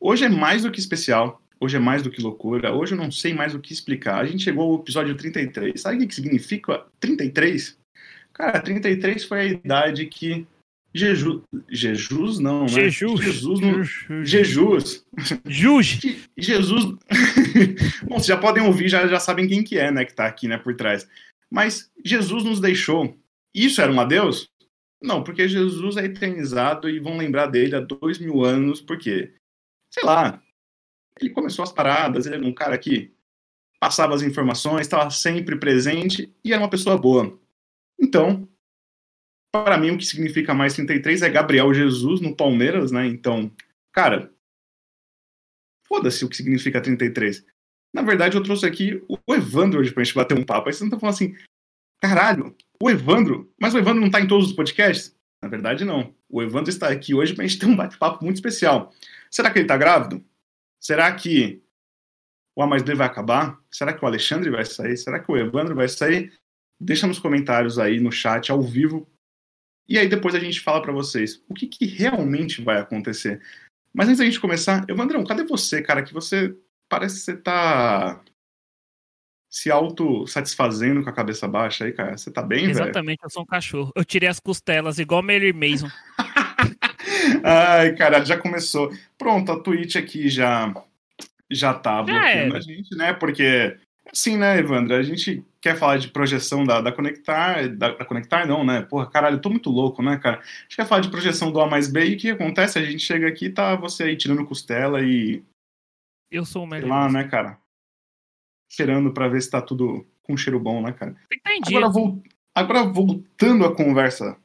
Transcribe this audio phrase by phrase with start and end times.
[0.00, 1.42] Hoje é mais do que especial.
[1.58, 2.74] Hoje é mais do que loucura.
[2.74, 4.20] Hoje eu não sei mais o que explicar.
[4.20, 5.80] A gente chegou ao episódio 33.
[5.80, 7.78] Sabe o que significa 33?
[8.32, 10.46] Cara, 33 foi a idade que
[10.94, 11.42] Jesus.
[11.70, 12.68] Jesus não, né?
[12.68, 13.20] Jesus.
[13.20, 13.60] Jesus.
[13.60, 14.24] Não...
[14.24, 15.06] Jesus.
[15.46, 16.22] Juge.
[16.36, 16.84] Jesus.
[18.04, 20.48] Bom, vocês já podem ouvir, já, já sabem quem que é, né, que tá aqui,
[20.48, 21.06] né, por trás.
[21.50, 23.16] Mas Jesus nos deixou.
[23.54, 24.50] Isso era um adeus?
[25.02, 29.32] Não, porque Jesus é eternizado e vão lembrar dele há dois mil anos, porque,
[29.92, 30.42] sei lá,
[31.20, 33.14] ele começou as paradas, ele era um cara que
[33.80, 37.38] passava as informações, estava sempre presente e era uma pessoa boa.
[38.00, 38.48] Então,
[39.52, 43.06] para mim, o que significa mais 33 é Gabriel Jesus no Palmeiras, né?
[43.06, 43.50] Então,
[43.92, 44.32] cara,
[45.86, 47.44] foda-se o que significa 33.
[47.94, 50.68] Na verdade, eu trouxe aqui o Evandro hoje pra gente bater um papo.
[50.68, 51.34] Aí você não tá falando assim,
[52.00, 55.16] caralho, o Evandro, mas o Evandro não tá em todos os podcasts?
[55.42, 56.14] Na verdade, não.
[56.28, 58.92] O Evandro está aqui hoje pra gente ter um bate-papo muito especial.
[59.36, 60.24] Será que ele tá grávido?
[60.80, 61.62] Será que
[62.56, 63.60] o A mais B vai acabar?
[63.70, 64.96] Será que o Alexandre vai sair?
[64.96, 66.32] Será que o Evandro vai sair?
[66.80, 69.06] Deixa nos comentários aí no chat, ao vivo.
[69.86, 73.42] E aí depois a gente fala para vocês o que, que realmente vai acontecer.
[73.92, 76.02] Mas antes da gente começar, Evandrão, cadê você, cara?
[76.02, 76.56] Que você
[76.88, 78.24] parece que você tá
[79.50, 82.16] se auto-satisfazendo com a cabeça baixa aí, cara.
[82.16, 82.70] Você tá bem, velho?
[82.70, 83.92] Exatamente, eu sou um cachorro.
[83.94, 85.90] Eu tirei as costelas, igual Mary Mason.
[87.44, 88.90] Ai, cara, já começou.
[89.18, 90.72] Pronto, a Twitch aqui já
[91.50, 93.12] já tá bloqueando a gente, né?
[93.12, 93.76] Porque,
[94.12, 94.94] assim, né, Evandro?
[94.94, 98.82] A gente quer falar de projeção da, da Conectar, da, da, Conectar não, né?
[98.82, 100.38] Porra, caralho, eu tô muito louco, né, cara?
[100.38, 102.78] A gente quer falar de projeção do A mais B e o que acontece?
[102.78, 105.42] A gente chega aqui tá você aí tirando costela e...
[106.30, 106.88] Eu sou o melhor.
[106.88, 107.58] lá, né, cara?
[108.70, 111.14] Cheirando pra ver se tá tudo com cheiro bom, né, cara?
[111.32, 111.76] Entendi.
[111.76, 114.36] Agora, vou, agora voltando à conversa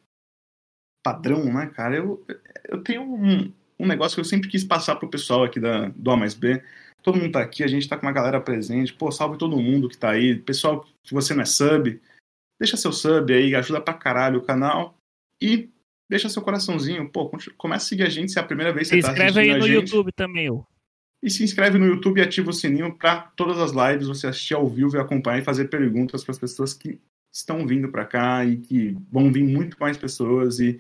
[1.04, 1.96] padrão, né, cara?
[1.96, 2.24] Eu,
[2.68, 6.12] eu tenho um, um negócio que eu sempre quis passar pro pessoal aqui da, do
[6.12, 6.62] A mais B.
[7.02, 8.94] Todo mundo tá aqui, a gente tá com uma galera presente.
[8.94, 10.36] Pô, salve todo mundo que tá aí.
[10.36, 12.00] Pessoal, se você não é sub,
[12.60, 14.96] deixa seu sub aí, ajuda pra caralho o canal.
[15.42, 15.70] E
[16.10, 17.10] deixa seu coraçãozinho.
[17.10, 19.40] Pô, começa a seguir a gente se é a primeira vez que você tá assistindo
[19.40, 20.66] aí no YouTube também, eu.
[21.24, 24.56] E se inscreve no YouTube e ativa o sininho para todas as lives você assistir
[24.56, 27.00] ao vivo e acompanhar e fazer perguntas para as pessoas que
[27.32, 30.80] estão vindo para cá e que vão vir muito mais pessoas e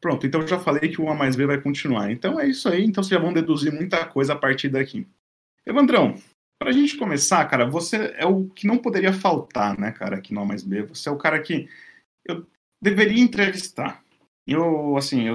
[0.00, 0.26] pronto.
[0.26, 2.10] Então já falei que o A mais B vai continuar.
[2.10, 2.84] Então é isso aí.
[2.84, 5.06] Então vocês já vão deduzir muita coisa a partir daqui.
[5.66, 6.18] Evandrão,
[6.58, 10.34] para a gente começar, cara, você é o que não poderia faltar, né, cara, aqui
[10.34, 10.82] no A mais B.
[10.84, 11.68] Você é o cara que
[12.26, 12.46] eu
[12.82, 14.02] deveria entrevistar.
[14.46, 15.34] Eu, assim, eu,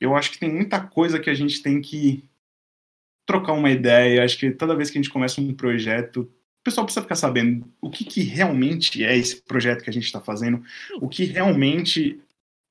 [0.00, 2.28] eu acho que tem muita coisa que a gente tem que
[3.26, 4.24] trocar uma ideia.
[4.24, 7.70] Acho que toda vez que a gente começa um projeto, o pessoal precisa ficar sabendo
[7.80, 10.64] o que, que realmente é esse projeto que a gente está fazendo,
[11.00, 12.20] o que realmente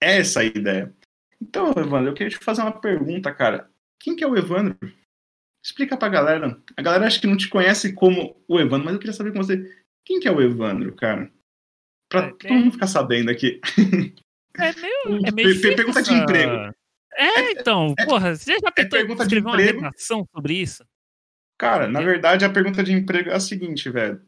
[0.01, 0.94] é essa ideia.
[1.41, 3.69] Então, Evandro, eu queria te fazer uma pergunta, cara.
[3.99, 4.77] Quem que é o Evandro?
[5.63, 6.61] Explica pra galera.
[6.75, 9.43] A galera acho que não te conhece como o Evandro, mas eu queria saber com
[9.43, 9.83] você.
[10.05, 11.31] Quem que é o Evandro, cara?
[12.09, 13.59] Pra é, todo mundo ficar sabendo aqui.
[14.57, 14.97] É meio.
[15.27, 16.73] É meio pergunta de emprego.
[17.15, 20.85] É, é então, é, porra, você já é tentou é escrever uma redação sobre isso?
[21.57, 24.21] Cara, na verdade, a pergunta de emprego é a seguinte, velho.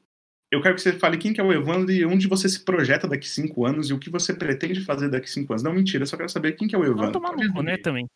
[0.52, 3.08] Eu quero que você fale quem que é o Evandro e onde você se projeta
[3.08, 5.64] daqui cinco anos e o que você pretende fazer daqui cinco anos.
[5.64, 7.20] Não, mentira, eu só quero saber quem que é o Evandro.
[7.20, 8.08] Vamos tomar no né, também.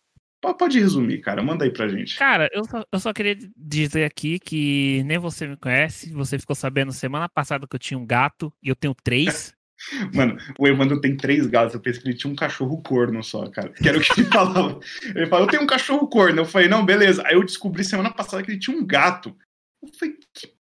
[0.52, 1.42] Pode resumir, cara.
[1.42, 2.18] Manda aí pra gente.
[2.18, 6.12] Cara, eu só, eu só queria dizer aqui que nem você me conhece.
[6.12, 9.56] Você ficou sabendo semana passada que eu tinha um gato e eu tenho três.
[10.14, 11.74] Mano, o Evandro tem três gatos.
[11.74, 13.70] Eu pensei que ele tinha um cachorro corno só, cara.
[13.70, 14.80] Que era o que ele falava.
[15.16, 16.42] Ele falou, eu tenho um cachorro corno.
[16.42, 17.24] Eu falei, não, beleza.
[17.26, 19.36] Aí eu descobri semana passada que ele tinha um gato.
[19.82, 20.53] Eu falei, que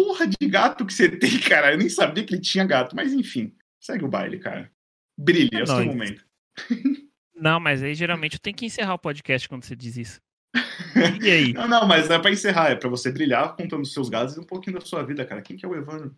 [0.00, 1.72] porra de gato que você tem, cara?
[1.72, 2.96] Eu nem sabia que ele tinha gato.
[2.96, 4.72] Mas enfim, segue o baile, cara.
[5.18, 6.26] Brilha, é, é o seu momento.
[7.34, 10.20] Não, mas aí geralmente eu tenho que encerrar o podcast quando você diz isso.
[11.22, 11.52] E aí?
[11.52, 14.36] não, não, mas não é pra encerrar, é pra você brilhar contando os seus gatos
[14.36, 15.40] e um pouquinho da sua vida, cara.
[15.40, 16.16] Quem que é o Evandro?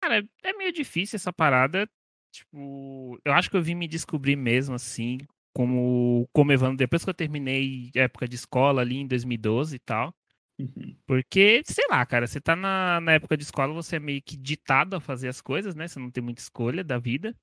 [0.00, 1.88] Cara, é meio difícil essa parada.
[2.32, 5.18] Tipo, eu acho que eu vim me descobrir mesmo, assim,
[5.52, 9.78] como, como Evandro, depois que eu terminei a época de escola ali em 2012 e
[9.80, 10.14] tal.
[10.60, 10.96] Uhum.
[11.06, 14.36] Porque, sei lá, cara, você tá na, na época de escola, você é meio que
[14.36, 15.88] ditado a fazer as coisas, né?
[15.88, 17.34] Você não tem muita escolha da vida.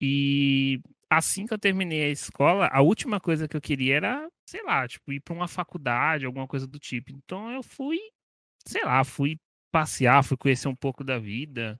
[0.00, 0.80] E
[1.10, 4.86] assim que eu terminei a escola, a última coisa que eu queria era, sei lá,
[4.88, 7.10] tipo, ir para uma faculdade, alguma coisa do tipo.
[7.12, 7.98] Então eu fui,
[8.66, 9.38] sei lá, fui
[9.72, 11.78] passear, fui conhecer um pouco da vida,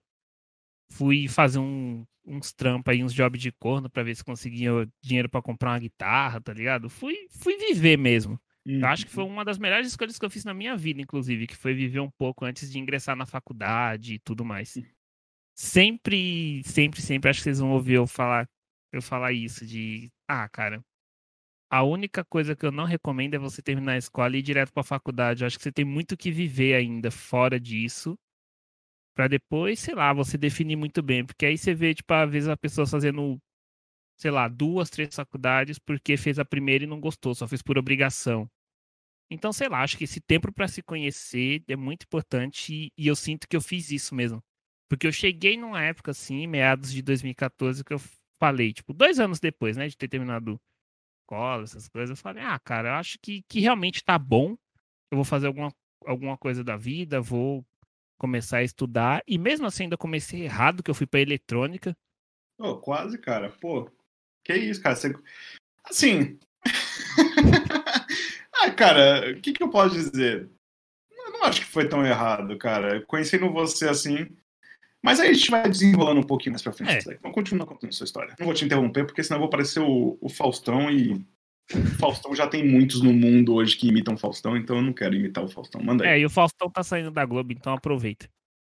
[0.91, 4.71] fui fazer um, uns trampos aí, uns jobs de corno para ver se conseguia
[5.03, 6.89] dinheiro para comprar uma guitarra, tá ligado?
[6.89, 8.39] Fui, fui viver mesmo.
[8.65, 8.79] Uhum.
[8.79, 9.29] Eu acho que foi uhum.
[9.29, 12.09] uma das melhores escolhas que eu fiz na minha vida, inclusive, que foi viver um
[12.09, 14.73] pouco antes de ingressar na faculdade e tudo mais.
[15.55, 18.47] Sempre, sempre, sempre acho que vocês vão ouvir eu falar,
[18.91, 20.83] eu falar isso de, ah, cara,
[21.69, 24.71] a única coisa que eu não recomendo é você terminar a escola e ir direto
[24.71, 25.43] para a faculdade.
[25.43, 28.17] Eu acho que você tem muito que viver ainda fora disso.
[29.15, 31.25] Pra depois, sei lá, você definir muito bem.
[31.25, 33.37] Porque aí você vê, tipo, às vezes a pessoa fazendo,
[34.17, 37.77] sei lá, duas, três faculdades porque fez a primeira e não gostou, só fez por
[37.77, 38.49] obrigação.
[39.29, 43.15] Então, sei lá, acho que esse tempo para se conhecer é muito importante e, eu
[43.15, 44.43] sinto que eu fiz isso mesmo.
[44.87, 47.99] Porque eu cheguei numa época, assim, meados de 2014, que eu
[48.39, 50.59] falei, tipo, dois anos depois, né, de ter terminado
[51.23, 54.55] escola, essas coisas, eu falei, ah, cara, eu acho que, que realmente tá bom.
[55.11, 55.73] Eu vou fazer alguma,
[56.05, 57.65] alguma coisa da vida, vou
[58.19, 59.23] começar a estudar.
[59.27, 61.97] E mesmo assim, ainda comecei errado, que eu fui pra eletrônica.
[62.59, 63.49] Oh, quase, cara.
[63.59, 63.89] Pô,
[64.43, 64.95] que isso, cara.
[64.95, 65.13] Você...
[65.83, 66.39] Assim.
[68.67, 70.49] ah, cara, o que, que eu posso dizer?
[71.25, 73.01] Eu não acho que foi tão errado, cara.
[73.01, 74.27] Conhecendo você assim,
[75.05, 77.07] mas aí a gente vai desenrolando um pouquinho mais pra frente.
[77.07, 77.13] É.
[77.13, 78.35] Então continua contando a sua história.
[78.39, 81.23] Não vou te interromper, porque senão eu vou parecer o, o Faustão e.
[81.71, 84.93] O Faustão já tem muitos no mundo hoje que imitam o Faustão, então eu não
[84.93, 85.81] quero imitar o Faustão.
[85.81, 86.09] Manda aí.
[86.09, 88.27] É, e o Faustão tá saindo da Globo, então aproveita.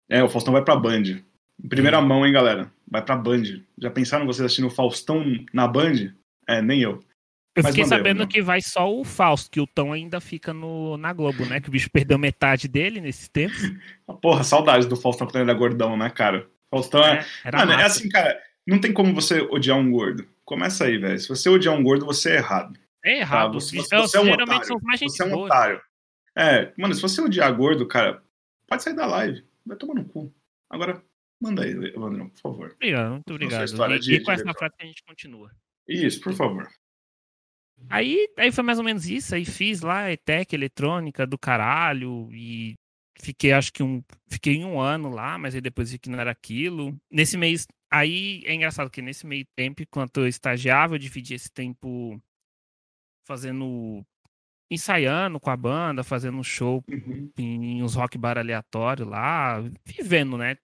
[0.10, 1.04] É, o Faustão vai pra Band.
[1.04, 2.06] Em primeira hum.
[2.06, 2.72] mão, hein, galera?
[2.90, 3.44] Vai pra Band.
[3.78, 5.24] Já pensaram vocês assistindo o Faustão
[5.54, 6.14] na Band?
[6.48, 7.02] É, nem eu.
[7.56, 11.12] Eu fiquei sabendo que vai só o Fausto, que o Tom ainda fica no, na
[11.12, 11.59] Globo, né?
[11.59, 13.59] Que o bicho perdeu metade dele nesses tempos.
[14.21, 16.48] Porra, saudades do Faustão quando ele era gordão, né, cara?
[16.69, 17.25] Faustão é.
[17.44, 20.25] é Mano, é assim, cara, não tem como você odiar um gordo.
[20.45, 21.19] Começa aí, velho.
[21.19, 22.80] Se você odiar um gordo, você é errado.
[23.03, 23.54] É errado.
[23.54, 23.59] Tá?
[23.59, 25.81] Você, você, você, é um geralmente são mais gente Você é um otário.
[26.38, 28.24] É, mano, se você odiar gordo, cara,
[28.65, 29.44] pode sair da live.
[29.65, 30.33] Vai tomar no cu.
[30.69, 31.04] Agora,
[31.42, 32.71] manda aí, Evandro, por favor.
[32.75, 33.94] Obrigado, muito obrigado.
[33.94, 35.51] E, de, e com essa frase a gente continua.
[35.86, 36.69] Isso, por favor.
[37.89, 39.36] Aí, aí foi mais ou menos isso.
[39.36, 42.30] Aí fiz lá ETEC, eletrônica do caralho.
[42.31, 42.75] E
[43.19, 44.04] fiquei, acho que um.
[44.28, 46.98] Fiquei um ano lá, mas aí depois vi que não era aquilo.
[47.12, 47.68] Nesse mês.
[47.92, 52.22] Aí é engraçado que nesse meio tempo, enquanto eu estagiava, eu dividi esse tempo
[53.28, 54.06] fazendo.
[54.69, 57.31] ensaiando com a banda, fazendo um show uhum.
[57.38, 60.56] em uns rock bar aleatório lá, vivendo, né?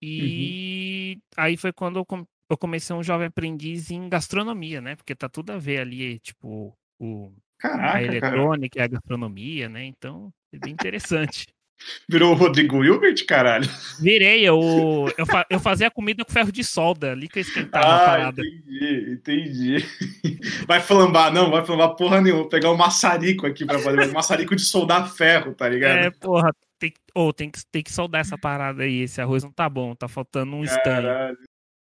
[0.00, 1.22] E uhum.
[1.36, 2.06] aí foi quando eu
[2.48, 4.96] eu comecei um jovem aprendiz em gastronomia, né?
[4.96, 8.84] Porque tá tudo a ver ali, tipo, o, Caraca, a eletrônica cara.
[8.84, 9.84] e a gastronomia, né?
[9.84, 11.46] Então, é bem interessante.
[12.08, 13.68] Virou o Rodrigo Hilbert, caralho?
[14.00, 14.58] Virei, eu,
[15.16, 18.06] eu, fa, eu fazia comida com ferro de solda, ali que eu esquentava ah, a
[18.06, 18.42] parada.
[18.42, 19.84] Entendi, entendi.
[20.66, 22.42] Vai flambar, não, vai flambar porra nenhuma.
[22.42, 25.98] Vou pegar um maçarico aqui pra fazer, um maçarico de soldar ferro, tá ligado?
[25.98, 29.50] É, porra, tem, oh, tem, que, tem que soldar essa parada aí, esse arroz não
[29.50, 31.34] tá bom, tá faltando um stand.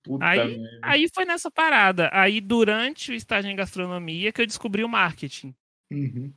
[0.07, 2.09] Puta aí, aí foi nessa parada.
[2.13, 5.53] Aí, durante o estágio em gastronomia, que eu descobri o marketing.
[5.91, 6.33] Uhum.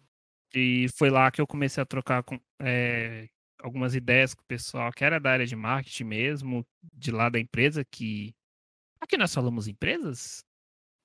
[0.56, 3.27] E foi lá que eu comecei a trocar com, é,
[3.62, 7.39] algumas ideias com o pessoal que era da área de marketing mesmo, de lá da
[7.39, 8.33] empresa, que.
[9.00, 10.44] Aqui nós falamos empresas?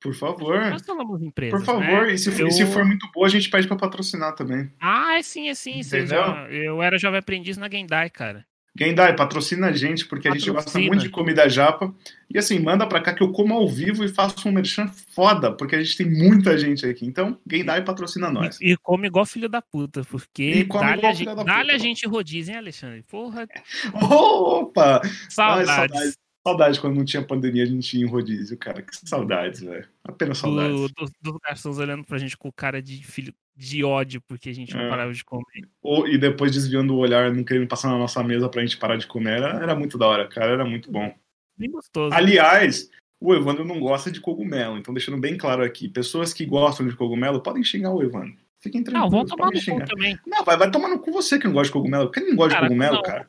[0.01, 0.71] Por favor.
[0.71, 1.59] Nós falamos empresas.
[1.59, 2.15] Por favor, né?
[2.15, 2.51] e se, eu...
[2.51, 4.73] se, for muito boa, a gente pede pra patrocinar também.
[4.81, 5.83] Ah, é sim, é sim.
[5.83, 6.51] Já...
[6.51, 8.47] eu era jovem aprendiz na Gendai, cara.
[8.77, 10.53] Gendai, patrocina a gente, porque patrocina.
[10.53, 11.95] a gente gosta muito de comida japa.
[12.29, 15.53] E assim, manda pra cá que eu como ao vivo e faço um merchan foda,
[15.53, 17.07] porque a gente tem muita gente aqui.
[17.07, 18.61] Então, Gendai patrocina nós.
[18.61, 22.53] E, e come igual filho da puta, porque dá-lhe a, gente, dá a gente rodízio,
[22.53, 23.05] hein, Alexandre?
[23.09, 23.47] Porra.
[23.95, 25.01] Opa!
[25.29, 25.69] Saudades.
[25.69, 26.24] Ai, saudades.
[26.47, 28.83] Saudade quando não tinha pandemia, a gente tinha em rodízio, cara.
[28.83, 29.89] Que saudades, velho.
[30.05, 30.79] Apenas saudades.
[30.79, 34.55] Dos do, do garçons olhando pra gente com cara de filho de ódio porque a
[34.55, 34.89] gente não é.
[34.91, 35.69] parava de comer.
[35.81, 38.97] Ou, e depois desviando o olhar, não querendo passar na nossa mesa pra gente parar
[38.97, 39.39] de comer.
[39.39, 40.53] Era, era muito da hora, cara.
[40.53, 41.15] Era muito bom.
[41.57, 42.15] Bem gostoso.
[42.15, 44.77] Aliás, o Evandro não gosta de cogumelo.
[44.77, 48.37] Então, deixando bem claro aqui, pessoas que gostam de cogumelo podem xingar o Evandro.
[48.61, 49.11] Fiquem tranquilos.
[49.11, 50.19] Não, vão tomar no cu também.
[50.27, 52.11] Não, vai, vai tomar no cu você que não gosta de cogumelo.
[52.11, 53.03] Quem não gosta cara, de cogumelo, não.
[53.03, 53.29] cara?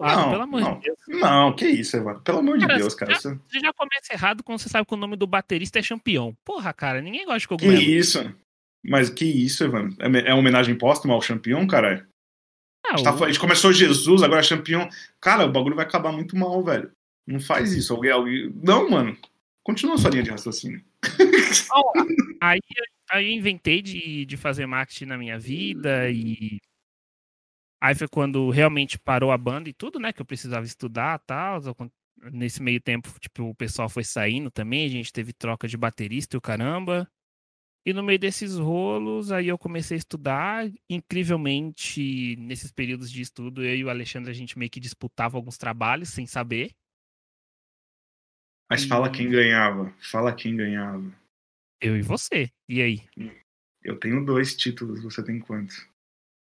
[0.00, 0.98] Ah, não, pelo amor não, de Deus.
[1.08, 2.22] Não, que isso, Evandro.
[2.22, 3.14] Pelo amor cara, de Deus, cara.
[3.14, 6.34] Você já, já começa errado quando você sabe que o nome do baterista é Champion.
[6.44, 7.78] Porra, cara, ninguém gosta de cogumelo.
[7.78, 8.34] Que isso?
[8.84, 9.96] Mas que isso, Evandro?
[10.00, 12.06] É, é homenagem póstuma ao Champion, cara?
[12.84, 14.88] Ah, a, gente tá, a gente começou Jesus, agora Champion.
[15.20, 16.90] Cara, o bagulho vai acabar muito mal, velho.
[17.26, 17.94] Não faz isso.
[17.94, 18.52] Alguém, alguém...
[18.62, 19.16] Não, mano.
[19.62, 20.84] Continua a sua linha de raciocínio.
[21.74, 21.92] Oh,
[22.42, 22.60] aí,
[23.10, 26.60] aí eu inventei de, de fazer marketing na minha vida e
[27.84, 30.10] Aí foi quando realmente parou a banda e tudo, né?
[30.10, 31.60] Que eu precisava estudar e tal.
[32.32, 36.34] Nesse meio tempo, tipo, o pessoal foi saindo também, a gente teve troca de baterista
[36.34, 37.06] e o caramba.
[37.84, 40.66] E no meio desses rolos, aí eu comecei a estudar.
[40.88, 45.58] Incrivelmente, nesses períodos de estudo, eu e o Alexandre, a gente meio que disputava alguns
[45.58, 46.74] trabalhos sem saber.
[48.70, 49.94] Mas fala quem ganhava.
[49.98, 51.14] Fala quem ganhava.
[51.82, 52.50] Eu e você.
[52.66, 53.02] E aí?
[53.82, 55.86] Eu tenho dois títulos, você tem quantos?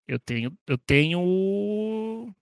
[0.07, 0.57] Eu tenho.
[0.67, 2.35] Eu tenho.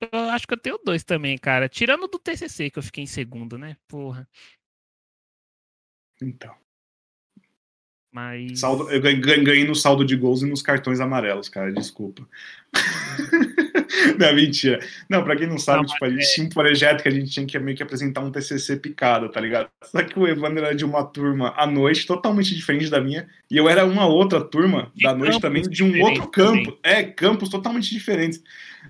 [0.00, 1.68] Eu acho que eu tenho dois também, cara.
[1.68, 3.76] Tirando do TCC, que eu fiquei em segundo, né?
[3.88, 4.28] Porra.
[6.20, 6.54] Então.
[8.12, 8.60] Mas.
[8.60, 12.28] Saldo, eu ganhei no saldo de gols e nos cartões amarelos, cara, desculpa.
[14.18, 14.80] não, mentira.
[15.08, 16.34] Não, pra quem não sabe, não, tipo, a gente é...
[16.34, 19.40] tinha um projeto que a gente tinha que meio que apresentar um TCC picado, tá
[19.40, 19.68] ligado?
[19.84, 23.56] Só que o Evandro era de uma turma à noite, totalmente diferente da minha, e
[23.56, 26.70] eu era uma outra turma da noite também, de um outro campo.
[26.70, 26.78] Sim.
[26.82, 28.42] É, campos totalmente diferentes.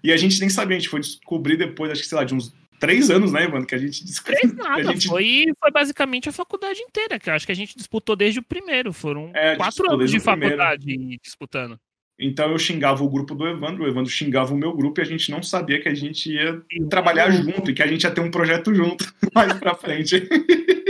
[0.03, 2.35] E a gente nem sabia, a gente foi descobrir depois, acho que, sei lá, de
[2.35, 3.67] uns três anos, né, mano?
[3.67, 5.09] Que a gente Três nada, gente...
[5.09, 8.43] foi, foi basicamente a faculdade inteira, que eu acho que a gente disputou desde o
[8.43, 8.93] primeiro.
[8.93, 11.21] Foram é, quatro anos de faculdade primeiro.
[11.23, 11.79] disputando.
[12.19, 15.05] Então eu xingava o grupo do Evandro, o Evandro xingava o meu grupo e a
[15.05, 18.23] gente não sabia que a gente ia trabalhar junto e que a gente ia ter
[18.23, 20.27] um projeto junto mais pra frente.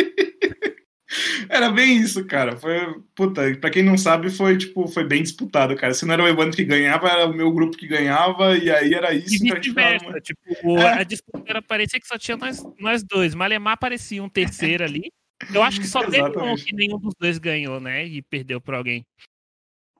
[1.48, 2.56] Era bem isso, cara.
[2.56, 5.94] Foi, puta, pra quem não sabe, foi tipo, foi bem disputado, cara.
[5.94, 8.92] Se não era o Evandro que ganhava, era o meu grupo que ganhava, e aí
[8.92, 9.46] era isso.
[9.46, 11.00] E vice-versa, tipo, é.
[11.00, 13.34] a disputa era, parecia que só tinha nós, nós dois.
[13.34, 15.10] Malemar parecia um terceiro ali.
[15.52, 18.04] Eu acho que só teve um que nenhum dos dois ganhou, né?
[18.04, 19.04] E perdeu pra alguém.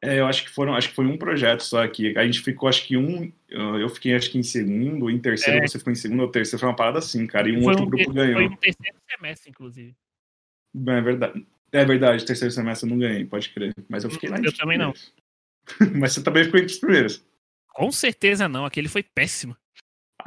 [0.02, 2.16] É, eu acho que foram, acho que foi um projeto só aqui.
[2.16, 5.66] A gente ficou, acho que um, eu fiquei acho que em segundo, em terceiro, é.
[5.66, 7.48] você ficou em segundo ou terceiro, foi uma parada assim, cara.
[7.48, 8.34] E um foi outro um grupo ganhou.
[8.34, 9.96] Foi um terceiro semestre, inclusive.
[10.86, 11.46] É verdade.
[11.72, 13.74] É verdade, terceiro semestre eu não ganhei, pode crer.
[13.88, 14.92] Mas eu fiquei lá Eu também não.
[15.98, 17.24] Mas você também ficou entre os primeiros.
[17.68, 19.56] Com certeza não, aquele foi péssimo.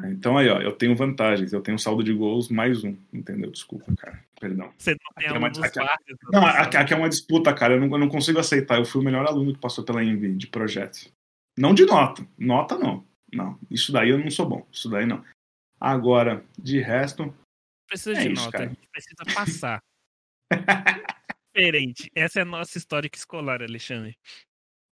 [0.06, 1.51] Então aí, ó, eu tenho vantagens.
[1.51, 3.51] Eu tenho saldo de gols mais um, entendeu?
[3.51, 4.24] Desculpa, cara.
[4.39, 4.72] Perdão.
[4.77, 7.74] Você não tem aqui é uma, aqui, guardas, não, aqui, é uma disputa, cara.
[7.74, 8.77] Eu não, eu não consigo aceitar.
[8.77, 11.12] Eu fui o melhor aluno que passou pela Envy de projetos.
[11.58, 12.25] Não de nota.
[12.38, 13.06] Nota não.
[13.34, 13.60] Não.
[13.70, 14.65] Isso daí eu não sou bom.
[14.72, 15.24] Isso daí não.
[15.79, 17.34] Agora, de resto.
[17.88, 18.65] Precisa é de isso, nota, cara.
[18.65, 19.84] a gente precisa passar.
[21.53, 22.12] Diferente.
[22.15, 24.18] Essa é a nossa história escolar, Alexandre.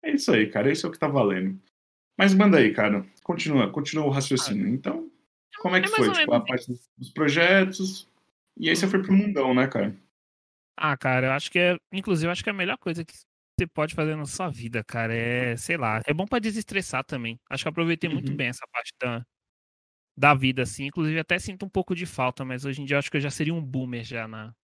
[0.03, 0.71] É isso aí, cara.
[0.71, 1.61] Isso é o que tá valendo.
[2.17, 3.05] Mas manda aí, cara.
[3.23, 4.67] Continua, continua o raciocínio.
[4.67, 5.11] Ah, então,
[5.59, 6.13] como é que é foi?
[6.13, 8.09] Tipo, a parte dos projetos.
[8.57, 9.97] E aí você foi pro mundão, né, cara?
[10.77, 11.77] Ah, cara, eu acho que é.
[11.93, 13.15] Inclusive, eu acho que é a melhor coisa que
[13.59, 15.15] você pode fazer na sua vida, cara.
[15.15, 17.39] É, sei lá, é bom para desestressar também.
[17.49, 18.15] Acho que eu aproveitei uhum.
[18.15, 19.25] muito bem essa parte da,
[20.17, 20.87] da vida, assim.
[20.87, 23.21] Inclusive, até sinto um pouco de falta, mas hoje em dia eu acho que eu
[23.21, 24.55] já seria um boomer já na,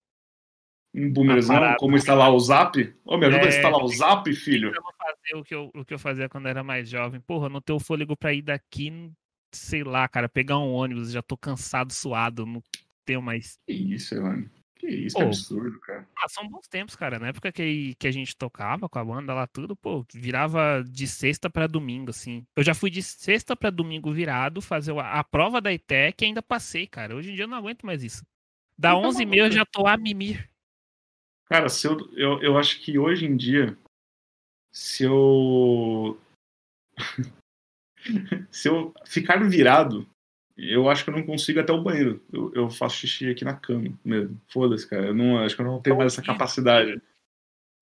[0.94, 2.80] um boomerzão, como instalar o Zap?
[3.04, 4.72] Ô, oh, me ajuda é, a instalar o Zap, filho.
[4.74, 7.20] Eu vou fazer o que eu, o que eu fazia quando era mais jovem.
[7.20, 9.12] Porra, não tenho fôlego pra ir daqui,
[9.52, 12.62] sei lá, cara, pegar um ônibus, já tô cansado, suado, não
[13.04, 13.58] tenho mais.
[13.66, 14.50] Que isso, mano.
[14.80, 16.08] Que isso, que absurdo, cara.
[16.16, 17.18] Ah, são bons tempos, cara.
[17.18, 21.06] Na época que, que a gente tocava com a banda lá, tudo, pô, virava de
[21.06, 22.46] sexta para domingo, assim.
[22.56, 26.26] Eu já fui de sexta para domingo virado fazer a, a prova da ITEC e
[26.28, 27.14] ainda passei, cara.
[27.14, 28.24] Hoje em dia eu não aguento mais isso.
[28.78, 30.49] Da 11h30 eu já tô a mimir.
[31.50, 33.76] Cara, se eu, eu, eu acho que hoje em dia,
[34.72, 36.16] se eu.
[38.52, 40.06] se eu ficar virado,
[40.56, 42.22] eu acho que eu não consigo até o banheiro.
[42.32, 44.40] Eu, eu faço xixi aqui na cama mesmo.
[44.46, 45.06] Foda-se, cara.
[45.06, 47.02] Eu não, acho que eu não tenho mais essa capacidade.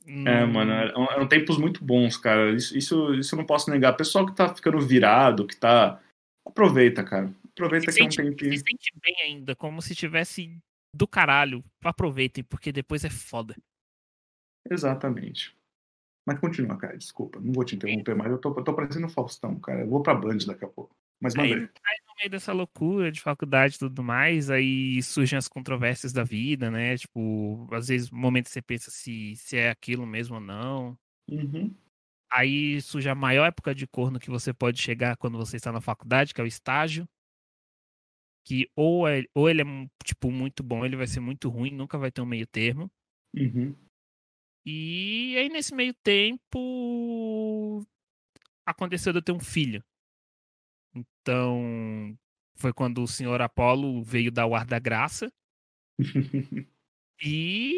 [0.06, 0.26] Hum.
[0.26, 2.52] É, mano, eram, eram, tempos muito bons, cara.
[2.52, 3.92] Isso, isso, isso eu não posso negar.
[3.92, 6.00] Pessoal que tá ficando virado, que tá.
[6.46, 7.30] Aproveita, cara.
[7.52, 8.52] Aproveita se que sente, é um tempinho.
[8.52, 10.58] Se sente bem ainda, como se tivesse
[10.92, 11.64] do caralho.
[11.82, 13.56] Aproveitem, porque depois é foda.
[14.70, 15.56] Exatamente.
[16.26, 18.30] Mas continua, cara, desculpa, não vou te interromper mais.
[18.30, 19.80] Eu tô, eu tô parecendo Faustão, cara.
[19.80, 20.94] Eu vou pra Band daqui a pouco.
[21.20, 21.54] Mas manda aí.
[21.54, 21.98] aí.
[22.06, 26.70] no meio dessa loucura de faculdade e tudo mais, aí surgem as controvérsias da vida,
[26.70, 26.96] né?
[26.96, 30.98] Tipo, às vezes, momentos você pensa se, se é aquilo mesmo ou não.
[31.30, 31.74] Uhum.
[32.30, 35.80] Aí surge a maior época de corno que você pode chegar quando você está na
[35.80, 37.08] faculdade, que é o estágio
[38.48, 39.64] que ou, é, ou ele é
[40.02, 42.90] tipo muito bom, ele vai ser muito ruim, nunca vai ter um meio termo.
[43.36, 43.76] Uhum.
[44.64, 47.86] E aí nesse meio tempo
[48.64, 49.84] aconteceu de eu ter um filho.
[50.94, 52.18] Então
[52.56, 55.30] foi quando o senhor Apolo veio dar o ar da graça.
[57.22, 57.74] e,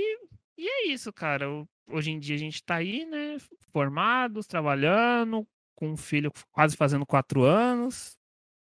[0.56, 1.46] e é isso, cara.
[1.88, 3.38] Hoje em dia a gente tá aí, né?
[3.72, 8.16] Formados, trabalhando, com um filho quase fazendo quatro anos.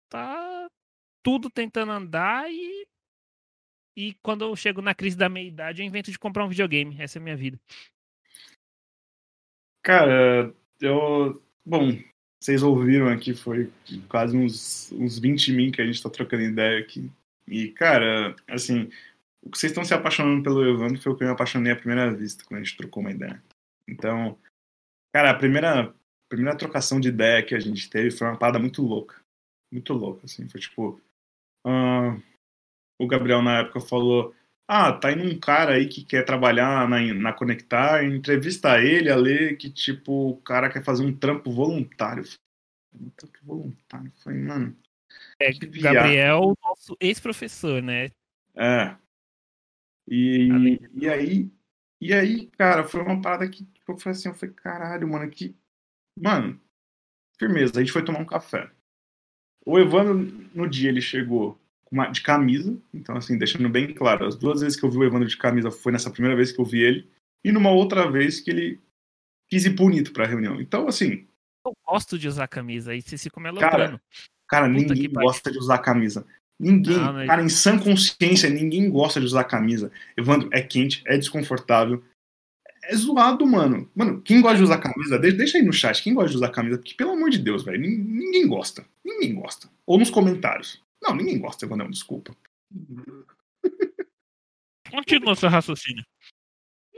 [0.09, 0.48] Tá
[1.23, 2.87] tudo tentando andar e.
[3.97, 6.97] E quando eu chego na crise da meia-idade, eu invento de comprar um videogame.
[7.01, 7.59] Essa é a minha vida.
[9.83, 11.43] Cara, eu.
[11.67, 11.99] Bom,
[12.41, 13.73] vocês ouviram aqui, foi
[14.09, 17.11] quase uns, uns 20 mil que a gente tá trocando ideia aqui.
[17.47, 18.89] E, cara, assim,
[19.43, 21.77] o que vocês estão se apaixonando pelo Evandro foi o que eu me apaixonei à
[21.77, 23.43] primeira vista, quando a gente trocou uma ideia.
[23.89, 24.39] Então,
[25.13, 25.95] cara, a primeira,
[26.29, 29.17] primeira trocação de ideia que a gente teve foi uma parada muito louca.
[29.73, 30.49] Muito louca, assim.
[30.49, 31.01] Foi tipo,
[31.67, 32.23] Uh,
[32.99, 34.35] o Gabriel na época falou:
[34.67, 39.17] Ah, tá indo um cara aí que quer trabalhar na, na Conectar, entrevista ele a
[39.17, 42.25] ler que, tipo, o cara quer fazer um trampo voluntário.
[42.95, 44.13] Um trampo voluntário.
[44.23, 44.77] Foi, mano.
[45.41, 48.11] É, Gabriel, nosso ex-professor, né?
[48.55, 48.97] É.
[50.07, 51.51] E, e aí,
[52.01, 55.31] e aí, cara, foi uma parada que tipo, eu falei assim, eu falei, caralho, mano,
[55.31, 55.57] que.
[56.17, 56.61] Mano,
[57.39, 57.73] firmeza.
[57.77, 58.71] A gente foi tomar um café.
[59.65, 60.15] O Evandro,
[60.55, 61.59] no dia, ele chegou
[62.13, 65.29] de camisa, então, assim, deixando bem claro, as duas vezes que eu vi o Evandro
[65.29, 67.09] de camisa foi nessa primeira vez que eu vi ele,
[67.45, 68.81] e numa outra vez que ele
[69.49, 70.61] quis ir bonito pra reunião.
[70.61, 71.27] Então, assim.
[71.67, 74.01] Eu gosto de usar camisa, aí você se come Cara,
[74.47, 76.27] cara ninguém gosta de usar camisa.
[76.61, 77.27] Ninguém, não é...
[77.27, 79.93] cara, em sã consciência, ninguém gosta de usar camisa.
[80.17, 82.03] Evandro, é quente, é desconfortável.
[82.89, 83.91] É zoado, mano.
[83.95, 86.79] Mano, quem gosta de usar camisa, deixa aí no chat, quem gosta de usar camisa,
[86.79, 88.83] porque pelo amor de Deus, velho, ninguém gosta.
[89.05, 89.69] Ninguém gosta.
[89.85, 90.83] Ou nos comentários.
[91.03, 92.35] Não, ninguém gosta, Evandro, desculpa.
[94.91, 96.03] Continua seu raciocínio.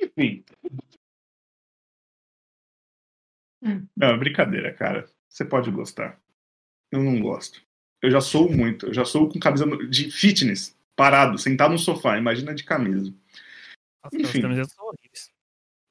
[0.00, 0.44] Enfim.
[3.96, 5.10] Não, brincadeira, cara.
[5.28, 6.20] Você pode gostar.
[6.92, 7.60] Eu não gosto.
[8.00, 8.86] Eu já sou muito.
[8.86, 12.16] Eu já sou com camisa de fitness, parado, sentado no sofá.
[12.16, 13.12] Imagina de camisa.
[14.04, 14.40] As Enfim.
[14.40, 14.88] camisetas são.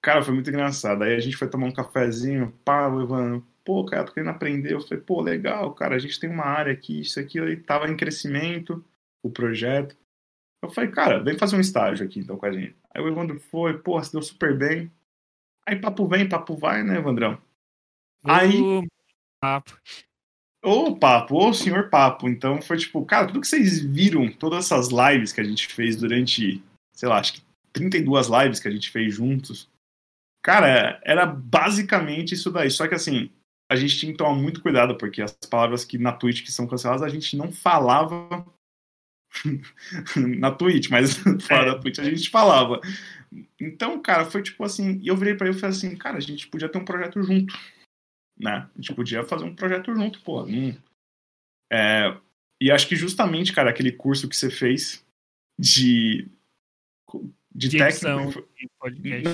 [0.10, 1.04] Cara, foi muito engraçado.
[1.04, 4.74] Aí a gente foi tomar um cafezinho, pá, o Ivan, pô, cara, tô querendo aprender.
[4.74, 7.88] Eu falei, pô, legal, cara, a gente tem uma área aqui, isso aqui aí tava
[7.88, 8.84] em crescimento,
[9.22, 9.96] o projeto.
[10.64, 12.76] Eu falei, cara, vem fazer um estágio aqui então com a gente.
[12.92, 14.92] Aí o Evandro foi, pô, se deu super bem.
[15.64, 17.40] Aí papo vem, papo vai, né, Evandrão?
[18.26, 18.82] Aí.
[19.40, 19.80] Papo.
[20.64, 22.28] Ô papo, ô senhor papo.
[22.28, 25.96] Então foi tipo, cara, tudo que vocês viram, todas essas lives que a gente fez
[25.96, 26.64] durante,
[26.94, 29.69] sei lá, acho que 32 lives que a gente fez juntos.
[30.44, 32.72] Cara, era basicamente isso daí.
[32.72, 33.32] Só que assim,
[33.70, 36.68] a gente tinha que tomar muito cuidado, porque as palavras que na Twitch que são
[36.68, 38.46] canceladas, a gente não falava
[40.16, 41.66] na Twitch, mas fora é.
[41.74, 42.80] da Twitch a gente falava.
[43.60, 46.22] Então, cara, foi tipo assim, e eu virei para ele e falei assim, cara, a
[46.22, 47.54] gente podia ter um projeto junto
[48.40, 48.70] né?
[48.74, 50.46] A gente podia fazer um projeto junto, pô.
[50.46, 50.76] Não...
[51.72, 52.18] É...
[52.62, 55.06] E acho que justamente, cara, aquele curso que você fez
[55.60, 56.28] de.
[57.60, 58.48] De, de técnico.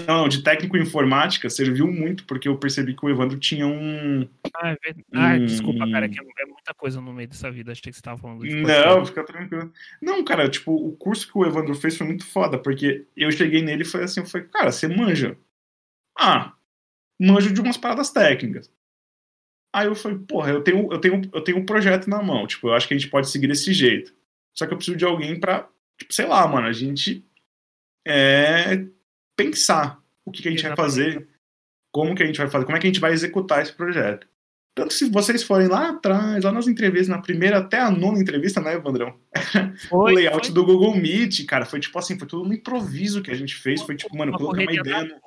[0.07, 4.27] Não, de técnico informática serviu muito, porque eu percebi que o Evandro tinha um.
[4.55, 5.05] Ah, é verdade.
[5.13, 5.19] Um...
[5.19, 7.71] Ah, desculpa, cara, é que é muita coisa no meio dessa vida.
[7.71, 8.55] Achei que você tava falando de.
[8.55, 9.71] Não, fica tranquilo.
[10.01, 13.61] Não, cara, tipo, o curso que o Evandro fez foi muito foda, porque eu cheguei
[13.61, 15.37] nele e falei assim: eu falei, cara, você manja.
[16.17, 16.55] Ah,
[17.21, 18.71] manjo de umas paradas técnicas.
[19.71, 22.69] Aí eu falei, porra, eu tenho, eu tenho, eu tenho um projeto na mão, tipo,
[22.69, 24.15] eu acho que a gente pode seguir desse jeito.
[24.51, 27.23] Só que eu preciso de alguém pra, tipo, sei lá, mano, a gente
[28.05, 28.85] é,
[29.35, 31.27] pensar o que, que a gente vai fazer,
[31.91, 34.27] como que a gente vai fazer, como é que a gente vai executar esse projeto.
[34.75, 38.59] Tanto se vocês forem lá atrás, lá nas entrevistas, na primeira até a nona entrevista,
[38.59, 39.17] né, Evandrão?
[39.87, 40.53] Foi, o layout foi.
[40.53, 43.81] do Google Meet, cara, foi tipo assim, foi tudo um improviso que a gente fez.
[43.81, 45.21] Foi tipo, mano, colocar uma ideia.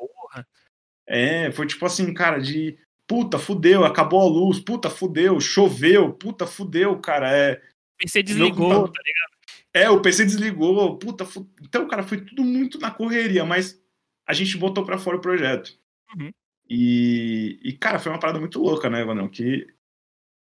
[1.06, 6.46] É, foi tipo assim, cara, de puta, fudeu, acabou a luz, puta, fudeu, choveu, puta,
[6.46, 7.54] fudeu, cara, é...
[7.54, 9.37] O PC desligou, tá ligado?
[9.78, 11.48] É, o PC desligou, puta, fudeu.
[11.62, 13.80] então, cara, foi tudo muito na correria, mas
[14.26, 15.78] a gente botou para fora o projeto.
[16.16, 16.30] Uhum.
[16.68, 19.66] E, e, cara, foi uma parada muito louca, né, Vanão, que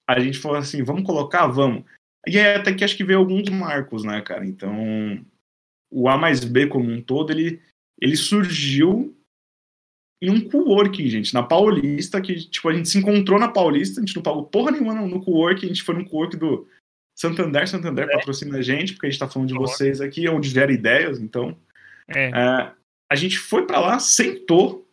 [0.08, 1.86] a gente falou assim, vamos colocar, vamos.
[2.28, 5.26] E aí até que acho que veio alguns marcos, né, cara, então
[5.90, 7.62] o A mais B como um todo, ele,
[8.02, 9.18] ele surgiu
[10.22, 14.06] em um coworking, gente, na Paulista, que, tipo, a gente se encontrou na Paulista, a
[14.06, 16.68] gente não pagou porra nenhuma no, no coworking, a gente foi no coworking do
[17.15, 18.13] Santander, Santander é.
[18.13, 21.58] patrocina a gente, porque a gente tá falando de vocês aqui, onde gera ideias, então.
[22.08, 22.30] É.
[22.30, 22.71] É,
[23.10, 24.84] a gente foi para lá, sentou,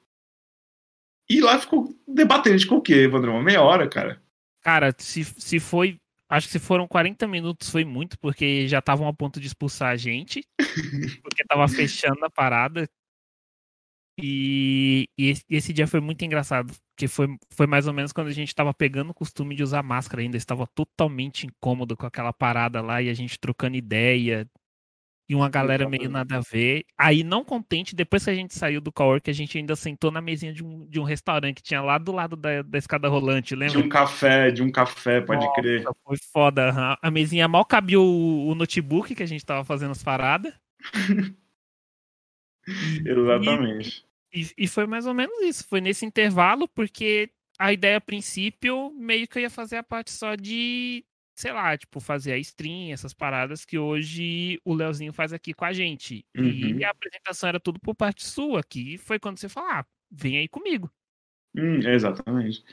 [1.30, 3.30] e lá ficou debatendo, de o quê, Evandro?
[3.30, 4.20] Uma meia hora, cara.
[4.60, 5.96] Cara, se, se foi.
[6.28, 9.92] Acho que se foram 40 minutos foi muito, porque já estavam a ponto de expulsar
[9.92, 10.44] a gente.
[11.22, 12.88] porque tava fechando a parada.
[14.18, 18.32] E, e, esse dia foi muito engraçado, que foi, foi mais ou menos quando a
[18.32, 22.82] gente estava pegando o costume de usar máscara ainda, estava totalmente incômodo com aquela parada
[22.82, 24.46] lá e a gente trocando ideia
[25.30, 26.84] e uma galera meio nada a ver.
[26.98, 30.20] Aí, não contente, depois que a gente saiu do cowork, a gente ainda sentou na
[30.20, 33.54] mesinha de um, de um restaurante que tinha lá do lado da, da escada rolante,
[33.54, 33.80] lembra?
[33.80, 35.84] De um café, de um café, pode Nossa, crer.
[36.04, 36.98] Foi foda.
[37.00, 40.52] A mesinha mal cabia o, o notebook que a gente tava fazendo as paradas.
[43.06, 44.04] Exatamente.
[44.32, 45.66] E, e foi mais ou menos isso.
[45.66, 50.10] Foi nesse intervalo, porque a ideia a princípio meio que eu ia fazer a parte
[50.10, 51.04] só de,
[51.34, 55.64] sei lá, tipo, fazer a stream, essas paradas que hoje o Leozinho faz aqui com
[55.64, 56.24] a gente.
[56.36, 56.78] Uhum.
[56.78, 60.38] E a apresentação era tudo por parte sua, que foi quando você falou, ah, vem
[60.38, 60.90] aí comigo.
[61.56, 62.64] Hum, exatamente.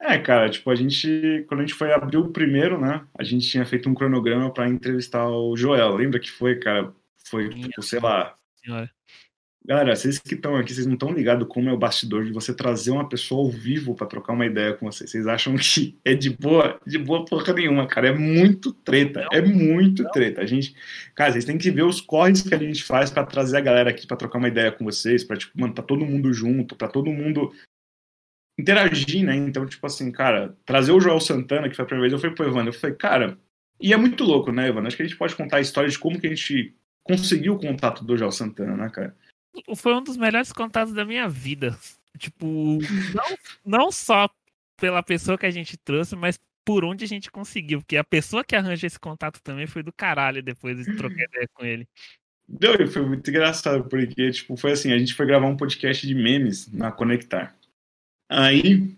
[0.00, 3.48] É, cara, tipo, a gente, quando a gente foi abrir o primeiro, né, a gente
[3.48, 5.96] tinha feito um cronograma para entrevistar o Joel.
[5.96, 6.94] Lembra que foi, cara?
[7.28, 8.36] Foi, tipo, sei lá,
[8.66, 8.90] senhora
[9.68, 12.54] Galera, vocês que estão aqui, vocês não estão ligados como é o bastidor de você
[12.54, 15.10] trazer uma pessoa ao vivo para trocar uma ideia com vocês.
[15.10, 16.80] Vocês acham que é de boa?
[16.86, 18.06] De boa porra nenhuma, cara.
[18.06, 19.22] É muito treta.
[19.22, 20.10] Não, é muito não.
[20.12, 20.40] treta.
[20.40, 20.72] A gente,
[21.16, 23.90] cara, vocês têm que ver os corres que a gente faz para trazer a galera
[23.90, 26.86] aqui para trocar uma ideia com vocês, para tipo, mano, tá todo mundo junto, para
[26.86, 27.52] todo mundo
[28.56, 29.34] interagir, né?
[29.34, 32.32] Então, tipo assim, cara, trazer o Joel Santana, que foi a primeira vez, eu fui
[32.32, 33.36] pro Evandro, eu falei, cara,
[33.80, 34.86] e é muito louco, né, Evandro?
[34.86, 36.72] Acho que a gente pode contar a história de como que a gente
[37.06, 39.16] conseguiu o contato do Joel Santana, né, cara?
[39.74, 41.78] foi um dos melhores contatos da minha vida.
[42.18, 42.78] Tipo,
[43.14, 44.28] não, não só
[44.78, 47.80] pela pessoa que a gente trouxe, mas por onde a gente conseguiu.
[47.80, 51.48] Porque a pessoa que arranja esse contato também foi do caralho depois de trocar ideia
[51.54, 51.88] com ele.
[52.48, 56.14] Deu, foi muito engraçado, porque, tipo, foi assim, a gente foi gravar um podcast de
[56.14, 57.56] memes na Conectar.
[58.28, 58.96] Aí,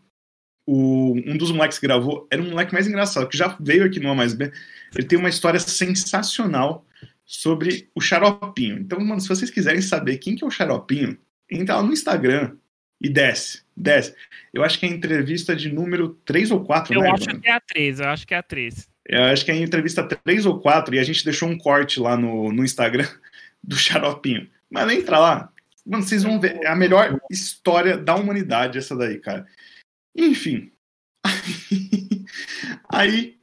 [0.67, 4.01] o, um dos moleques que gravou era um moleque mais engraçado, que já veio aqui
[4.01, 4.53] no A Mais B.
[4.95, 6.87] Ele tem uma história sensacional
[7.29, 8.79] sobre o Xaropinho.
[8.79, 11.19] Então, mano, se vocês quiserem saber quem que é o Xaropinho,
[11.51, 12.57] entra lá no Instagram
[12.99, 14.15] e desce, desce.
[14.53, 17.09] Eu acho que é a entrevista de número 3 ou 4, eu né?
[17.09, 17.41] Eu acho mano?
[17.41, 18.89] que é a 3, eu acho que é a 3.
[19.05, 22.01] Eu acho que é a entrevista 3 ou 4 e a gente deixou um corte
[22.01, 23.07] lá no, no Instagram
[23.63, 24.49] do Xaropinho.
[24.71, 25.53] Mas entra lá.
[25.85, 26.59] Mano, vocês vão ver.
[26.63, 29.47] É a melhor história da humanidade essa daí, cara.
[30.17, 30.73] Enfim.
[32.91, 33.38] Aí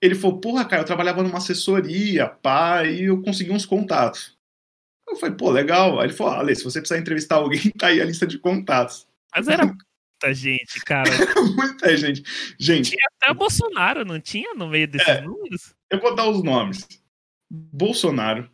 [0.00, 4.38] ele falou, porra, cara, eu trabalhava numa assessoria, pá, e eu consegui uns contatos.
[5.08, 5.98] Eu falei, pô, legal.
[5.98, 9.06] Aí ele falou, Ale, se você precisar entrevistar alguém, tá aí a lista de contatos.
[9.34, 11.10] Mas era muita gente, cara.
[11.56, 12.22] muita gente.
[12.58, 12.90] Gente.
[12.90, 15.74] Tinha até o Bolsonaro, não tinha no meio desses é, números?
[15.90, 16.86] Eu vou dar os nomes:
[17.50, 18.50] Bolsonaro,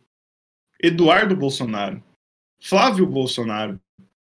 [0.81, 2.03] Eduardo Bolsonaro,
[2.61, 3.79] Flávio Bolsonaro.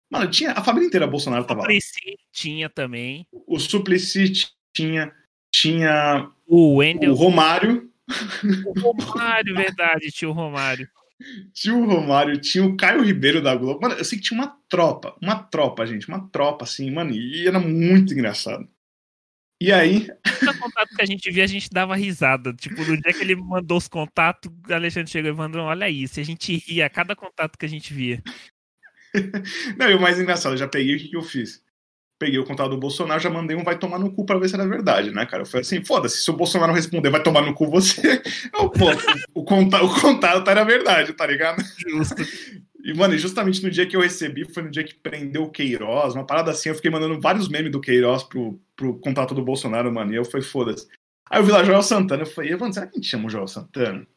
[0.09, 0.51] Mano, tinha.
[0.51, 1.67] A família inteira Bolsonaro tava lá.
[1.67, 3.27] O Suplicy tinha também.
[3.31, 4.31] O Suplicy
[4.73, 5.13] tinha.
[5.59, 7.13] Tinha o Wendel.
[7.13, 7.91] O Romário.
[8.63, 10.87] O Romário, verdade, tinha o Romário.
[11.51, 13.81] Tinha o Romário, tinha o Caio Ribeiro da Globo.
[13.81, 17.47] Mano, eu sei que tinha uma tropa, uma tropa, gente, uma tropa, assim, mano, e
[17.47, 18.69] era muito engraçado.
[19.59, 20.07] E aí.
[20.23, 22.53] Cada contato que a gente via, a gente dava risada.
[22.53, 26.19] Tipo, no dia que ele mandou os contatos, o Alexandre chegou e mandou: olha isso,
[26.19, 28.21] a gente ria a cada contato que a gente via.
[29.75, 31.65] Não, e o mais engraçado, eu já peguei o que, que eu fiz
[32.19, 34.55] peguei o contato do Bolsonaro, já mandei um vai tomar no cu pra ver se
[34.55, 35.43] era verdade, né, cara?
[35.43, 38.21] Eu falei assim, foda-se, se o Bolsonaro responder vai tomar no cu você,
[38.53, 38.85] eu, pô,
[39.33, 41.63] o, contato, o contato era verdade, tá ligado?
[41.77, 42.15] Justo.
[42.83, 46.15] E, mano, justamente no dia que eu recebi, foi no dia que prendeu o Queiroz,
[46.15, 49.91] uma parada assim, eu fiquei mandando vários memes do Queiroz pro, pro contato do Bolsonaro,
[49.93, 50.87] mano, e eu falei, foda-se.
[51.29, 53.29] Aí eu vi lá Joel Santana, eu falei, Evandro, será que a gente chama o
[53.29, 54.07] Joel Santana?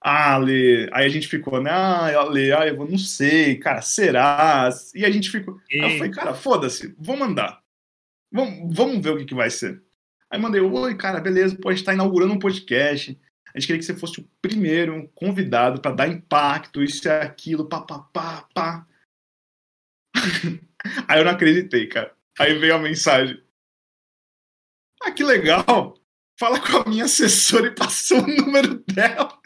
[0.00, 0.88] Ah, Ale.
[0.92, 1.70] Aí a gente ficou, né?
[1.70, 4.70] Ah, Ale, ah, eu não sei, cara, será?
[4.94, 5.60] E a gente ficou.
[5.70, 7.62] Aí eu falei, cara, foda-se, vou mandar.
[8.32, 9.82] Vamos, vamos ver o que, que vai ser.
[10.30, 13.18] Aí mandei, oi, cara, beleza, pô, a gente tá inaugurando um podcast.
[13.52, 17.68] A gente queria que você fosse o primeiro convidado para dar impacto, isso e aquilo,
[17.68, 18.86] pá, pá, pá, pá.
[21.08, 22.14] Aí eu não acreditei, cara.
[22.38, 23.42] Aí veio a mensagem.
[25.02, 25.99] Ah, que legal!
[26.40, 29.38] Fala com a minha assessora e passou o número dela.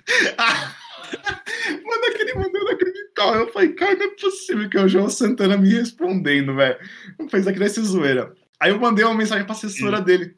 [1.85, 3.37] Mano, aquele mano, eu não acreditava.
[3.37, 6.79] Eu falei, cara, não é possível que é o João Santana me respondendo, velho.
[7.19, 8.33] Não fez aqui nessa zoeira.
[8.61, 10.05] Aí eu mandei uma mensagem pra assessora Sim.
[10.05, 10.37] dele.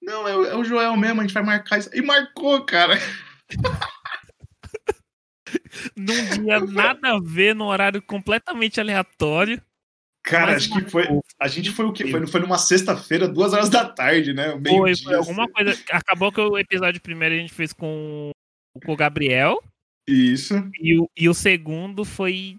[0.00, 1.90] Não, é o, é o Joel mesmo, a gente vai marcar isso.
[1.92, 2.96] E marcou, cara.
[5.96, 9.60] Não tinha nada a ver, no horário completamente aleatório.
[10.22, 11.04] Cara, acho que foi.
[11.38, 12.08] A gente foi o quê?
[12.08, 14.54] Foi, foi numa sexta-feira, duas horas da tarde, né?
[14.54, 15.52] Meio foi, foi alguma assim.
[15.52, 15.82] coisa.
[15.90, 18.30] Acabou que o episódio primeiro a gente fez com
[18.84, 19.62] com o Gabriel.
[20.06, 20.54] Isso.
[20.80, 22.56] E o, e o segundo foi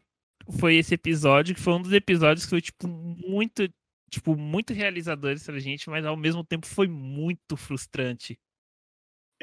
[0.49, 3.69] foi esse episódio, que foi um dos episódios que foi, tipo, muito,
[4.11, 8.37] tipo, muito realizador pra gente, mas ao mesmo tempo foi muito frustrante.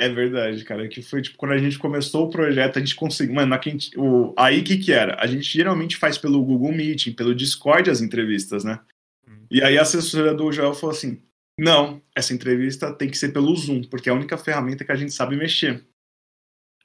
[0.01, 0.89] É verdade, cara.
[0.89, 3.35] Que foi, tipo, quando a gente começou o projeto, a gente conseguiu.
[3.35, 5.23] Mano, aqui, o, aí o que que era?
[5.23, 8.81] A gente geralmente faz pelo Google Meeting, pelo Discord as entrevistas, né?
[9.29, 9.45] Hum.
[9.51, 11.21] E aí a assessora do Joel falou assim:
[11.59, 14.97] não, essa entrevista tem que ser pelo Zoom, porque é a única ferramenta que a
[14.97, 15.85] gente sabe mexer.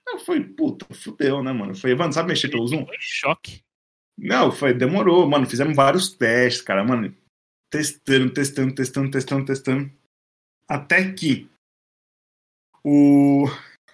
[0.05, 1.73] Eu falei, puta, fudeu, né, mano?
[1.73, 2.85] Foi, mano, sabe mexer pelo Zoom?
[2.85, 3.61] Foi choque.
[4.17, 5.45] Não, foi, demorou, mano.
[5.45, 7.15] Fizemos vários testes, cara, mano.
[7.71, 9.91] Testando, testando, testando, testando, testando.
[10.69, 11.49] Até que
[12.85, 13.45] o.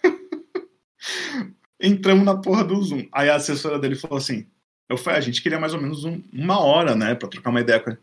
[1.80, 3.08] Entramos na porra do Zoom.
[3.12, 4.48] Aí a assessora dele falou assim:
[4.90, 7.62] Eu falei, a gente queria mais ou menos um, uma hora, né, pra trocar uma
[7.62, 8.00] ideia com ele.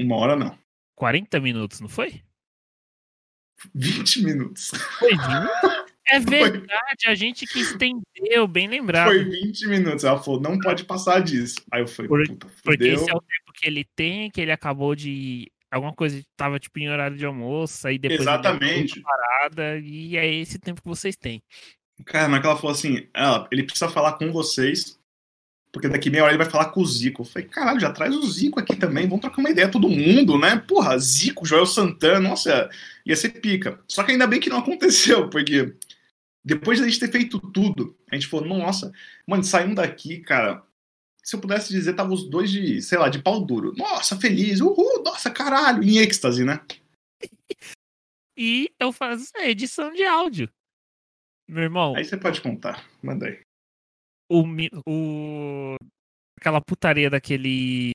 [0.00, 0.58] Uma hora não.
[0.96, 2.20] 40 minutos, não foi?
[3.74, 4.72] 20 minutos.
[4.98, 5.20] Foi 20?
[6.04, 7.12] É verdade, foi...
[7.12, 9.06] a gente que estendeu, bem lembrado.
[9.06, 10.04] Foi 20 minutos.
[10.04, 11.62] Ela falou, não pode passar disso.
[11.70, 12.62] Aí eu falei, Por, puta, fudeu.
[12.64, 15.50] Porque esse é o tempo que ele tem, que ele acabou de.
[15.72, 18.20] Alguma coisa tava tipo em horário de almoço, aí depois.
[18.20, 19.00] Exatamente.
[19.00, 21.42] Parada, e é esse tempo que vocês têm.
[22.04, 24.98] Cara, mas ela falou assim: ela, ele precisa falar com vocês
[25.72, 27.22] porque daqui meia hora ele vai falar com o Zico.
[27.22, 30.38] Eu falei, caralho, já traz o Zico aqui também, vamos trocar uma ideia todo mundo,
[30.38, 30.56] né?
[30.68, 32.68] Porra, Zico, Joel Santana, nossa,
[33.06, 33.80] ia ser pica.
[33.88, 35.74] Só que ainda bem que não aconteceu, porque
[36.44, 38.92] depois de a gente ter feito tudo, a gente falou, nossa,
[39.26, 40.62] mano, saindo daqui, cara,
[41.22, 43.74] se eu pudesse dizer, tava os dois de, sei lá, de pau duro.
[43.76, 46.64] Nossa, feliz, uhul, nossa, caralho, em êxtase, né?
[48.36, 50.50] E eu faço edição de áudio.
[51.48, 51.94] Meu irmão.
[51.94, 53.42] Aí você pode contar, manda aí
[54.32, 54.44] o,
[54.86, 55.76] o
[56.40, 57.92] aquela putaria daquele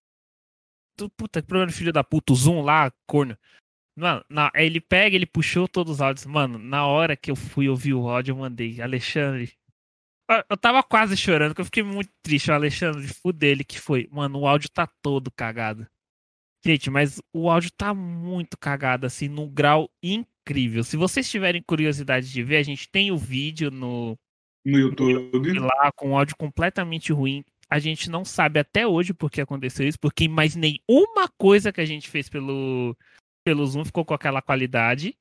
[1.17, 3.37] puta, que problema filho da puta, o Zoom lá, corno.
[3.97, 6.25] Mano, na, ele pega, ele puxou todos os áudios.
[6.25, 9.53] Mano, na hora que eu fui ouvir o áudio, eu mandei, Alexandre.
[10.49, 12.51] Eu tava quase chorando, porque eu fiquei muito triste.
[12.51, 14.07] O Alexandre, dele que foi.
[14.11, 15.87] Mano, o áudio tá todo cagado.
[16.65, 20.83] Gente, mas o áudio tá muito cagado, assim, num grau incrível.
[20.83, 24.17] Se vocês tiverem curiosidade de ver, a gente tem o vídeo no,
[24.65, 25.59] no YouTube.
[25.59, 27.43] Lá com áudio completamente ruim.
[27.69, 31.81] A gente não sabe até hoje por que aconteceu isso, porque mais nenhuma coisa que
[31.81, 32.97] a gente fez pelo,
[33.45, 35.17] pelo Zoom ficou com aquela qualidade.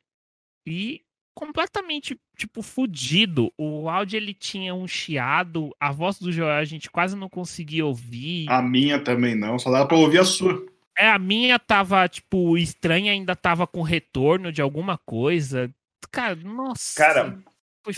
[0.67, 1.06] E
[1.37, 3.53] completamente, tipo, fudido.
[3.59, 7.85] O áudio ele tinha um chiado, a voz do Joel a gente quase não conseguia
[7.85, 8.47] ouvir.
[8.49, 10.65] A minha também não, só dava pra ouvir a sua.
[10.99, 15.71] É, a minha tava, tipo, estranha, ainda tava com retorno de alguma coisa.
[16.11, 16.97] Cara, nossa.
[16.97, 17.39] Cara,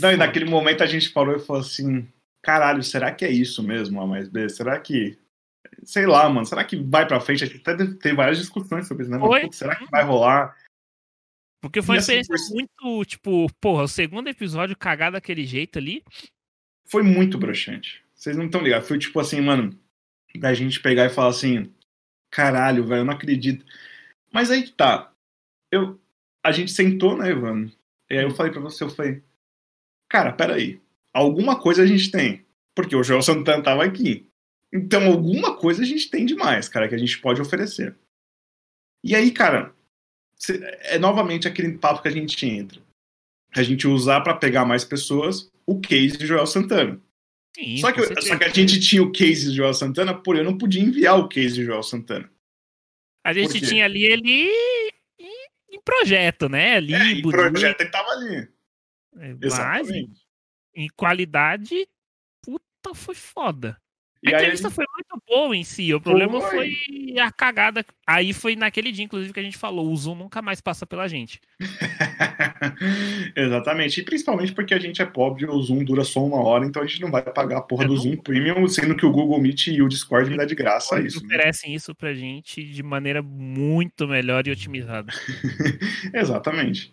[0.00, 2.08] não, e naquele momento a gente parou e falou assim:
[2.42, 4.48] caralho, será que é isso mesmo, A mais B?
[4.48, 5.16] Será que.
[5.84, 7.44] Sei lá, mano, será que vai pra frente?
[7.44, 9.18] A gente até tem várias discussões sobre isso, né?
[9.18, 10.56] Mas, será que vai rolar?
[11.60, 16.04] Porque foi uma assim, muito, tipo, porra, o segundo episódio cagado daquele jeito ali.
[16.86, 18.02] Foi muito broxante.
[18.14, 18.86] Vocês não estão ligados.
[18.86, 19.78] Foi tipo assim, mano,
[20.36, 21.72] da gente pegar e falar assim:
[22.30, 23.64] caralho, velho, eu não acredito.
[24.32, 25.12] Mas aí que tá.
[25.70, 26.00] Eu,
[26.44, 27.70] a gente sentou, né, Ivan?
[28.10, 29.22] E aí eu falei pra você, eu falei,
[30.08, 30.80] cara, peraí,
[31.12, 32.46] alguma coisa a gente tem.
[32.74, 34.26] Porque o Joel Santana tava aqui.
[34.72, 37.96] Então, alguma coisa a gente tem demais, cara, que a gente pode oferecer.
[39.02, 39.74] E aí, cara,
[40.82, 42.80] é novamente aquele papo que a gente entra.
[43.54, 47.00] A gente usar para pegar mais pessoas o case de Joel Santana.
[47.56, 50.50] Sim, só, que, só que a gente tinha o case de Joel Santana, porém eu
[50.50, 52.30] não podia enviar o case de Joel Santana.
[53.24, 54.50] A gente tinha ali ele
[55.70, 56.76] em projeto, né?
[56.76, 58.48] Ali, é, em projeto ele tava ali.
[59.16, 59.88] É, mas
[60.74, 61.86] em qualidade,
[62.42, 63.80] puta, foi foda.
[64.26, 65.94] A entrevista foi muito boa em si.
[65.94, 66.74] O problema foi.
[66.74, 67.18] foi.
[67.18, 67.84] a cagada.
[68.06, 71.06] Aí foi naquele dia, inclusive, que a gente falou: o Zoom nunca mais passa pela
[71.06, 71.40] gente.
[73.36, 74.00] Exatamente.
[74.00, 76.82] E principalmente porque a gente é pobre e o Zoom dura só uma hora, então
[76.82, 79.40] a gente não vai pagar a porra é do Zoom Premium, sendo que o Google
[79.40, 81.22] Meet e o Discord me dá de graça Eles isso.
[81.22, 81.36] Eles né?
[81.36, 81.76] oferecem né?
[81.76, 85.12] isso pra gente de maneira muito melhor e otimizada.
[86.12, 86.92] Exatamente.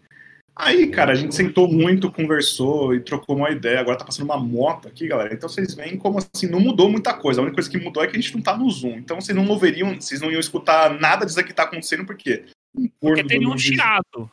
[0.56, 3.80] Aí, cara, a gente sentou muito, conversou e trocou uma ideia.
[3.80, 5.34] Agora tá passando uma moto aqui, galera.
[5.34, 7.42] Então vocês veem como assim, não mudou muita coisa.
[7.42, 8.98] A única coisa que mudou é que a gente não tá no Zoom.
[8.98, 12.46] Então vocês não ouviriam, vocês não iam escutar nada disso que tá acontecendo, porque.
[12.74, 14.32] Um porque tem um chiado.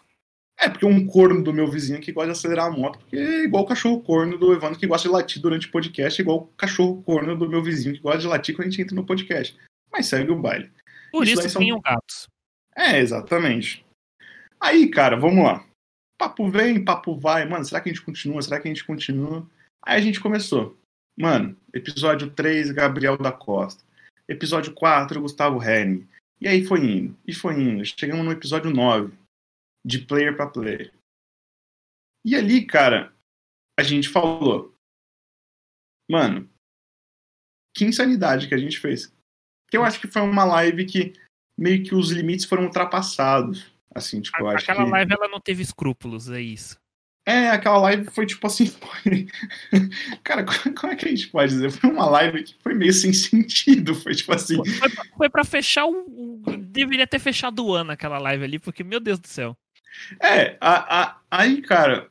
[0.61, 3.42] É, porque um corno do meu vizinho que gosta de acelerar a moto, porque é
[3.42, 6.46] igual o cachorro corno do Evandro que gosta de latir durante o podcast, igual o
[6.56, 9.56] cachorro corno do meu vizinho que gosta de latir quando a gente entra no podcast.
[9.90, 10.70] Mas segue o baile.
[11.11, 11.80] Por isso, isso tem são...
[11.80, 12.28] gatos.
[12.76, 13.85] É, exatamente.
[14.61, 15.64] Aí, cara, vamos lá
[16.22, 17.44] papo vem, papo vai.
[17.44, 18.40] Mano, será que a gente continua?
[18.40, 19.44] Será que a gente continua?
[19.85, 20.78] Aí a gente começou.
[21.18, 23.85] Mano, episódio 3, Gabriel da Costa.
[24.28, 26.08] Episódio 4, Gustavo Henning.
[26.40, 27.85] E aí foi indo, e foi indo.
[27.85, 29.12] Chegamos no episódio 9,
[29.85, 30.94] de player para player.
[32.24, 33.12] E ali, cara,
[33.78, 34.72] a gente falou.
[36.08, 36.48] Mano,
[37.76, 39.12] que insanidade que a gente fez.
[39.68, 41.14] Que eu acho que foi uma live que
[41.58, 43.71] meio que os limites foram ultrapassados.
[43.94, 44.90] Assim, tipo, acho Aquela que...
[44.90, 46.81] live ela não teve escrúpulos, é isso.
[47.24, 48.66] É, aquela live foi tipo assim.
[48.66, 49.28] Foi...
[50.24, 51.70] Cara, como é que a gente pode dizer?
[51.70, 53.94] Foi uma live que foi meio sem sentido.
[53.94, 54.57] Foi tipo assim.
[54.57, 56.42] Foi, foi pra fechar o.
[56.59, 59.57] Deveria ter fechado o ano aquela live ali, porque, meu Deus do céu.
[60.20, 62.11] É, a, a, aí, cara,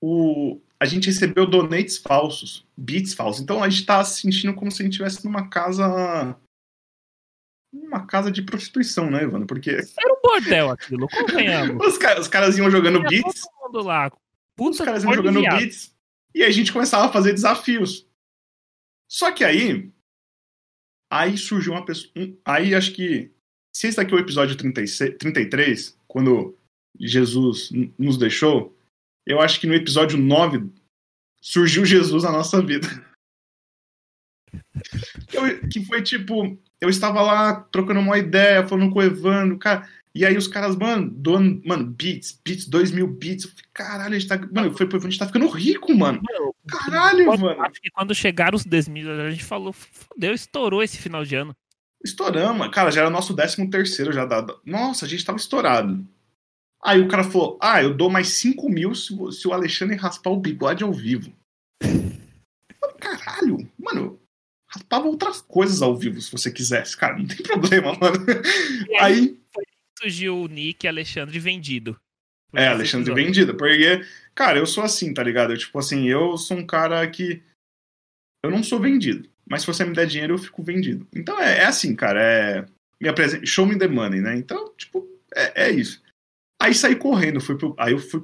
[0.00, 3.42] o, a gente recebeu donates falsos, bits falsos.
[3.42, 6.36] Então a gente tá se sentindo como se a gente estivesse numa casa
[7.74, 9.46] uma casa de prostituição, né, Evandro?
[9.46, 9.70] Porque.
[9.70, 11.84] Era um bordel aquilo, convenhamos.
[11.86, 13.42] os, os caras iam jogando beats.
[13.42, 14.10] Todo mundo lá.
[14.56, 15.58] Puta os caras iam jogando viado.
[15.58, 15.94] beats.
[16.34, 18.06] E a gente começava a fazer desafios.
[19.08, 19.92] Só que aí.
[21.10, 22.12] Aí surgiu uma pessoa.
[22.44, 23.32] Aí acho que.
[23.72, 26.56] Se esse daqui é o episódio 36, 33, quando
[26.98, 28.76] Jesus nos deixou,
[29.26, 30.70] eu acho que no episódio 9
[31.40, 32.86] surgiu Jesus na nossa vida.
[35.70, 40.24] que foi tipo, eu estava lá trocando uma ideia, falando com o Evandro, cara, E
[40.24, 43.52] aí os caras, mano, doando, mano, bits, bits, dois mil bits.
[43.72, 44.38] Caralho, a gente tá.
[44.52, 46.20] Mano, foi, a gente tá ficando rico, mano.
[46.68, 47.62] Caralho, mano.
[47.62, 51.34] Acho que quando chegaram os 10 mil, a gente falou, fodeu, estourou esse final de
[51.34, 51.54] ano.
[52.04, 54.60] Estouramos, cara, já era nosso décimo terceiro já dado.
[54.64, 56.06] Nossa, a gente tava estourado.
[56.84, 60.30] Aí o cara falou: Ah, eu dou mais 5 mil se, se o Alexandre raspar
[60.30, 61.32] o bigode ao vivo.
[63.00, 64.20] Caralho, mano,
[64.74, 68.26] raspava outras coisas ao vivo se você quisesse, cara, não tem problema, mano.
[69.00, 69.66] Aí, aí
[69.98, 71.98] surgiu o nick Alexandre Vendido.
[72.52, 73.24] É, Alexandre episódio.
[73.24, 75.52] Vendido, porque, cara, eu sou assim, tá ligado?
[75.52, 77.42] Eu, tipo assim, eu sou um cara que.
[78.44, 81.06] Eu não sou vendido, mas se você me der dinheiro, eu fico vendido.
[81.14, 82.66] Então é, é assim, cara, é.
[83.00, 84.36] Me apresenta, show me the money, né?
[84.36, 86.02] Então, tipo, é, é isso.
[86.60, 88.22] Aí saí correndo, fui pro, aí eu fui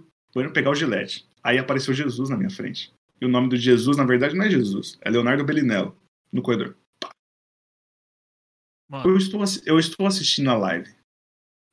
[0.53, 1.27] pegar o gilete.
[1.43, 2.93] Aí apareceu Jesus na minha frente.
[3.21, 5.97] E o nome do Jesus, na verdade, não é Jesus, é Leonardo Bellinello,
[6.33, 6.77] no corredor.
[9.05, 10.93] Eu estou, eu estou assistindo a live.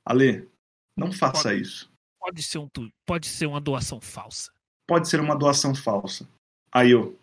[0.06, 0.48] Ale,
[0.96, 1.92] não faça pode, isso.
[2.20, 2.70] Pode ser, um,
[3.06, 4.52] pode ser uma doação falsa.
[4.88, 6.28] Pode ser uma doação falsa.
[6.72, 7.18] Aí eu.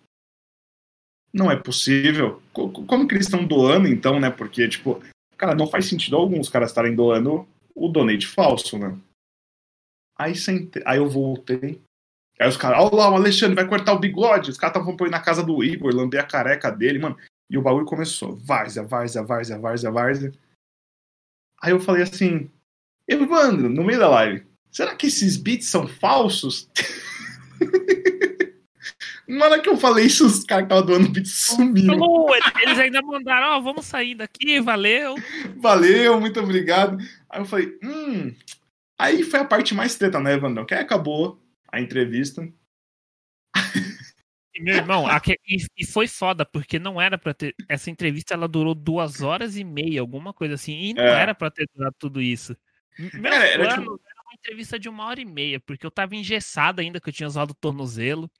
[1.32, 2.42] Não é possível.
[2.52, 4.30] Como que eles estão doando, então, né?
[4.30, 5.00] Porque, tipo,
[5.36, 8.98] cara, não faz sentido alguns caras estarem doando o donate falso, né?
[10.16, 10.80] Aí, sente...
[10.84, 11.80] aí eu voltei.
[12.40, 14.50] Aí os caras, olha lá, o Alexandre vai cortar o bigode.
[14.50, 17.16] Os caras estavam pôr na casa do Igor, lamber a careca dele, mano.
[17.48, 18.36] E o bagulho começou.
[18.36, 20.32] Várzea, várzea, várzea, várzea, várzea.
[21.62, 22.50] Aí eu falei assim,
[23.08, 26.68] Evandro, no meio da live, será que esses beats são falsos?
[29.26, 32.26] Na hora que eu falei isso, os caras que estavam doando beats sumiram.
[32.60, 35.14] Eles ainda mandaram, ó, oh, vamos sair daqui, valeu.
[35.56, 36.98] Valeu, muito obrigado.
[37.30, 38.34] Aí eu falei, hum.
[38.98, 40.66] Aí foi a parte mais treta, né, Evandro?
[40.66, 41.40] Que aí acabou
[41.74, 42.48] a entrevista.
[44.60, 45.06] Meu irmão,
[45.76, 47.54] e, foi foda, porque não era pra ter.
[47.68, 51.22] Essa entrevista ela durou duas horas e meia, alguma coisa assim, e não é.
[51.22, 52.56] era pra ter durado tudo isso.
[53.14, 54.00] Meu era, era, plano tipo...
[54.06, 57.12] era uma entrevista de uma hora e meia, porque eu tava engessado ainda, que eu
[57.12, 58.30] tinha usado o tornozelo.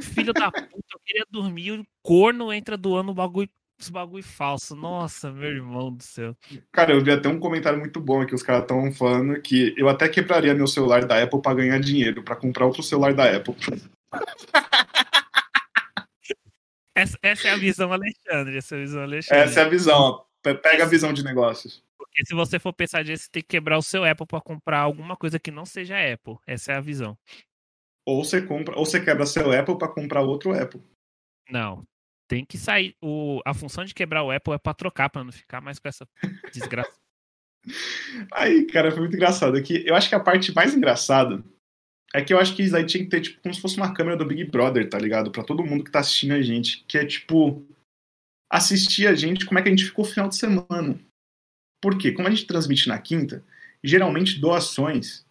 [0.00, 4.74] Filho da puta, eu queria dormir, o corno entra doando o bagulho os bagulho falso.
[4.74, 6.36] Nossa, meu irmão do céu.
[6.72, 9.88] Cara, eu vi até um comentário muito bom aqui, os caras estão falando que eu
[9.88, 13.54] até quebraria meu celular da Apple para ganhar dinheiro, para comprar outro celular da Apple.
[16.94, 18.56] essa, essa, é a visão, Alexandre.
[18.56, 19.44] Essa é a visão, Alexandre.
[19.44, 20.24] Essa é a visão, ó.
[20.42, 21.84] Pega a visão de negócios.
[21.96, 24.80] Porque se você for pensar disso, você tem que quebrar o seu Apple para comprar
[24.80, 26.36] alguma coisa que não seja Apple.
[26.46, 27.16] Essa é a visão.
[28.06, 30.80] Ou você compra, ou você quebra seu Apple para comprar outro Apple.
[31.50, 31.84] Não,
[32.28, 32.94] tem que sair.
[33.02, 35.88] O, a função de quebrar o Apple é pra trocar, pra não ficar mais com
[35.88, 36.06] essa
[36.52, 36.92] desgraça.
[38.32, 39.56] Aí, cara, foi muito engraçado.
[39.56, 41.42] Aqui, eu acho que a parte mais engraçada
[42.14, 43.92] é que eu acho que isso aí tinha que ter, tipo, como se fosse uma
[43.92, 45.30] câmera do Big Brother, tá ligado?
[45.30, 46.84] Pra todo mundo que tá assistindo a gente.
[46.88, 47.66] Que é, tipo,
[48.50, 50.98] assistir a gente, como é que a gente ficou no final de semana.
[51.82, 52.12] Por quê?
[52.12, 53.44] Como a gente transmite na quinta,
[53.84, 55.26] geralmente doações,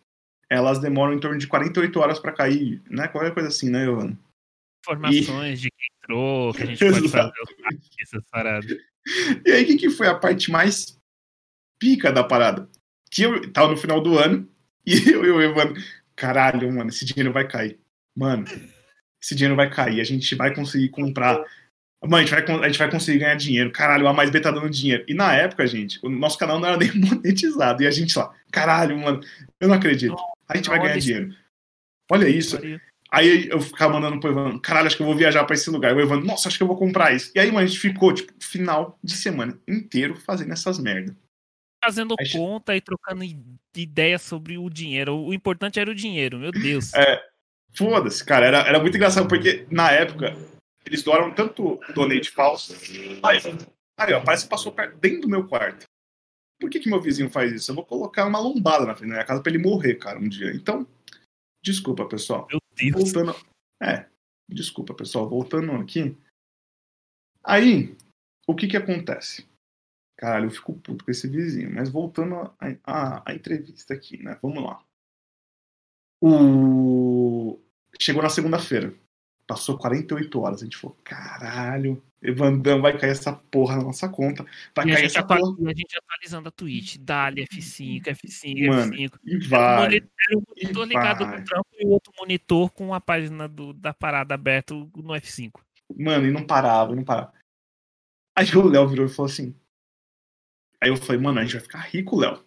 [0.50, 3.08] elas demoram em torno de 48 horas para cair, né?
[3.08, 4.18] Qualquer coisa assim, né, Giovanni?
[4.86, 5.62] Informações e...
[5.64, 5.70] de
[6.08, 7.34] entrou, que a gente pode fazer
[8.02, 8.72] essas paradas.
[9.46, 10.98] E aí, o que, que foi a parte mais
[11.80, 12.70] pica da parada?
[13.12, 14.48] Que eu tava no final do ano
[14.86, 15.82] e eu e o Evandro,
[16.16, 17.80] caralho, mano, esse dinheiro vai cair.
[18.16, 18.46] Mano,
[19.22, 21.44] esse dinheiro vai cair, a gente vai conseguir comprar.
[22.02, 23.72] Mano, a gente vai, a gente vai conseguir ganhar dinheiro.
[23.72, 25.04] Caralho, o A mais B tá dando dinheiro.
[25.08, 27.84] E na época, gente, o nosso canal não era nem monetizado.
[27.84, 29.22] E a gente lá, caralho, mano,
[29.60, 30.16] eu não acredito.
[30.48, 31.34] A gente vai ganhar dinheiro.
[32.10, 32.58] Olha isso.
[33.18, 35.96] Aí eu ficava mandando pro Evandro, caralho, acho que eu vou viajar pra esse lugar.
[35.96, 37.32] O Evandro, nossa, acho que eu vou comprar isso.
[37.34, 41.16] E aí, mano, a gente ficou, tipo, final de semana inteiro fazendo essas merdas.
[41.84, 43.24] Fazendo aí, conta e trocando
[43.76, 45.16] ideias sobre o dinheiro.
[45.16, 46.94] O importante era o dinheiro, meu Deus.
[46.94, 47.20] É,
[47.74, 48.46] foda-se, cara.
[48.46, 50.36] Era, era muito engraçado, porque na época
[50.86, 52.76] eles doaram tanto donate falso.
[53.24, 53.40] Aí,
[53.98, 55.86] aí ó, parece que passou dentro do meu quarto.
[56.60, 57.72] Por que, que meu vizinho faz isso?
[57.72, 60.30] Eu vou colocar uma lombada na frente da minha casa pra ele morrer, cara, um
[60.30, 60.52] dia.
[60.52, 60.86] Então,
[61.64, 62.48] desculpa, pessoal.
[62.52, 62.60] Meu
[62.94, 63.36] Voltando.
[63.82, 64.08] É,
[64.50, 65.30] desculpa, pessoal.
[65.30, 66.18] Voltando aqui.
[67.44, 67.96] Aí,
[68.48, 69.48] o que que acontece?
[70.18, 71.74] Caralho, eu fico puto com esse vizinho.
[71.74, 74.38] Mas voltando à entrevista aqui, né?
[74.42, 74.84] Vamos lá.
[76.22, 77.60] O...
[78.00, 78.94] Chegou na segunda-feira.
[79.48, 80.62] Passou 48 horas.
[80.62, 84.46] A gente falou, caralho, Evandão vai cair essa porra na nossa conta.
[84.76, 85.56] Vai e cair essa porra.
[85.60, 86.98] E a gente atualizando a Twitch.
[86.98, 89.20] Dali F5, F5, Mano, F5.
[89.24, 89.96] E vai.
[89.96, 91.40] Era um monitor ligado vai.
[91.40, 95.62] no trampo e o outro monitor com a página do, da parada aberta no F5.
[95.96, 97.32] Mano, e não parava, não parava.
[98.36, 99.56] Aí o Léo virou e falou assim.
[100.82, 102.44] Aí eu falei, mano, a gente vai ficar rico, Léo.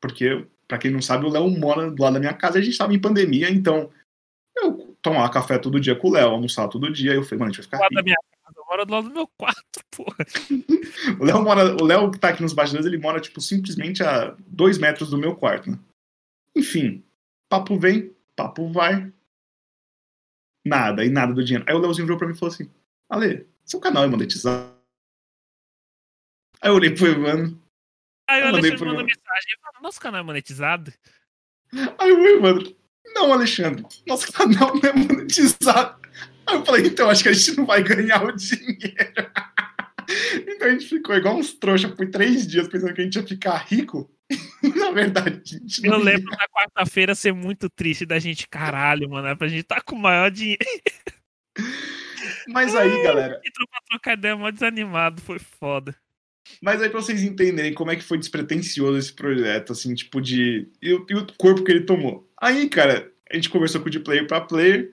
[0.00, 2.76] Porque, pra quem não sabe, o Léo mora do lado da minha casa, a gente
[2.76, 3.90] tava em pandemia, então
[4.56, 7.12] eu tomava café todo dia com o Léo, almoçava todo dia.
[7.12, 7.94] Aí eu falei, mano, a gente vai ficar rico.
[7.94, 10.16] Da minha casa, mora do lado do meu quarto, porra.
[11.20, 11.76] o Léo mora.
[11.76, 15.18] O Léo que tá aqui nos bastidores, ele mora, tipo, simplesmente a dois metros do
[15.18, 15.78] meu quarto, né?
[16.56, 17.04] Enfim,
[17.48, 19.12] papo vem, papo vai.
[20.66, 21.66] Nada, e nada do dinheiro.
[21.68, 22.70] Aí o Léozinho virou pra mim e falou assim:
[23.10, 24.72] Ale, seu canal é monetizado.
[26.62, 27.60] Aí eu olhei pro Evandro.
[28.26, 29.04] Aí o Eu mandei Alexandre pro Evandro.
[29.04, 29.54] mensagem.
[29.82, 30.94] Nosso canal é monetizado?
[31.98, 32.74] Aí o Evandro,
[33.06, 36.00] não, Alexandre, nosso canal não é monetizado.
[36.46, 39.30] Aí eu falei, então acho que a gente não vai ganhar o dinheiro.
[40.46, 43.26] então a gente ficou igual uns trouxa por três dias pensando que a gente ia
[43.26, 44.10] ficar rico.
[44.76, 46.04] Na verdade, a gente Eu não ia.
[46.04, 49.28] lembro da quarta-feira ser muito triste da gente, caralho, mano.
[49.28, 50.64] É pra gente tá com o maior dinheiro.
[52.48, 55.94] Mas aí, galera, Entrou pra trocar ideia mó desanimado, foi foda.
[56.60, 60.68] Mas aí pra vocês entenderem como é que foi despretensioso esse projeto, assim, tipo de.
[60.80, 62.28] E o, e o corpo que ele tomou.
[62.40, 64.92] Aí, cara, a gente conversou com o de player pra player,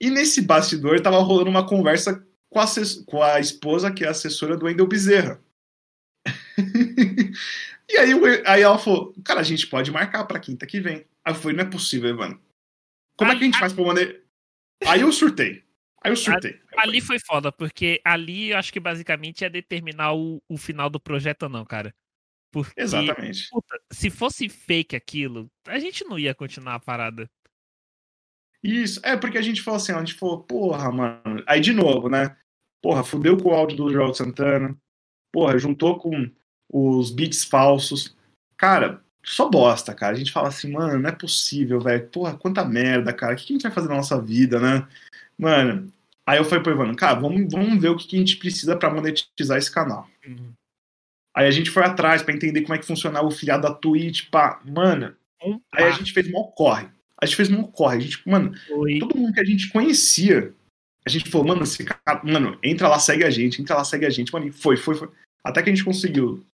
[0.00, 2.66] e nesse bastidor tava rolando uma conversa com a,
[3.06, 5.40] com a esposa, que é assessora do Wendel Bezerra.
[7.88, 8.12] e aí,
[8.46, 11.06] aí ela falou: Cara, a gente pode marcar pra quinta que vem.
[11.24, 12.40] Aí eu falei: Não é possível, mano.
[13.16, 14.20] Como é que a gente faz pra maneira.
[14.86, 15.62] Aí eu surtei.
[16.02, 16.58] Aí eu surtei.
[16.76, 21.00] Ali foi foda, porque ali eu acho que basicamente ia determinar o, o final do
[21.00, 21.94] projeto ou não, cara.
[22.52, 23.48] Porque, Exatamente.
[23.48, 27.30] puta, se fosse fake aquilo, a gente não ia continuar a parada.
[28.62, 31.42] Isso, é porque a gente falou assim, a gente falou, porra, mano.
[31.46, 32.36] Aí de novo, né?
[32.82, 34.76] Porra, fudeu com o áudio do Joel Santana.
[35.32, 36.30] Porra, juntou com
[36.68, 38.16] os beats falsos.
[38.56, 40.14] Cara, só bosta, cara.
[40.14, 42.08] A gente fala assim, mano, não é possível, velho.
[42.08, 43.32] Porra, quanta merda, cara.
[43.32, 44.86] O que a gente vai fazer na nossa vida, né?
[45.38, 45.92] Mano.
[46.30, 48.76] Aí eu falei pro Ivano, cara, vamos, vamos ver o que que a gente precisa
[48.76, 50.08] pra monetizar esse canal.
[51.34, 54.30] Aí a gente foi atrás pra entender como é que funcionava o filiado da Twitch,
[54.30, 54.60] pá.
[54.64, 55.12] Mano,
[55.44, 56.86] Um aí a gente fez mó corre.
[57.20, 57.96] A gente fez mó corre.
[57.96, 60.54] A gente, mano, foi- todo mundo que a gente conhecia,
[61.04, 64.06] a gente falou, mano, esse cara, mano, entra lá, segue a gente, entra lá, segue
[64.06, 65.08] a gente, mano, e foi, foi, foi.
[65.42, 66.46] Até que a gente conseguiu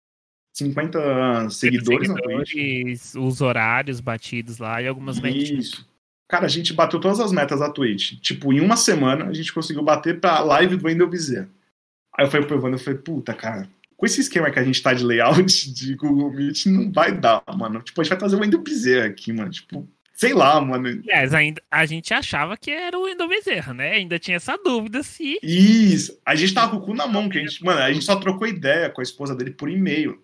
[0.56, 2.48] 50 seguidores, na Twitch.
[2.50, 5.66] seguidores, os horários batidos lá e algumas metinhas.
[5.66, 5.93] Isso.
[6.28, 8.18] Cara, a gente bateu todas as metas da Twitch.
[8.20, 11.48] Tipo, em uma semana, a gente conseguiu bater pra live do Wendel Bezerra.
[12.16, 14.82] Aí eu falei pro Evandro, eu falei, puta, cara, com esse esquema que a gente
[14.82, 17.82] tá de layout de Google Meet, não vai dar, mano.
[17.82, 19.50] Tipo, a gente vai trazer o Wendel Bezerra aqui, mano.
[19.50, 20.88] Tipo, sei lá, mano.
[20.88, 23.92] Aliás, ainda, a gente achava que era o Wendel Bezerra, né?
[23.92, 25.38] Ainda tinha essa dúvida se.
[25.42, 26.18] Isso.
[26.24, 28.16] A gente tava com o cu na mão, que a gente, mano, a gente só
[28.16, 30.22] trocou ideia com a esposa dele por e-mail.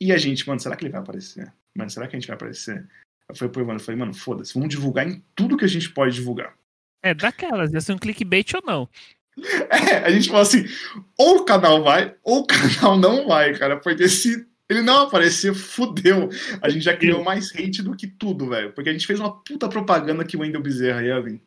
[0.00, 1.52] E a gente, mano, será que ele vai aparecer?
[1.74, 2.86] Mano, será que a gente vai aparecer?
[3.32, 5.90] Eu falei pro Evandro, eu falei, mano, foda-se, vamos divulgar em tudo que a gente
[5.90, 6.54] pode divulgar.
[7.02, 8.88] É daquelas, ia ser um clickbait ou não.
[9.70, 10.66] É, a gente falou assim,
[11.18, 15.54] ou o canal vai, ou o canal não vai, cara, porque se ele não aparecer,
[15.54, 16.28] fudeu.
[16.60, 19.42] A gente já criou mais hate do que tudo, velho, porque a gente fez uma
[19.42, 21.42] puta propaganda que o Wendel Bezerra ia vir.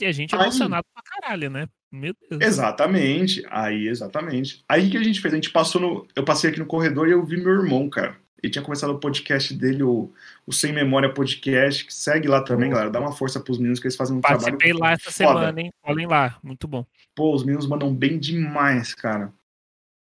[0.00, 1.66] E a gente Aí- emocionado pra caralho, né?
[1.90, 2.40] Meu Deus.
[2.40, 3.44] Exatamente.
[3.50, 4.64] Aí, exatamente.
[4.68, 5.34] Aí o que a gente fez?
[5.34, 6.08] A gente passou no.
[6.16, 8.16] Eu passei aqui no corredor e eu vi meu irmão, cara.
[8.42, 10.12] Ele tinha começado o podcast dele, o,
[10.44, 12.90] o Sem Memória Podcast, que segue lá também, galera.
[12.90, 14.42] Dá uma força pros meninos que eles fazem um trabalho.
[14.42, 15.40] Participei lá essa foda.
[15.40, 15.72] semana, hein?
[15.84, 16.84] Olhem lá, muito bom.
[17.14, 19.32] Pô, os meninos mandam bem demais, cara.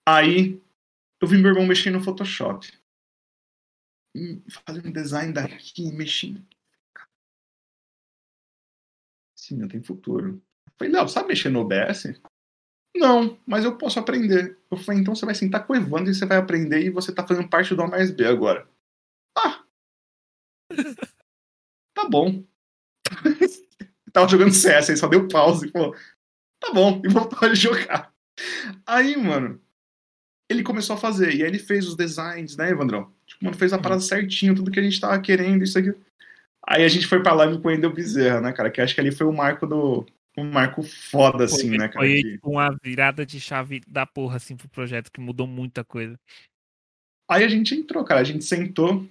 [0.07, 0.61] Aí
[1.21, 2.71] eu vi meu irmão mexendo no Photoshop.
[4.67, 6.45] Fazendo design daqui, mexendo.
[9.35, 10.43] Sim, não tem futuro.
[10.67, 12.21] Eu falei, Léo, sabe mexer no OBS?
[12.97, 14.57] Não, mas eu posso aprender.
[14.71, 17.13] Eu falei, então você vai sentar com o Evandro e você vai aprender e você
[17.13, 18.69] tá fazendo parte do AMSB agora.
[19.37, 19.63] Ah!
[21.95, 22.43] tá bom.
[24.13, 25.95] Tava jogando CS, aí só deu pause e falou,
[26.59, 28.11] tá bom, e voltou a jogar.
[28.87, 29.61] Aí, mano,
[30.49, 33.13] ele começou a fazer, e aí ele fez os designs, né, Evandrão?
[33.27, 35.95] Tipo, mano, fez a parada certinho, tudo que a gente tava querendo, isso aqui.
[36.67, 38.71] Aí a gente foi pra live com o Endel Bezerra, né, cara?
[38.71, 40.07] Que acho que ali foi o marco do.
[40.37, 42.01] Um marco foda, assim, foi, né, cara?
[42.01, 45.83] Foi que- tipo, uma virada de chave da porra, assim, pro projeto, que mudou muita
[45.83, 46.19] coisa.
[47.29, 48.21] Aí a gente entrou, cara.
[48.21, 49.09] A gente sentou.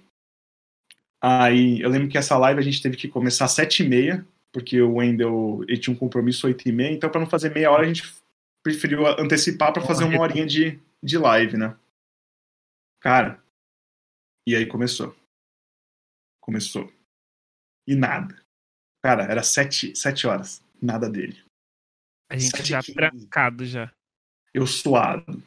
[1.22, 4.26] Aí eu lembro que essa live a gente teve que começar às sete e meia,
[4.52, 7.70] porque o Wendel ele tinha um compromisso oito e meia, então pra não fazer meia
[7.70, 8.02] hora a gente
[8.62, 11.76] preferiu antecipar pra fazer uma horinha de, de live, né?
[13.00, 13.42] Cara,
[14.46, 15.14] e aí começou.
[16.40, 16.92] Começou.
[17.88, 18.40] E nada.
[19.04, 20.62] Cara, era sete, sete horas.
[20.80, 21.42] Nada dele.
[22.30, 22.94] A gente Sete já e quinze.
[22.94, 23.92] trancado já.
[24.52, 25.42] Eu suado.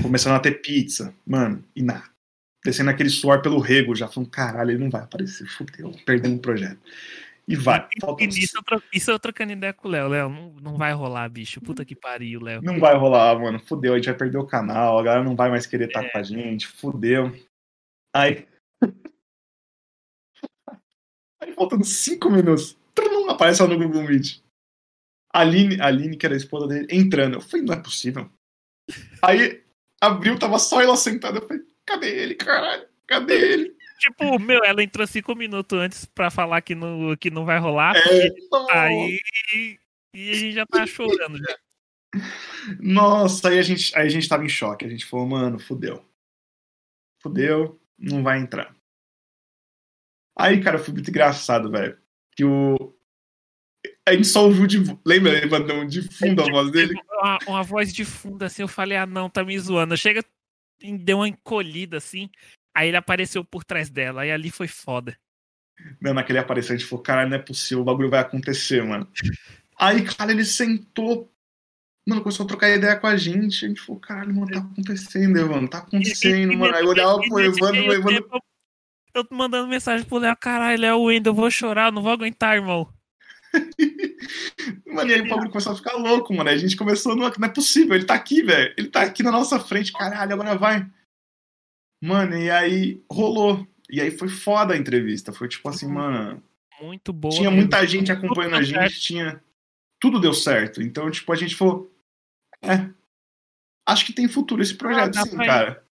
[0.00, 1.14] Começando a ter pizza.
[1.26, 2.08] Mano, e nada.
[2.64, 5.46] Descendo aquele suor pelo rego, já falando, caralho, ele não vai aparecer.
[5.48, 6.80] Fudeu, perdendo o projeto.
[7.48, 7.88] E vai.
[8.18, 8.82] E nisso eu, tro...
[8.92, 10.08] isso eu trocando ideia com o Léo.
[10.08, 11.60] Léo, não, não vai rolar, bicho.
[11.60, 12.62] Puta que pariu, Léo.
[12.62, 13.58] Não vai rolar, mano.
[13.58, 16.10] Fudeu, a gente vai perder o canal, a galera não vai mais querer estar É.
[16.10, 16.66] com a gente.
[16.68, 17.32] Fudeu.
[18.14, 18.46] Aí.
[21.40, 22.78] Aí faltando cinco minutos.
[23.02, 24.42] Trum, aparece lá no Google Meet.
[25.32, 27.34] A Aline, a Aline, que era a esposa dele, entrando.
[27.34, 28.30] Eu falei, não é possível.
[29.22, 29.62] Aí
[30.00, 31.38] abriu, tava só ela sentada.
[31.38, 32.88] Eu falei, cadê ele, caralho?
[33.06, 33.76] Cadê ele?
[33.98, 37.94] Tipo, meu, ela entrou cinco minutos antes pra falar que não, que não vai rolar.
[37.96, 38.30] É,
[38.70, 39.20] aí
[40.14, 41.58] e a gente já tá chorando já.
[42.80, 44.84] Nossa, aí a gente, aí a gente tava em choque.
[44.84, 46.04] A gente falou, mano, fudeu.
[47.22, 48.74] Fudeu, não vai entrar.
[50.36, 51.99] Aí, cara, foi muito engraçado, velho.
[52.36, 52.94] Que o.
[54.06, 54.78] A gente só ouviu de.
[55.04, 56.94] Lembra, Evandão, de fundo a voz dele?
[57.12, 59.96] Uma, uma, voz de fundo, assim, eu falei, ah, não, tá me zoando.
[59.96, 60.24] Chega,
[60.98, 62.30] deu uma encolhida, assim.
[62.74, 65.16] Aí ele apareceu por trás dela, aí ali foi foda.
[66.00, 69.08] Não, naquele apareceu, a gente falou, caralho, não é possível, o bagulho vai acontecer, mano.
[69.78, 71.32] Aí, cara, ele sentou,
[72.06, 73.64] mano, começou a trocar ideia com a gente.
[73.64, 76.74] A gente falou, caralho, mano, tá acontecendo, Evandro, tá acontecendo, mano.
[76.74, 78.28] Aí eu olhava pro Evandro, o Evandro.
[79.14, 82.56] Eu tô mandando mensagem pro Léo, caralho, Léo Wendel, eu vou chorar, não vou aguentar,
[82.56, 82.88] irmão.
[84.86, 86.50] mano, e aí o Pablo começou a ficar louco, mano.
[86.50, 88.72] A gente começou, não, não é possível, ele tá aqui, velho.
[88.76, 90.88] Ele tá aqui na nossa frente, caralho, agora vai.
[92.02, 93.66] Mano, e aí rolou.
[93.90, 95.32] E aí foi foda a entrevista.
[95.32, 96.42] Foi tipo assim, mano.
[96.80, 97.34] Muito boa.
[97.34, 99.42] Tinha muita gente acompanhando a gente, tinha
[100.00, 100.80] tudo deu certo.
[100.80, 101.94] Então, tipo, a gente falou,
[102.62, 102.88] é,
[103.86, 105.84] acho que tem futuro esse projeto, ah, sim, cara.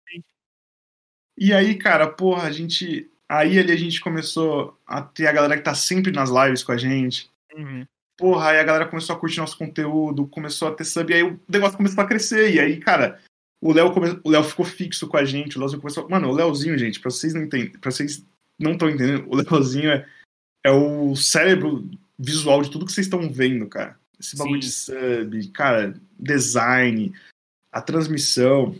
[1.38, 3.10] E aí, cara, porra, a gente.
[3.30, 6.72] Aí ali a gente começou a ter a galera que tá sempre nas lives com
[6.72, 7.30] a gente.
[7.54, 7.86] Uhum.
[8.18, 11.24] Porra, aí a galera começou a curtir nosso conteúdo, começou a ter sub, e aí
[11.24, 12.56] o negócio começou a crescer.
[12.56, 13.20] E aí, cara,
[13.62, 14.20] o Léo come...
[14.24, 16.10] o Léo ficou fixo com a gente, o Léozinho começou.
[16.10, 18.26] Mano, o Léozinho, gente, pra vocês não entendem, pra vocês
[18.58, 20.08] não estão entendendo, o Léozinho é,
[20.66, 24.00] é o cérebro visual de tudo que vocês estão vendo, cara.
[24.20, 27.14] Esse bagulho de sub, cara, design,
[27.72, 28.76] a transmissão,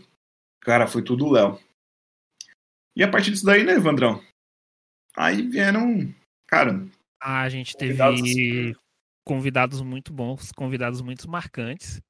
[0.60, 1.60] cara, foi tudo o Léo.
[2.98, 4.20] E a partir disso daí, né, Evandrão?
[5.16, 6.12] Aí vieram,
[6.48, 6.84] cara.
[7.20, 8.82] Ah, a gente teve convidados,
[9.24, 12.00] convidados muito bons, convidados muito marcantes.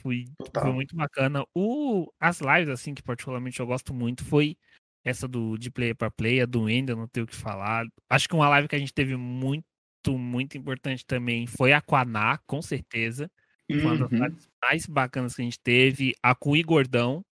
[0.00, 1.44] Foi, foi muito bacana.
[1.52, 4.56] O, as lives, assim, que particularmente eu gosto muito, foi
[5.04, 7.84] essa do de player para player, do Wendel, não tenho o que falar.
[8.08, 9.64] Acho que uma live que a gente teve muito
[10.08, 13.28] muito importante também foi a Quaná, com certeza.
[13.68, 13.80] Uhum.
[13.80, 14.36] Uma das uhum.
[14.62, 16.14] mais bacanas que a gente teve.
[16.22, 17.24] A Cui Gordão.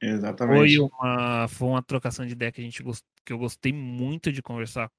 [0.00, 0.76] Exatamente.
[0.76, 4.30] Foi uma, foi uma trocação de ideia que, a gente gost, que eu gostei muito
[4.30, 4.90] de conversar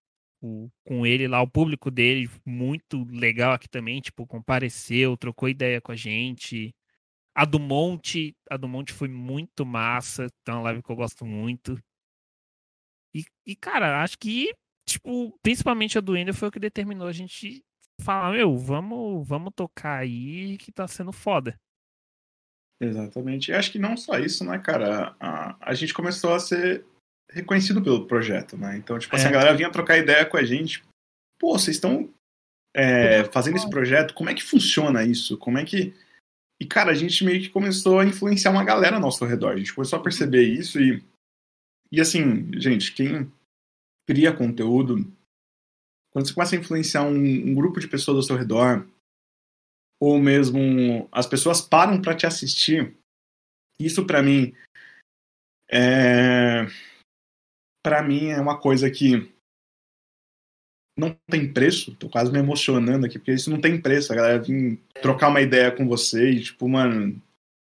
[0.41, 1.41] com, com ele lá.
[1.41, 4.01] O público dele, muito legal aqui também.
[4.01, 6.73] Tipo, compareceu, trocou ideia com a gente.
[7.35, 10.27] A do Monte, a do Monte foi muito massa.
[10.41, 11.79] Então, é uma live que eu gosto muito.
[13.13, 14.51] E, e cara, acho que
[14.87, 17.63] tipo, principalmente a do Ender foi o que determinou a gente
[18.01, 21.59] falar, meu, vamos, vamos tocar aí que tá sendo foda.
[22.79, 23.49] Exatamente.
[23.49, 25.15] E acho que não só isso, né, cara?
[25.19, 26.85] A, a gente começou a ser
[27.29, 28.77] reconhecido pelo projeto, né?
[28.77, 29.19] Então, tipo, é.
[29.19, 30.83] assim, a galera vinha trocar ideia com a gente.
[31.39, 32.09] Pô, vocês estão
[32.75, 35.37] é, fazendo esse projeto, como é que funciona isso?
[35.37, 35.93] Como é que.
[36.59, 39.53] E, cara, a gente meio que começou a influenciar uma galera ao nosso redor.
[39.53, 41.03] A gente começou a perceber isso e.
[41.91, 43.31] E assim, gente, quem
[44.05, 45.09] cria conteúdo,
[46.11, 48.85] quando você começa a influenciar um, um grupo de pessoas ao seu redor,
[49.99, 52.95] ou mesmo as pessoas param para te assistir,
[53.79, 54.53] isso para mim
[55.69, 56.65] é
[57.83, 59.31] para mim é uma coisa que
[60.97, 61.95] não tem preço.
[61.95, 64.11] Tô quase me emocionando aqui, porque isso não tem preço.
[64.11, 67.21] A galera vir trocar uma ideia com você e, tipo, mano.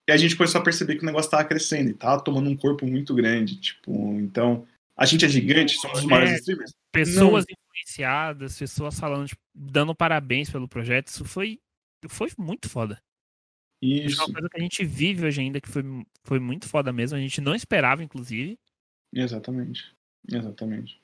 [0.09, 2.57] E a gente começou a perceber que o negócio tava crescendo e tava tomando um
[2.57, 3.61] corpo muito grande.
[3.61, 4.67] Tipo, então
[4.97, 6.73] a gente é gigante, somos os maiores é, streamers.
[6.91, 7.57] Pessoas não.
[7.57, 11.61] influenciadas, pessoas falando, tipo, dando parabéns pelo projeto, isso foi,
[12.09, 13.01] foi muito foda.
[13.83, 14.21] Isso.
[14.21, 15.83] É uma coisa que a gente vive hoje ainda, que foi,
[16.25, 18.59] foi muito foda mesmo, a gente não esperava, inclusive.
[19.13, 19.95] Exatamente,
[20.31, 21.01] exatamente.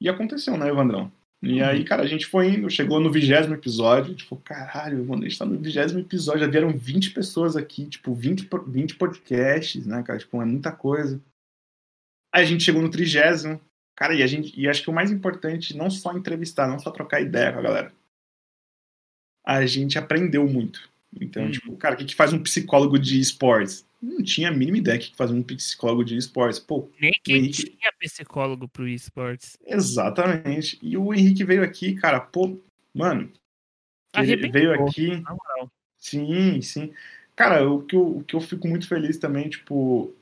[0.00, 1.10] E aconteceu, né, Evandrão?
[1.40, 1.68] E uhum.
[1.68, 5.38] aí, cara, a gente foi indo, chegou no vigésimo episódio, falou, caralho, mano, a gente
[5.38, 10.18] tá no vigésimo episódio, já vieram 20 pessoas aqui, tipo, 20, 20 podcasts, né, cara?
[10.18, 11.20] Tipo, é muita coisa.
[12.32, 13.60] Aí a gente chegou no trigésimo.
[13.94, 16.90] Cara, e, a gente, e acho que o mais importante, não só entrevistar, não só
[16.90, 17.92] trocar ideia com a galera.
[19.44, 20.88] A gente aprendeu muito.
[21.20, 21.50] Então, hum.
[21.50, 23.86] tipo, cara, o que, que faz um psicólogo de esportes?
[24.02, 26.58] Não tinha a mínima ideia do que faz um psicólogo de esportes.
[26.58, 27.64] Pô, Nem quem Henrique...
[27.64, 29.56] tinha psicólogo pro esportes.
[29.64, 30.78] Exatamente.
[30.82, 32.58] E o Henrique veio aqui, cara, pô,
[32.92, 33.32] mano.
[34.16, 35.22] Ele veio aqui.
[35.98, 36.92] Sim, sim.
[37.34, 40.14] Cara, o que, eu, o que eu fico muito feliz também, tipo,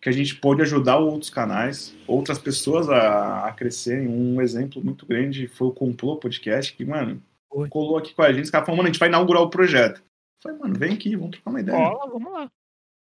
[0.00, 4.06] que a gente pode ajudar outros canais, outras pessoas a, a crescerem.
[4.06, 7.68] Um exemplo muito grande foi o Complô Podcast, que, mano, Oi.
[7.68, 8.44] colou aqui com a gente.
[8.44, 9.98] Os caras falaram, mano, a gente vai inaugurar o projeto.
[10.00, 11.78] Eu falei, mano, vem aqui, vamos trocar uma ideia.
[11.78, 12.50] Ó, vamos lá.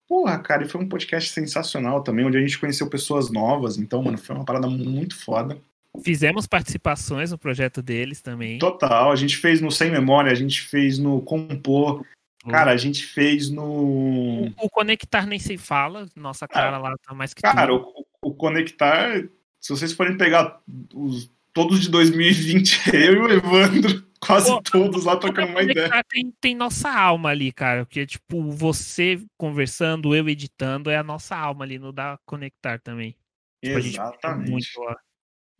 [0.07, 3.77] Porra, cara, e foi um podcast sensacional também, onde a gente conheceu pessoas novas.
[3.77, 5.57] Então, mano, foi uma parada muito foda.
[6.03, 8.59] Fizemos participações no projeto deles também.
[8.59, 12.05] Total, a gente fez no Sem Memória, a gente fez no Compor.
[12.47, 13.63] Cara, a gente fez no.
[13.63, 17.41] O, o Conectar nem se fala, nossa cara ah, lá tá mais que.
[17.41, 19.23] Cara, o, o, Conectar,
[19.59, 20.61] se vocês forem pegar
[20.93, 25.89] os, todos de 2020, eu e o Evandro, quase Pô, todos lá trocando uma ideia.
[26.09, 31.35] Tem, tem nossa alma ali, cara, porque, tipo, você conversando, eu editando, é a nossa
[31.35, 33.15] alma ali no da Conectar também.
[33.63, 34.73] Tipo, Exatamente.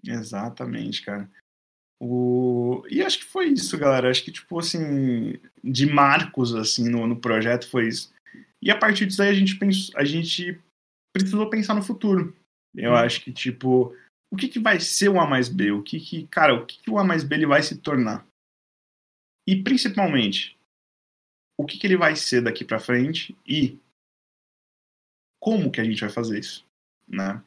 [0.06, 1.32] Exatamente, cara.
[2.00, 2.84] O...
[2.90, 4.12] E acho que foi isso, galera.
[4.12, 8.14] Acho que, tipo, assim, de marcos, assim, no, no projeto foi isso.
[8.62, 10.60] E a partir disso aí a gente, pensou, a gente
[11.14, 12.36] precisou pensar no futuro.
[12.76, 12.96] Eu hum.
[12.96, 13.96] acho que, tipo,
[14.36, 15.72] o que, que vai ser o A mais B?
[15.72, 18.28] O que que, cara, o que, que o A mais B ele vai se tornar?
[19.48, 20.60] E, principalmente,
[21.58, 23.80] o que, que ele vai ser daqui para frente e
[25.42, 26.68] como que a gente vai fazer isso,
[27.08, 27.42] né?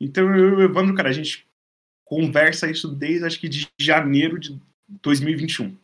[0.00, 1.46] Então, eu e o Evandro, cara, a gente
[2.06, 4.58] conversa isso desde acho que de janeiro de
[5.02, 5.76] 2021.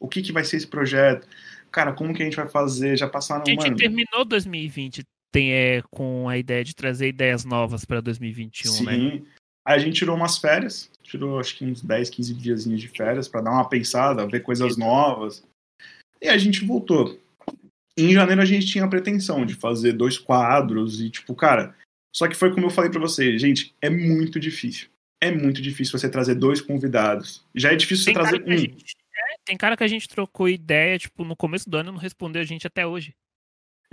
[0.00, 1.28] O que, que vai ser esse projeto?
[1.70, 2.96] Cara, como que a gente vai fazer?
[2.96, 3.42] Já passaram.
[3.42, 3.76] A gente mano...
[3.76, 8.84] terminou 2020 tem, é, com a ideia de trazer ideias novas para 2021, Sim.
[8.84, 9.22] né?
[9.64, 13.28] Aí a gente tirou umas férias, tirou acho que uns 10, 15 dias de férias
[13.28, 15.44] para dar uma pensada, ver coisas novas.
[16.20, 17.18] E a gente voltou.
[17.96, 21.76] Em janeiro a gente tinha a pretensão de fazer dois quadros e tipo, cara,
[22.14, 24.88] só que foi como eu falei para você, gente, é muito difícil
[25.22, 27.46] é muito difícil você trazer dois convidados.
[27.54, 28.58] Já é difícil tem você trazer um.
[28.58, 31.92] Gente, é, tem cara que a gente trocou ideia, tipo, no começo do ano e
[31.92, 33.14] não respondeu a gente até hoje.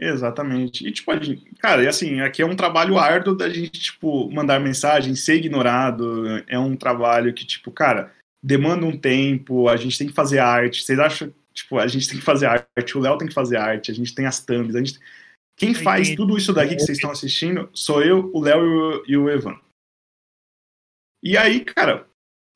[0.01, 0.87] Exatamente.
[0.87, 4.59] E, tipo, gente, cara, e assim, aqui é um trabalho árduo da gente, tipo, mandar
[4.59, 6.43] mensagem, ser ignorado.
[6.47, 10.83] É um trabalho que, tipo, cara, demanda um tempo, a gente tem que fazer arte.
[10.83, 13.91] Vocês acham, tipo, a gente tem que fazer arte, o Léo tem que fazer arte,
[13.91, 14.99] a gente tem as thumbs, a gente.
[15.57, 19.29] Quem faz tudo isso daqui que vocês estão assistindo sou eu, o Léo e o
[19.29, 19.59] Evan.
[21.21, 22.07] E aí, cara,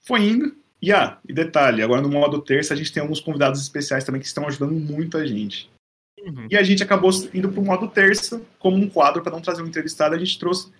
[0.06, 0.56] foi indo.
[0.82, 4.22] E ah, e detalhe, agora no modo terça a gente tem alguns convidados especiais também
[4.22, 5.70] que estão ajudando muito a gente.
[6.24, 6.48] Uhum.
[6.50, 9.62] E a gente acabou indo para o modo terça como um quadro para não trazer
[9.62, 10.72] um entrevistado, a gente trouxe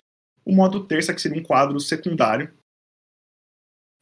[0.44, 2.50] o modo terça que seria um quadro secundário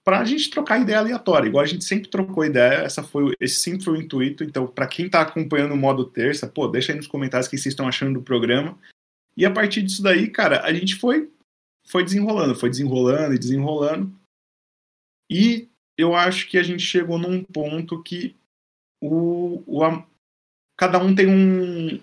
[0.05, 3.57] para a gente trocar ideia aleatória, igual a gente sempre trocou ideia, essa foi esse
[3.57, 4.43] sempre foi o intuito.
[4.43, 7.57] Então, para quem está acompanhando o modo terça, pô, deixa aí nos comentários o que
[7.57, 8.77] vocês estão achando do programa.
[9.37, 11.31] E a partir disso daí, cara, a gente foi
[11.87, 14.13] foi desenrolando, foi desenrolando e desenrolando.
[15.31, 18.37] E eu acho que a gente chegou num ponto que
[19.01, 19.83] o, o
[20.83, 22.01] cada um tem um,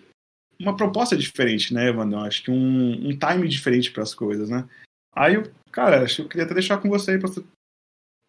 [0.57, 2.19] uma proposta diferente, né, Evandro?
[2.19, 4.69] Acho que um, um time diferente para as coisas, né?
[5.13, 7.43] Aí, eu, cara, acho que eu queria até deixar com você aí para você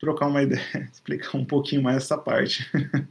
[0.00, 2.68] trocar uma ideia, explicar um pouquinho mais essa parte.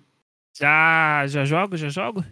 [0.57, 2.25] Já, já jogo, já jogo?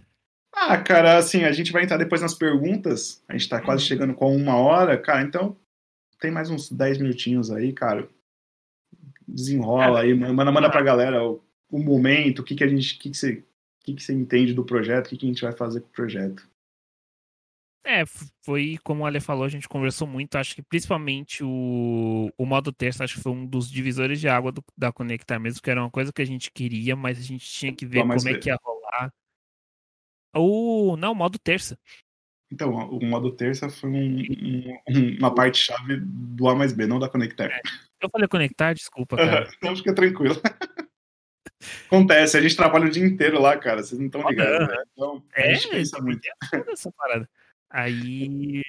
[0.54, 3.24] Ah, cara, assim, a gente vai entrar depois nas perguntas.
[3.26, 3.88] A gente tá quase uhum.
[3.88, 5.56] chegando com uma hora, cara, então
[6.20, 8.10] tem mais uns 10 minutinhos aí, cara.
[9.26, 11.42] Desenrola aí, manda, manda pra galera o,
[11.72, 12.98] o momento, o que, que a gente.
[12.98, 13.47] O que, que, você,
[13.88, 15.92] que, que você entende do projeto, o que, que a gente vai fazer com o
[15.92, 16.48] projeto.
[17.86, 18.04] É,
[18.44, 20.36] foi como o Ale falou, a gente conversou muito.
[20.36, 24.52] Acho que principalmente o, o modo terça, acho que foi um dos divisores de água
[24.52, 27.48] do, da Conectar mesmo, que era uma coisa que a gente queria, mas a gente
[27.48, 28.36] tinha que ver como ver.
[28.36, 29.14] é que ia rolar.
[30.36, 31.80] O, não, o modo terça.
[32.52, 34.22] Então, o modo terça foi um,
[34.90, 37.50] um, uma parte-chave do A mais B, não da Conectar.
[37.50, 37.62] É,
[38.02, 39.50] eu falei Conectar, desculpa, cara.
[39.58, 40.36] então fica tranquilo.
[41.88, 44.84] Acontece, a gente trabalha o dia inteiro lá, cara, vocês não estão ligados, né?
[44.94, 46.22] Então, é, a gente pensa muito.
[46.70, 47.30] essa parada.
[47.70, 48.62] Aí.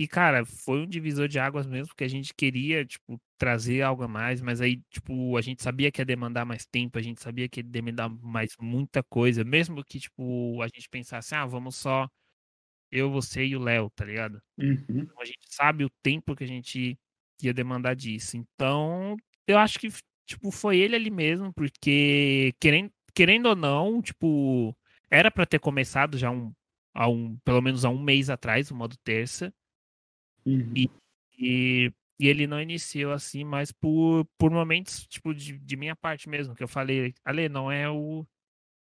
[0.00, 4.04] E, cara, foi um divisor de águas mesmo, porque a gente queria, tipo, trazer algo
[4.04, 7.20] a mais, mas aí, tipo, a gente sabia que ia demandar mais tempo, a gente
[7.20, 11.74] sabia que ia demandar mais muita coisa, mesmo que, tipo, a gente pensasse, ah, vamos
[11.74, 12.08] só
[12.90, 14.40] eu, você e o Léo, tá ligado?
[14.56, 14.84] Uhum.
[14.88, 16.96] Então a gente sabe o tempo que a gente
[17.42, 18.36] ia demandar disso.
[18.36, 19.16] Então,
[19.46, 19.88] eu acho que,
[20.28, 24.76] tipo, foi ele ali mesmo, porque querendo, querendo ou não, tipo,
[25.10, 26.52] era para ter começado já um,
[26.94, 29.52] há um, pelo menos há um mês atrás, o modo terça.
[30.44, 30.72] Uhum.
[30.76, 30.90] E,
[31.38, 36.28] e, e, ele não iniciou assim, mas por, por momentos, tipo, de, de minha parte
[36.28, 38.26] mesmo, que eu falei, Ale, não é o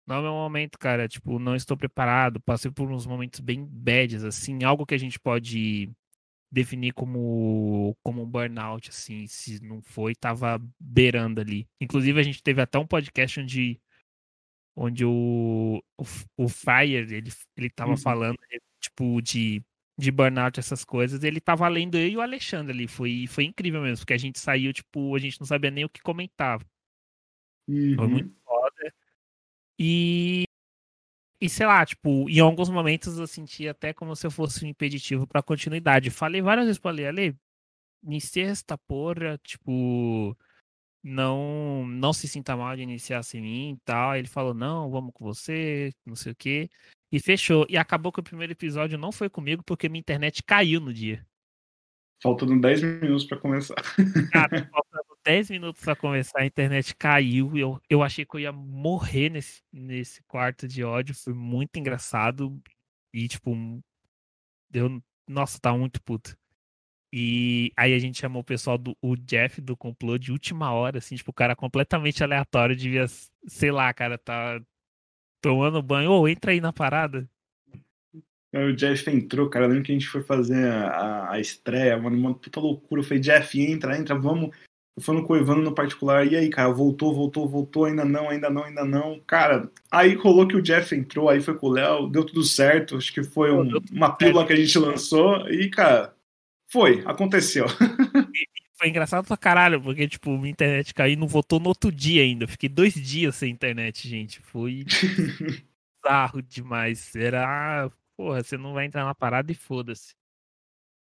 [0.08, 1.06] não é o meu momento, cara.
[1.06, 2.40] Tipo, não estou preparado.
[2.40, 4.64] Passei por uns momentos bem bads, assim.
[4.64, 5.92] Algo que a gente pode
[6.58, 9.28] definir como, como um burnout, assim.
[9.28, 11.68] Se não foi, tava beirando ali.
[11.80, 13.80] Inclusive, a gente teve até um podcast onde,
[14.76, 16.04] onde o, o,
[16.38, 17.98] o Fire, ele, ele tava uhum.
[17.98, 18.38] falando,
[18.80, 19.64] tipo, de,
[19.98, 21.24] de burnout, essas coisas.
[21.24, 22.88] Ele tava lendo eu e o Alexandre ali.
[22.88, 25.90] Foi, foi incrível mesmo, porque a gente saiu, tipo, a gente não sabia nem o
[25.90, 26.60] que comentar.
[27.68, 27.96] Uhum.
[27.96, 28.94] Foi muito foda.
[29.80, 30.47] E,
[31.40, 34.68] e sei lá, tipo, em alguns momentos eu senti até como se eu fosse um
[34.68, 36.10] impeditivo pra continuidade.
[36.10, 37.38] Falei várias vezes pra ler, Ale,
[38.04, 40.36] inicia esta porra, tipo,
[41.04, 44.12] não não se sinta mal de iniciar sem mim e tal.
[44.12, 46.70] Aí ele falou, não, vamos com você, não sei o quê.
[47.12, 47.66] E fechou.
[47.70, 51.26] E acabou que o primeiro episódio não foi comigo porque minha internet caiu no dia.
[52.22, 53.76] Faltando 10 minutos para começar.
[54.32, 54.50] Cara,
[55.28, 57.58] 10 minutos para começar, a internet caiu.
[57.58, 61.14] Eu, eu achei que eu ia morrer nesse, nesse quarto de ódio.
[61.14, 62.58] Foi muito engraçado.
[63.14, 63.54] E, tipo,
[64.70, 65.04] deu.
[65.28, 66.38] Nossa, tá muito puto.
[67.12, 71.00] E aí a gente chamou o pessoal do o Jeff do complô de última hora,
[71.00, 73.06] assim, tipo, o cara completamente aleatório, devia,
[73.48, 74.62] sei lá, cara, tá
[75.42, 77.30] tomando banho, ou entra aí na parada.
[78.54, 79.66] O Jeff entrou, cara.
[79.66, 83.02] Eu lembro que a gente foi fazer a, a estreia, mano, uma puta loucura.
[83.02, 84.56] Eu falei, Jeff, entra, entra, vamos.
[84.98, 88.30] Eu falando com o Evandro no particular, e aí, cara, voltou, voltou, voltou, ainda não,
[88.30, 89.20] ainda não, ainda não.
[89.28, 92.98] Cara, aí rolou que o Jeff entrou, aí foi com o Léo, deu tudo certo.
[92.98, 96.16] Acho que foi um, uma pílula que a gente lançou, e, cara,
[96.68, 97.68] foi, aconteceu.
[98.76, 102.24] foi engraçado pra caralho, porque, tipo, minha internet caiu e não voltou no outro dia
[102.24, 102.48] ainda.
[102.48, 104.42] fiquei dois dias sem internet, gente.
[104.42, 104.84] Foi
[106.04, 107.16] bizarro demais.
[107.16, 110.16] Era porra, você não vai entrar na parada e foda-se.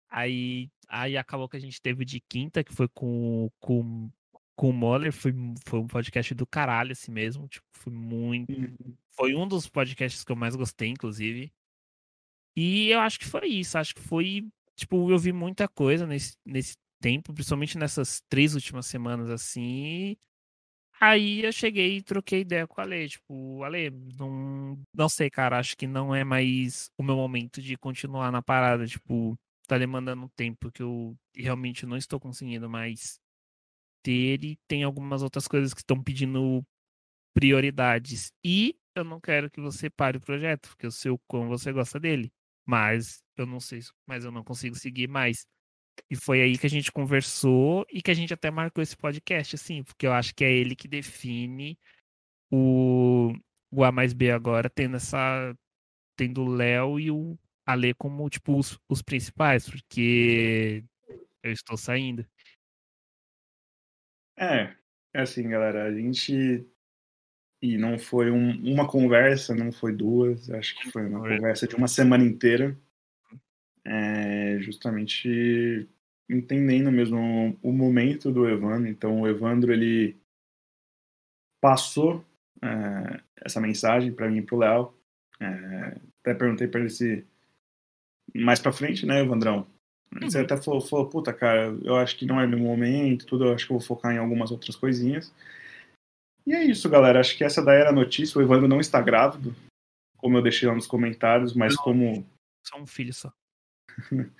[0.09, 4.09] Aí, aí acabou que a gente teve de quinta, que foi com, com,
[4.55, 5.33] com o Moller, foi,
[5.65, 8.51] foi um podcast do caralho assim mesmo, tipo, foi muito...
[8.51, 8.95] Uhum.
[9.11, 11.51] Foi um dos podcasts que eu mais gostei, inclusive.
[12.55, 16.35] E eu acho que foi isso, acho que foi, tipo, eu vi muita coisa nesse,
[16.45, 20.15] nesse tempo, principalmente nessas três últimas semanas, assim,
[20.99, 25.59] Aí eu cheguei e troquei ideia com a Ale, tipo, Ale, não, não sei, cara,
[25.59, 29.37] acho que não é mais o meu momento de continuar na parada, tipo,
[29.67, 33.19] tá demandando um tempo que eu realmente não estou conseguindo mais
[34.03, 36.65] ter e tem algumas outras coisas que estão pedindo
[37.33, 38.31] prioridades.
[38.43, 41.71] E eu não quero que você pare o projeto, porque eu sei o quão você
[41.71, 42.31] gosta dele,
[42.65, 45.45] mas eu não sei, mas eu não consigo seguir mais.
[46.09, 49.55] E foi aí que a gente conversou e que a gente até marcou esse podcast,
[49.55, 51.77] assim, porque eu acho que é ele que define
[52.51, 53.33] o,
[53.71, 55.55] o A mais B agora, tendo essa.
[56.17, 57.37] tendo o Léo e o
[57.67, 60.83] Ale como, tipo, os, os principais, porque
[61.43, 62.25] eu estou saindo.
[64.39, 64.73] É,
[65.13, 66.65] é assim, galera, a gente.
[67.61, 71.75] E não foi um, uma conversa, não foi duas, acho que foi uma conversa de
[71.75, 72.77] uma semana inteira
[73.87, 75.87] é, justamente
[76.29, 78.87] entendendo mesmo o momento do Evandro.
[78.87, 80.19] Então, o Evandro ele
[81.61, 82.23] passou
[82.61, 84.93] é, essa mensagem para mim e para o Léo.
[85.39, 87.25] É, até perguntei para ele se
[88.35, 89.67] mais para frente, né, Evandrão?
[90.21, 90.45] Você uhum.
[90.45, 93.67] até falou, falou, puta, cara, eu acho que não é meu momento, tudo, eu acho
[93.67, 95.33] que eu vou focar em algumas outras coisinhas.
[96.45, 97.19] E é isso, galera.
[97.19, 98.39] Acho que essa daí era a notícia.
[98.39, 99.53] O Evandro não está grávido,
[100.17, 102.25] como eu deixei lá nos comentários, mas não, como.
[102.65, 103.33] Só um filho só.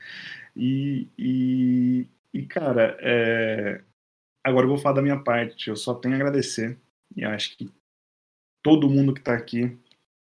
[0.56, 3.84] e, e, e, cara, é...
[4.42, 5.70] agora eu vou falar da minha parte.
[5.70, 6.80] Eu só tenho a agradecer.
[7.14, 7.70] E acho que
[8.64, 9.78] todo mundo que está aqui,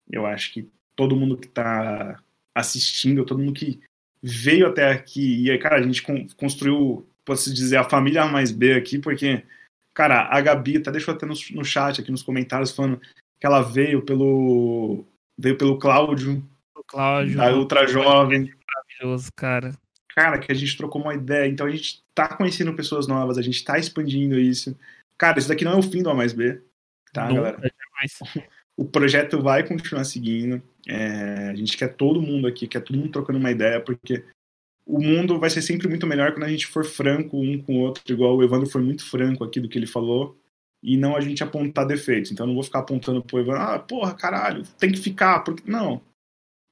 [0.09, 2.21] eu acho que todo mundo que está
[2.55, 3.79] assistindo, todo mundo que
[4.21, 6.03] veio até aqui, e cara, a gente
[6.35, 9.43] construiu, posso dizer, a família A mais B aqui, porque,
[9.93, 12.99] cara, a Gabi, até deixou até no, no chat aqui nos comentários falando
[13.39, 15.05] que ela veio pelo
[15.37, 18.53] veio pelo Cláudio, o Cláudio da Ultra Jovem,
[19.01, 19.73] maravilhoso, cara.
[20.13, 23.41] Cara, que a gente trocou uma ideia, então a gente tá conhecendo pessoas novas, a
[23.41, 24.77] gente tá expandindo isso.
[25.17, 26.61] Cara, isso daqui não é o fim do A mais B,
[27.13, 27.59] tá, não, galera?
[27.63, 27.71] É
[28.75, 30.61] o projeto vai continuar seguindo.
[30.87, 34.23] É, a gente quer todo mundo aqui, quer todo mundo trocando uma ideia, porque
[34.85, 37.81] o mundo vai ser sempre muito melhor quando a gente for franco um com o
[37.81, 40.37] outro, igual o Evandro foi muito franco aqui do que ele falou,
[40.83, 42.31] e não a gente apontar defeitos.
[42.31, 45.69] Então eu não vou ficar apontando pro Evandro, ah, porra, caralho, tem que ficar, porque.
[45.69, 46.01] Não.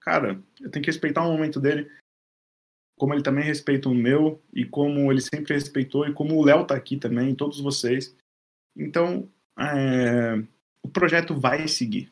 [0.02, 1.90] Cara, eu tenho que respeitar o momento dele
[3.00, 6.66] como ele também respeita o meu e como ele sempre respeitou e como o Léo
[6.66, 8.14] tá aqui também, todos vocês.
[8.76, 10.36] Então, é,
[10.84, 12.12] o projeto vai seguir.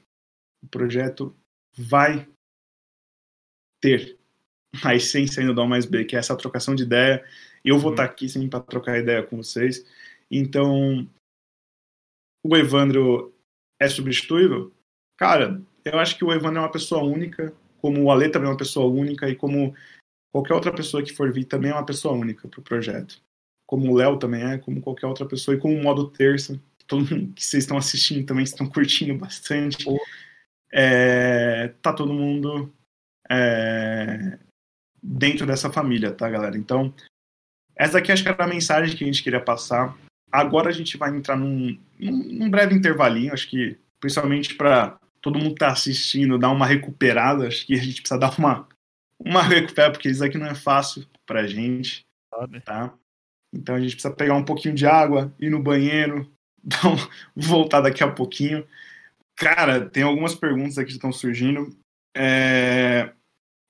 [0.64, 1.36] O projeto
[1.78, 2.28] vai
[3.82, 4.17] ter
[4.84, 7.23] a essência ainda do A mais B, que é essa trocação de ideia.
[7.63, 8.07] Eu vou estar uhum.
[8.07, 9.86] tá aqui sempre para trocar ideia com vocês.
[10.30, 11.07] Então,
[12.43, 13.34] o Evandro
[13.80, 14.73] é substituível?
[15.17, 18.51] Cara, eu acho que o Evandro é uma pessoa única, como o Ale também é
[18.51, 19.75] uma pessoa única e como
[20.34, 23.21] qualquer outra pessoa que for vir também é uma pessoa única para o projeto.
[23.65, 27.05] Como o Léo também é, como qualquer outra pessoa, e como o modo terça, todo
[27.05, 29.86] mundo que vocês estão assistindo também estão curtindo bastante.
[30.72, 32.74] É, tá todo mundo
[33.30, 34.38] é,
[35.01, 36.57] dentro dessa família, tá, galera?
[36.57, 36.93] Então,
[37.76, 39.97] essa aqui acho que era a mensagem que a gente queria passar.
[40.32, 45.53] Agora a gente vai entrar num, num breve intervalinho, acho que principalmente para todo mundo
[45.53, 48.68] que tá assistindo dar uma recuperada, acho que a gente precisa dar uma
[49.20, 52.05] uma recupera, porque isso aqui não é fácil pra gente,
[52.63, 52.93] tá?
[53.53, 56.32] Então a gente precisa pegar um pouquinho de água, ir no banheiro,
[57.36, 58.65] voltar daqui a pouquinho.
[59.38, 61.69] Cara, tem algumas perguntas aqui que estão surgindo.
[62.15, 63.13] É...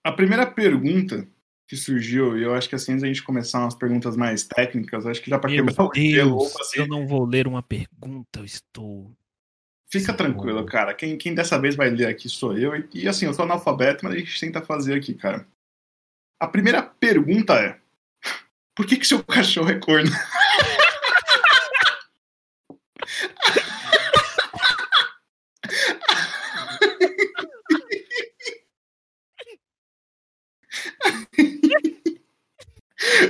[0.06, 1.28] A primeira pergunta
[1.68, 5.06] que surgiu, e eu acho que assim, antes a gente começar umas perguntas mais técnicas,
[5.06, 6.46] acho que dá para quebrar o gelo.
[6.62, 6.80] Assim.
[6.80, 9.12] Eu não vou ler uma pergunta, eu estou.
[9.92, 10.94] Fica tranquilo, cara.
[10.94, 12.74] Quem, quem dessa vez vai ler aqui sou eu.
[12.74, 15.46] E, e assim, eu sou analfabeto, mas a gente tenta fazer aqui, cara.
[16.40, 17.78] A primeira pergunta é:
[18.74, 20.10] Por que, que seu cachorro é corno?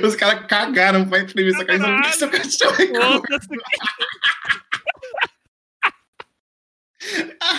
[0.04, 3.28] Os caras cagaram pra entrevista com a que seu cachorro é.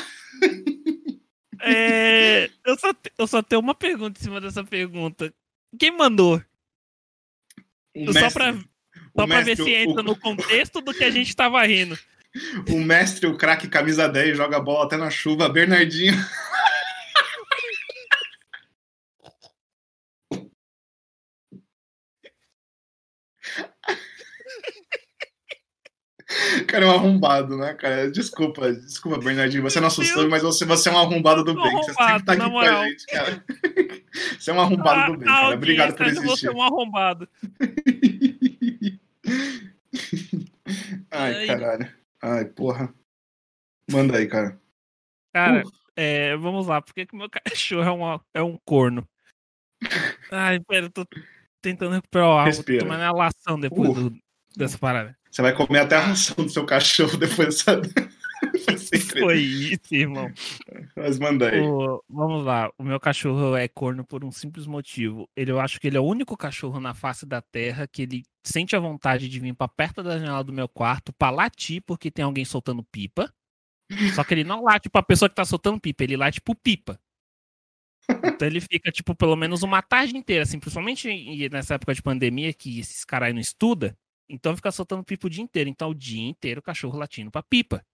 [1.60, 5.34] É, eu, só, eu só tenho uma pergunta em cima dessa pergunta.
[5.78, 6.40] Quem mandou?
[7.96, 10.04] O só pra, só pra ver se entra o...
[10.04, 11.98] no contexto do que a gente tava rindo.
[12.70, 16.14] O mestre, o craque camisa 10, joga bola até na chuva, Bernardinho.
[26.66, 28.10] Cara, é um arrombado, né, cara?
[28.10, 29.62] Desculpa, desculpa, Bernardinho.
[29.62, 31.72] Você é nosso sonho, mas você, você é um arrombado do bem.
[31.72, 33.44] Você sempre tá aqui com a gente, cara.
[34.38, 35.54] Você é um arrombado a, do bem, cara.
[35.54, 36.26] Obrigado por existir.
[36.26, 37.28] Você é um arrombado.
[41.10, 41.94] Ai, Ai, caralho.
[42.22, 42.92] Ai, porra.
[43.90, 44.60] Manda aí, cara.
[45.32, 45.72] Cara, uh.
[45.96, 46.82] é, vamos lá.
[46.82, 49.08] Por que, que meu cachorro é, uma, é um corno?
[50.30, 51.06] Ai, pera, eu tô
[51.62, 52.44] tentando recuperar o água.
[52.46, 52.80] Respira.
[52.80, 54.10] Tomando a lação depois uh.
[54.10, 54.18] do,
[54.56, 55.17] dessa parada.
[55.30, 57.80] Você vai comer até a ração do seu cachorro depois dessa.
[59.20, 60.32] Foi isso, irmão.
[60.96, 61.60] Mas manda aí.
[61.60, 62.70] O, vamos lá.
[62.78, 65.28] O meu cachorro é corno por um simples motivo.
[65.36, 68.22] Ele, eu acho que ele é o único cachorro na face da terra que ele
[68.44, 72.10] sente a vontade de vir para perto da janela do meu quarto para latir porque
[72.10, 73.32] tem alguém soltando pipa.
[74.14, 77.00] Só que ele não late pra pessoa que tá soltando pipa, ele late pro pipa.
[78.24, 82.52] Então ele fica, tipo, pelo menos uma tarde inteira, assim, principalmente nessa época de pandemia
[82.52, 83.94] que esses caras aí não estudam.
[84.28, 85.70] Então fica soltando pipa o dia inteiro.
[85.70, 87.84] Então o dia inteiro o cachorro latindo pra pipa.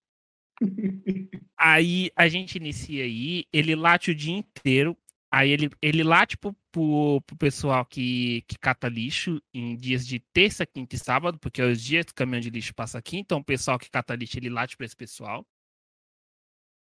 [1.59, 4.97] aí a gente inicia aí, ele late o dia inteiro.
[5.31, 10.21] Aí ele, ele late pro, pro, pro pessoal que, que cata lixo em dias de
[10.33, 13.19] terça, quinta e sábado, porque é os dias que o caminhão de lixo passa aqui.
[13.19, 15.45] Então o pessoal que cata lixo, ele late pra esse pessoal.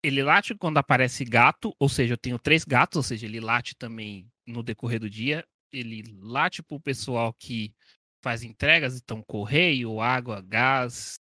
[0.04, 3.76] Ele late quando aparece gato, ou seja, eu tenho três gatos, ou seja, ele late
[3.78, 5.48] também no decorrer do dia.
[5.72, 7.74] Ele late pro pessoal que
[8.24, 11.20] faz entregas, então correio, água, gás.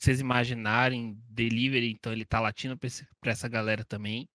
[0.00, 4.28] Vocês imaginarem, delivery, então ele tá latindo pra essa galera também.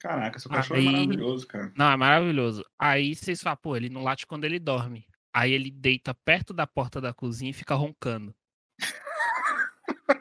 [0.00, 0.86] Caraca, seu cachorro é Aí...
[0.86, 1.72] é maravilhoso, cara.
[1.76, 2.64] Não, é maravilhoso.
[2.78, 5.06] Aí vocês falam, pô, ele não late quando ele dorme.
[5.34, 8.34] Aí ele deita perto da porta da cozinha e fica roncando.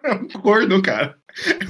[0.04, 1.18] É um corno, cara.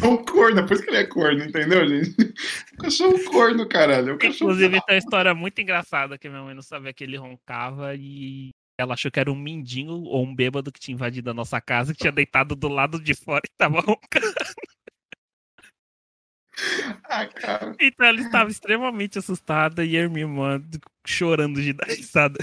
[0.02, 2.34] É um corno, é por isso que ele é corno, entendeu, gente?
[2.74, 4.18] O cachorro é um corno, caralho.
[4.22, 7.96] É Inclusive, tem uma história muito engraçada que minha mãe não sabia que ele roncava
[7.96, 11.60] e ela achou que era um mindinho ou um bêbado que tinha invadido a nossa
[11.60, 14.34] casa, que tinha deitado do lado de fora e tava roncando.
[17.04, 17.30] Ah.
[17.80, 20.60] Então ela estava extremamente assustada e a minha irmã
[21.06, 22.40] chorando de dar risada.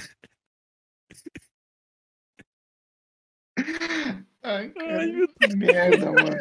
[4.40, 6.36] Ai, cara, Ai, que merda, mano.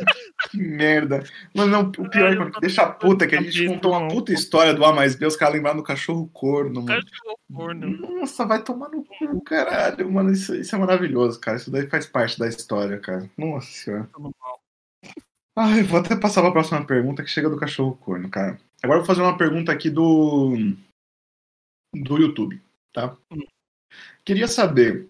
[0.54, 1.24] Que merda.
[1.54, 4.32] Mas não, o pior é que deixa a puta que a gente contou uma puta
[4.32, 7.02] história do A mais B, os caras lembraram do cachorro corno, mano.
[7.02, 7.98] Cachorro corno.
[7.98, 10.32] Nossa, vai tomar no cu, caralho, mano.
[10.32, 11.58] Isso, isso é maravilhoso, cara.
[11.58, 13.30] Isso daí faz parte da história, cara.
[13.36, 14.10] Nossa senhora.
[15.56, 18.60] Ai, vou até passar pra próxima pergunta que chega do cachorro corno, cara.
[18.82, 20.56] Agora eu vou fazer uma pergunta aqui do.
[21.94, 22.62] do YouTube,
[22.94, 23.16] tá?
[23.32, 23.42] Hum.
[24.26, 25.10] Queria saber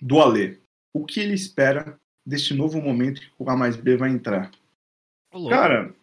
[0.00, 0.58] do Alê
[0.92, 4.50] o que ele espera deste novo momento que o A mais B vai entrar.
[5.34, 5.50] Olá.
[5.50, 5.94] Cara,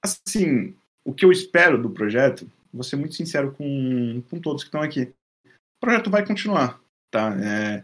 [0.00, 4.68] assim, o que eu espero do projeto, vou ser muito sincero com, com todos que
[4.68, 5.12] estão aqui.
[5.44, 6.80] O projeto vai continuar,
[7.10, 7.36] tá?
[7.44, 7.82] É,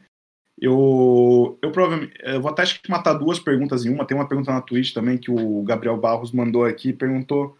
[0.56, 2.14] eu, eu provavelmente.
[2.20, 4.06] Eu vou até acho que matar duas perguntas em uma.
[4.06, 6.92] Tem uma pergunta na Twitch também que o Gabriel Barros mandou aqui.
[6.92, 7.58] Perguntou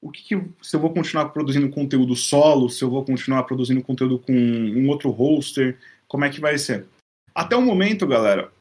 [0.00, 3.82] o que, que, se eu vou continuar produzindo conteúdo solo, se eu vou continuar produzindo
[3.82, 5.76] conteúdo com um outro hoster,
[6.06, 6.86] como é que vai ser?
[7.34, 8.52] Até o momento, galera,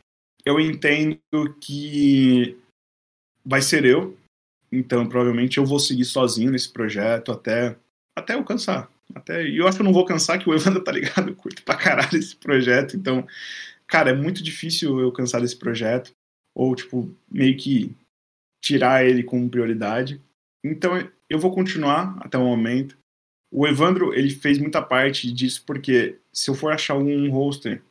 [0.44, 1.20] eu entendo
[1.62, 2.58] que
[3.46, 4.18] vai ser eu,
[4.72, 7.76] então provavelmente eu vou seguir sozinho nesse projeto até,
[8.16, 8.89] até eu cansar.
[9.14, 11.36] Até, e eu acho que eu não vou cansar, que o Evandro tá ligado, eu
[11.36, 13.28] curto pra caralho esse projeto, então,
[13.86, 16.12] cara, é muito difícil eu cansar desse projeto,
[16.56, 17.96] ou, tipo, meio que
[18.64, 20.22] tirar ele como prioridade.
[20.64, 20.94] Então,
[21.30, 22.98] eu vou continuar até o momento.
[23.52, 27.84] O Evandro, ele fez muita parte disso, porque se eu for achar um hoster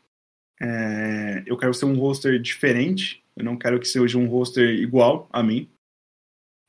[0.61, 3.22] É, eu quero ser um roster diferente.
[3.37, 5.69] Eu não quero que seja um roster igual a mim.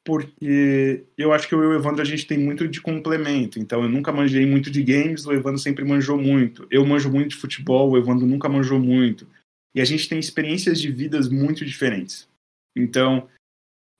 [0.05, 3.57] Porque eu acho que eu e o Evandro a gente tem muito de complemento.
[3.57, 6.67] Então eu nunca manjei muito de games, o Evandro sempre manjou muito.
[6.69, 9.27] Eu manjo muito de futebol, o Evandro nunca manjou muito.
[9.73, 12.27] E a gente tem experiências de vidas muito diferentes.
[12.75, 13.27] Então,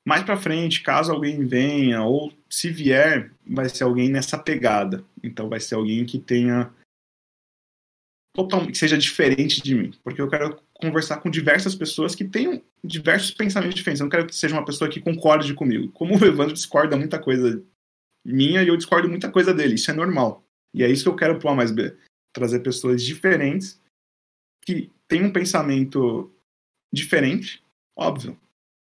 [0.06, 5.04] mais para frente, caso alguém venha, ou se vier, vai ser alguém nessa pegada.
[5.24, 6.70] Então vai ser alguém que tenha
[8.34, 12.62] totalmente que seja diferente de mim, porque eu quero conversar com diversas pessoas que tenham
[12.84, 14.02] diversos pensamentos diferentes.
[14.02, 15.92] Eu não quero que seja uma pessoa que concorde comigo.
[15.92, 17.64] Como o Evandro discorda muita coisa
[18.26, 20.44] minha e eu discordo muita coisa dele, isso é normal.
[20.74, 21.96] E é isso que eu quero pro A mais B,
[22.34, 23.80] trazer pessoas diferentes
[24.66, 26.34] que têm um pensamento
[26.92, 27.64] diferente,
[27.96, 28.40] óbvio.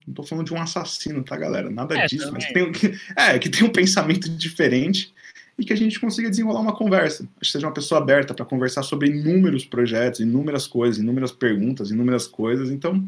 [0.06, 1.70] Não tô falando de um assassino, tá, galera?
[1.70, 2.72] Nada é, disso, mas tem,
[3.16, 5.14] é, que tem um pensamento diferente
[5.60, 7.28] e que a gente consiga desenrolar uma conversa.
[7.39, 12.26] Que seja uma pessoa aberta para conversar sobre inúmeros projetos, inúmeras coisas, inúmeras perguntas, inúmeras
[12.26, 12.72] coisas.
[12.72, 13.05] Então,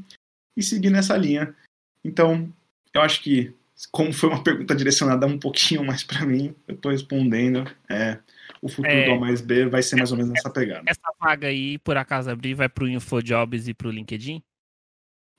[0.56, 1.56] e seguir nessa linha.
[2.04, 2.52] Então,
[2.94, 3.54] eu acho que,
[3.90, 7.66] como foi uma pergunta direcionada um pouquinho mais para mim, eu estou respondendo.
[7.90, 8.20] É,
[8.62, 10.84] o futuro é, do A mais B vai ser mais ou menos nessa pegada.
[10.86, 14.44] Essa vaga aí, por acaso abrir, vai para o InfoJobs e para o LinkedIn?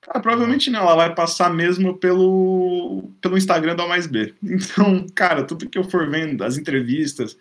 [0.03, 4.35] Cara, provavelmente não, ela vai passar mesmo pelo, pelo Instagram do A mais B.
[4.43, 7.39] Então, cara, tudo que eu for vendo, as entrevistas,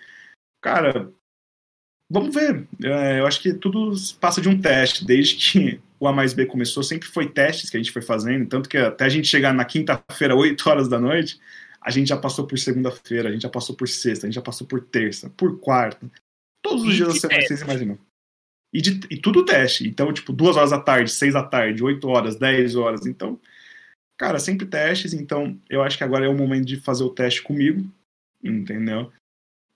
[0.62, 1.12] cara,
[2.10, 2.68] vamos ver.
[2.84, 5.04] É, eu acho que tudo passa de um teste.
[5.04, 8.48] Desde que o A mais B começou, sempre foi testes que a gente foi fazendo.
[8.48, 11.40] Tanto que até a gente chegar na quinta-feira, 8 horas da noite,
[11.82, 14.42] a gente já passou por segunda-feira, a gente já passou por sexta, a gente já
[14.42, 16.10] passou por terça, por quarta.
[16.62, 18.11] Todos os dias da semana, vocês imaginam.
[18.74, 19.88] E, de, e tudo teste.
[19.88, 23.06] Então, tipo, duas horas da tarde, seis da tarde, oito horas, dez horas.
[23.06, 23.40] Então,
[24.18, 25.14] cara, sempre testes.
[25.14, 27.86] Então, eu acho que agora é o momento de fazer o teste comigo,
[28.44, 29.12] entendeu?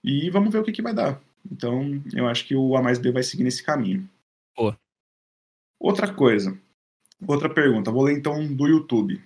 [0.03, 1.21] E vamos ver o que, que vai dar.
[1.51, 4.09] Então, eu acho que o A mais B vai seguir nesse caminho.
[4.55, 4.73] Pô.
[5.79, 6.57] Outra coisa.
[7.27, 7.91] Outra pergunta.
[7.91, 9.21] Vou ler então do YouTube.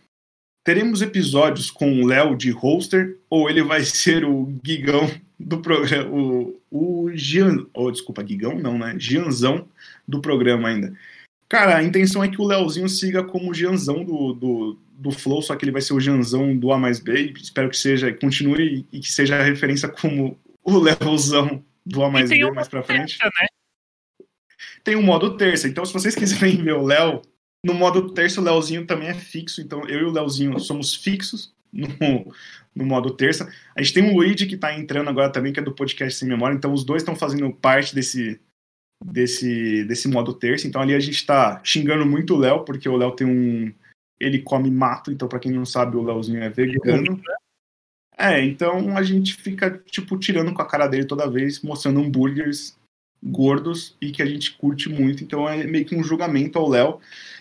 [0.69, 5.09] Teremos episódios com o Léo de hoster ou ele vai ser o Gigão
[5.39, 8.95] do programa, o, o Gian, oh, desculpa, Gigão não, né?
[8.99, 9.67] Gianzão
[10.07, 10.95] do programa ainda.
[11.49, 15.41] Cara, a intenção é que o Leozinho siga como o Gianzão do, do, do Flow,
[15.41, 17.33] só que ele vai ser o Gianzão do A mais B.
[17.41, 22.29] Espero que seja, continue e que seja a referência como o Leozão do A mais
[22.29, 23.17] B mais pra frente.
[23.17, 23.47] Terça, né?
[24.83, 27.23] Tem o um modo terça, então se vocês quiserem ver o Léo,
[27.65, 31.53] no modo terça o Leozinho também é fixo, então eu e o Leozinho somos fixos
[31.71, 31.87] no,
[32.73, 33.51] no modo terça.
[33.75, 36.27] A gente tem um Luigi que está entrando agora também, que é do podcast Sem
[36.27, 38.39] Memória, então os dois estão fazendo parte desse,
[39.03, 40.67] desse, desse modo terça.
[40.67, 43.73] Então ali a gente está xingando muito o Léo, porque o Léo tem um.
[44.19, 47.21] Ele come mato, então para quem não sabe, o Léozinho é vegano.
[48.17, 52.77] É, então a gente fica, tipo, tirando com a cara dele toda vez, mostrando hambúrgueres
[53.21, 56.99] gordos e que a gente curte muito, então é meio que um julgamento ao Léo.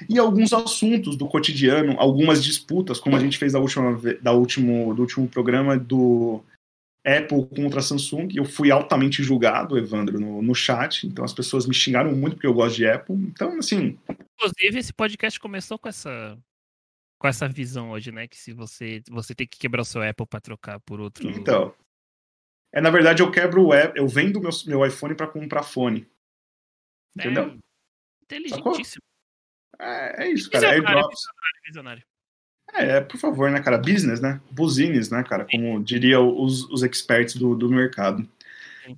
[0.09, 4.95] E alguns assuntos do cotidiano, algumas disputas, como a gente fez da última, da último,
[4.95, 6.43] do último programa do
[7.05, 11.67] Apple contra a Samsung, eu fui altamente julgado, Evandro, no, no chat, então as pessoas
[11.67, 13.97] me xingaram muito porque eu gosto de Apple, então assim...
[14.35, 16.37] Inclusive, esse podcast começou com essa
[17.21, 20.27] com essa visão hoje, né, que se você você tem que quebrar o seu Apple
[20.27, 21.29] para trocar por outro...
[21.29, 21.73] Então,
[22.73, 26.07] é, na verdade, eu quebro o app, eu vendo meu, meu iPhone para comprar fone.
[27.17, 27.45] Entendeu?
[27.45, 27.59] É,
[28.25, 29.03] inteligentíssimo.
[29.79, 30.71] É, é, isso, cara.
[30.71, 32.03] Visionário, visionário, visionário.
[32.75, 33.79] É, é, por favor, né, cara?
[33.79, 34.41] Business, né?
[34.51, 35.47] Business, né, cara?
[35.51, 38.29] Como diriam os, os experts do, do mercado.
[38.85, 38.97] Sim.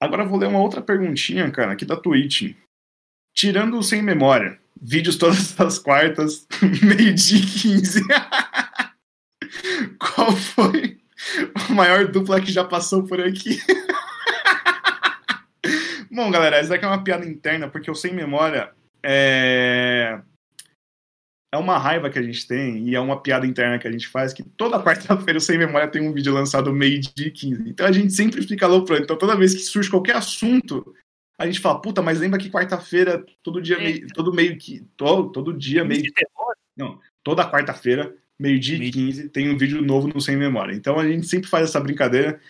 [0.00, 2.54] Agora eu vou ler uma outra perguntinha, cara, aqui da Twitch.
[3.34, 6.46] Tirando sem memória, vídeos todas as quartas,
[6.82, 8.02] meio-dia 15.
[9.98, 11.00] Qual foi
[11.68, 13.58] a maior dupla que já passou por aqui.
[16.10, 18.72] Bom, galera, essa aqui é uma piada interna, porque eu sem memória
[19.02, 20.20] é...
[21.52, 24.08] é uma raiva que a gente tem e é uma piada interna que a gente
[24.08, 27.68] faz que toda quarta-feira o Sem Memória tem um vídeo lançado meio-dia 15.
[27.68, 28.92] Então a gente sempre fica louco.
[28.94, 30.94] Então toda vez que surge qualquer assunto,
[31.38, 34.84] a gente fala, puta, mas lembra que quarta-feira, todo dia, meio, todo meio que.
[34.96, 36.02] Todo, todo dia, meio.
[36.76, 40.74] Não, toda quarta-feira meio-dia e 15, tem um vídeo novo no Sem Memória.
[40.74, 42.40] Então a gente sempre faz essa brincadeira.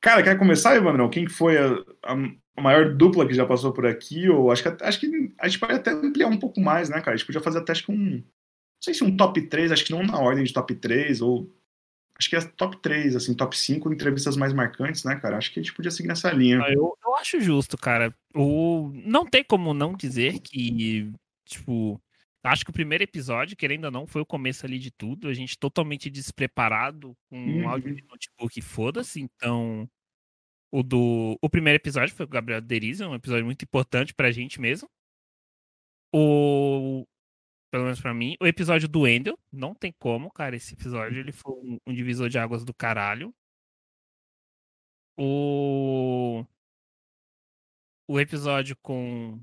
[0.00, 1.08] Cara, quer começar, Evandro?
[1.10, 4.28] Quem foi a, a, maior dupla que já passou por aqui?
[4.28, 7.12] Ou acho que, acho que a gente pode até ampliar um pouco mais, né, cara?
[7.12, 8.16] A gente podia fazer até acho que um.
[8.16, 11.48] Não sei se um top 3, acho que não na ordem de top 3, ou.
[12.18, 15.36] Acho que é top 3, assim, top 5 entrevistas mais marcantes, né, cara?
[15.36, 16.60] Acho que a gente podia seguir nessa linha.
[16.62, 18.14] Ah, eu, eu acho justo, cara.
[18.34, 18.92] O...
[19.04, 21.10] Não tem como não dizer que,
[21.44, 22.00] tipo,
[22.44, 25.28] Acho que o primeiro episódio, querendo ou não, foi o começo ali de tudo.
[25.28, 29.20] A gente totalmente despreparado, com um áudio de notebook, foda-se.
[29.20, 29.88] Então,
[30.72, 34.60] o do o primeiro episódio foi o Gabriel Derizio, um episódio muito importante pra gente
[34.60, 34.88] mesmo.
[36.14, 37.06] O.
[37.70, 40.56] Pelo menos pra mim, o episódio do Endel, não tem como, cara.
[40.56, 43.34] Esse episódio ele foi um, um divisor de águas do caralho.
[45.16, 46.44] O.
[48.08, 49.40] O episódio com.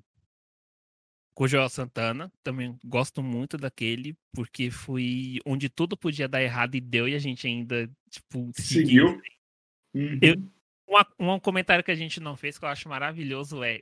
[1.39, 6.75] Com o Joel Santana, também gosto muito daquele, porque foi onde tudo podia dar errado
[6.75, 9.21] e deu, e a gente ainda, tipo, seguiu.
[9.95, 10.19] Uhum.
[10.21, 10.35] Eu,
[11.17, 13.79] um, um comentário que a gente não fez que eu acho maravilhoso é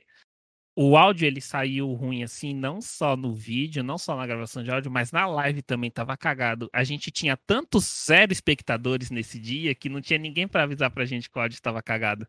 [0.76, 4.70] o áudio ele saiu ruim assim, não só no vídeo, não só na gravação de
[4.70, 6.70] áudio, mas na live também tava cagado.
[6.72, 11.04] A gente tinha tantos zero espectadores nesse dia que não tinha ninguém para avisar pra
[11.04, 12.24] gente que o áudio estava cagado.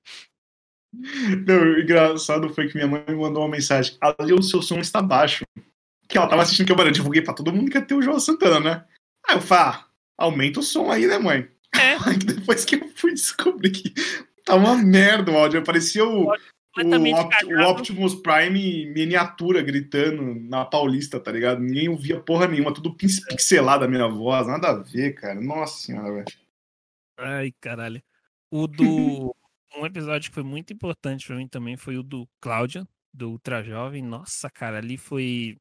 [0.94, 3.96] Não, o engraçado foi que minha mãe me mandou uma mensagem.
[4.02, 5.46] Ali o seu som está baixo.
[6.08, 8.20] Que ela tava assistindo que eu, divulguei pra todo mundo que ia ter o João
[8.20, 8.86] Santana, né?
[9.28, 9.86] Aí eu falei, ah,
[10.18, 11.48] aumenta o som aí, né, mãe?
[11.76, 11.96] É.
[12.10, 13.94] Aí depois que eu fui descobrir que
[14.44, 15.64] tá uma merda o áudio.
[15.64, 21.62] Parecia o, o, Opt o, Optimus Prime miniatura gritando na Paulista, tá ligado?
[21.62, 25.40] Ninguém ouvia porra nenhuma, tudo pixelado a minha voz, nada a ver, cara.
[25.40, 26.26] Nossa senhora, velho.
[27.20, 28.02] Ai, caralho.
[28.50, 29.36] O do.
[29.76, 33.64] Um episódio que foi muito importante pra mim também foi o do Cláudia, do Ultra
[33.64, 34.04] Jovem.
[34.04, 35.58] Nossa, cara, ali foi.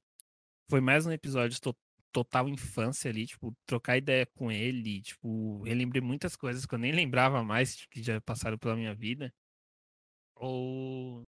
[0.71, 1.75] Foi mais um episódio to
[2.13, 6.93] total infância ali, tipo, trocar ideia com ele, tipo, relembrei muitas coisas que eu nem
[6.93, 9.33] lembrava mais, que já passaram pela minha vida.
[10.37, 11.23] Ou.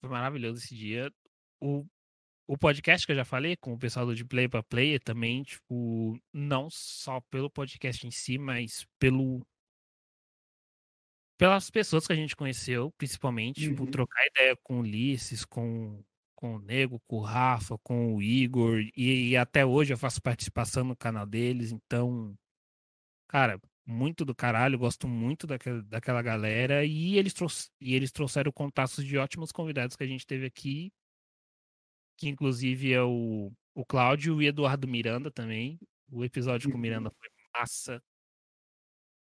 [0.00, 1.10] Foi maravilhoso esse dia.
[1.60, 1.86] O,
[2.46, 5.42] o podcast que eu já falei com o pessoal do De Play para Player também,
[5.42, 9.46] tipo, não só pelo podcast em si, mas pelo.
[11.40, 13.86] Pelas pessoas que a gente conheceu, principalmente, tipo, uhum.
[13.86, 18.22] tipo, trocar ideia com o Ulisses, com, com o Nego, com o Rafa, com o
[18.22, 22.36] Igor, e, e até hoje eu faço participação no canal deles, então,
[23.26, 26.84] cara, muito do caralho, gosto muito daquela, daquela galera.
[26.84, 27.34] E eles,
[27.80, 30.92] e eles trouxeram contatos de ótimos convidados que a gente teve aqui.
[32.18, 35.80] Que inclusive é o, o Cláudio e o Eduardo Miranda também.
[36.12, 37.14] O episódio com o Miranda uhum.
[37.18, 37.28] foi
[37.58, 38.02] massa.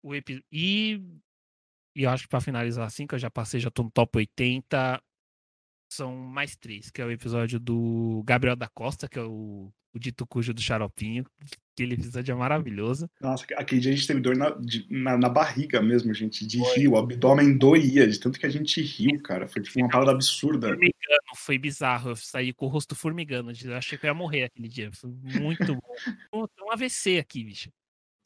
[0.01, 0.43] O epi...
[0.51, 0.99] E,
[1.99, 4.17] e eu acho que para finalizar assim, que eu já passei, já tô no top
[4.17, 5.01] 80.
[5.91, 9.99] São mais três, que é o episódio do Gabriel da Costa, que é o o
[9.99, 11.25] dito cujo do Xaropinho.
[11.73, 13.09] Aquele episódio é maravilhoso.
[13.21, 16.59] Nossa, aquele dia a gente teve dor na, de, na, na, barriga mesmo, gente, de
[16.59, 16.77] foi.
[16.77, 16.87] rir.
[16.89, 19.47] O abdômen doía, de tanto que a gente riu, cara.
[19.47, 20.67] Foi tipo uma parada absurda.
[20.67, 22.11] Formigando, foi bizarro.
[22.11, 23.51] Eu saí com o rosto formigando.
[23.63, 24.91] Eu achei que eu ia morrer aquele dia.
[24.91, 25.95] Foi muito bom.
[26.55, 27.71] Tem um AVC aqui, bicho.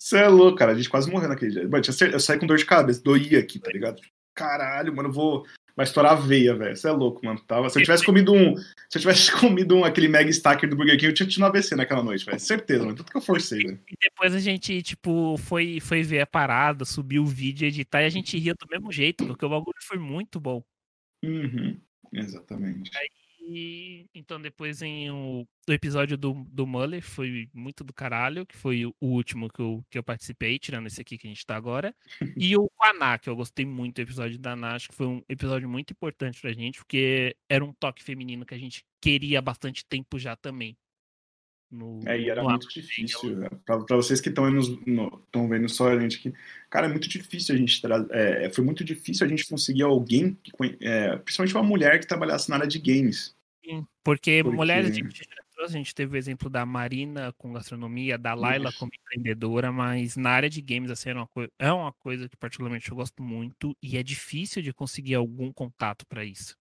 [0.04, 0.74] Você é louco, cara.
[0.74, 1.70] A gente quase morreu naquele dia.
[2.12, 4.02] Eu saí com dor de cabeça, doía aqui, tá ligado?
[4.36, 5.46] Caralho, mano, eu vou
[5.78, 6.76] vai estourar a veia, velho.
[6.76, 7.40] Você é louco, mano.
[7.48, 7.70] Tava...
[7.70, 8.58] Se eu tivesse comido um.
[8.58, 11.46] Se eu tivesse comido um, aquele Mega Stacker do Burger King, eu tinha tido um
[11.46, 12.38] AVC naquela noite, velho.
[12.38, 12.98] Certeza, mano.
[12.98, 13.80] Tudo que eu forcei, velho.
[13.90, 18.06] E depois a gente, tipo, foi, foi ver a parada, subiu o vídeo, editar e
[18.06, 20.62] a gente ria do mesmo jeito, porque o bagulho foi muito bom.
[21.24, 21.80] Uhum.
[22.12, 22.92] Exatamente.
[22.98, 23.08] Aí
[23.46, 28.56] e então depois em o, o, episódio do, do Muller foi muito do caralho, que
[28.56, 31.56] foi o, último que eu, que eu participei, tirando esse aqui que a gente tá
[31.56, 31.96] agora.
[32.38, 35.22] e o Aná, que eu gostei muito do episódio da Aná, acho que foi um
[35.28, 39.42] episódio muito importante pra gente, porque era um toque feminino que a gente queria há
[39.42, 40.78] bastante tempo já também.
[41.74, 43.36] No, é, e era muito difícil.
[43.36, 43.50] Né?
[43.66, 46.32] Para vocês que estão vendo só a gente aqui,
[46.70, 48.08] cara, é muito difícil a gente trazer.
[48.12, 50.52] É, foi muito difícil a gente conseguir alguém, que,
[50.82, 53.36] é, principalmente uma mulher que trabalhasse na área de games.
[53.66, 54.56] Sim, porque, porque...
[54.56, 55.28] mulheres a gente,
[55.60, 58.78] a gente teve o exemplo da Marina com gastronomia, da Laila Isso.
[58.78, 62.92] como empreendedora, mas na área de games assim, é uma, é uma coisa que particularmente
[62.92, 66.56] eu gosto muito e é difícil de conseguir algum contato para isso.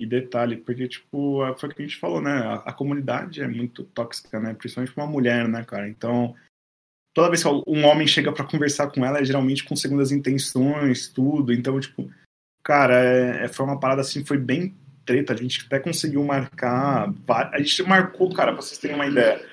[0.00, 2.32] E detalhe, porque, tipo, foi o que a gente falou, né?
[2.32, 4.54] A, a, comunidade é muito tóxica, né?
[4.54, 5.86] Principalmente pra uma mulher, né, cara?
[5.90, 6.34] Então,
[7.12, 11.08] toda vez que um homem chega para conversar com ela, é geralmente com segundas intenções,
[11.08, 11.52] tudo.
[11.52, 12.10] Então, tipo,
[12.64, 14.74] cara, é, é, foi uma parada assim, foi bem
[15.04, 15.34] treta.
[15.34, 17.12] A gente até conseguiu marcar.
[17.52, 19.46] A gente marcou, cara, pra vocês terem uma ideia,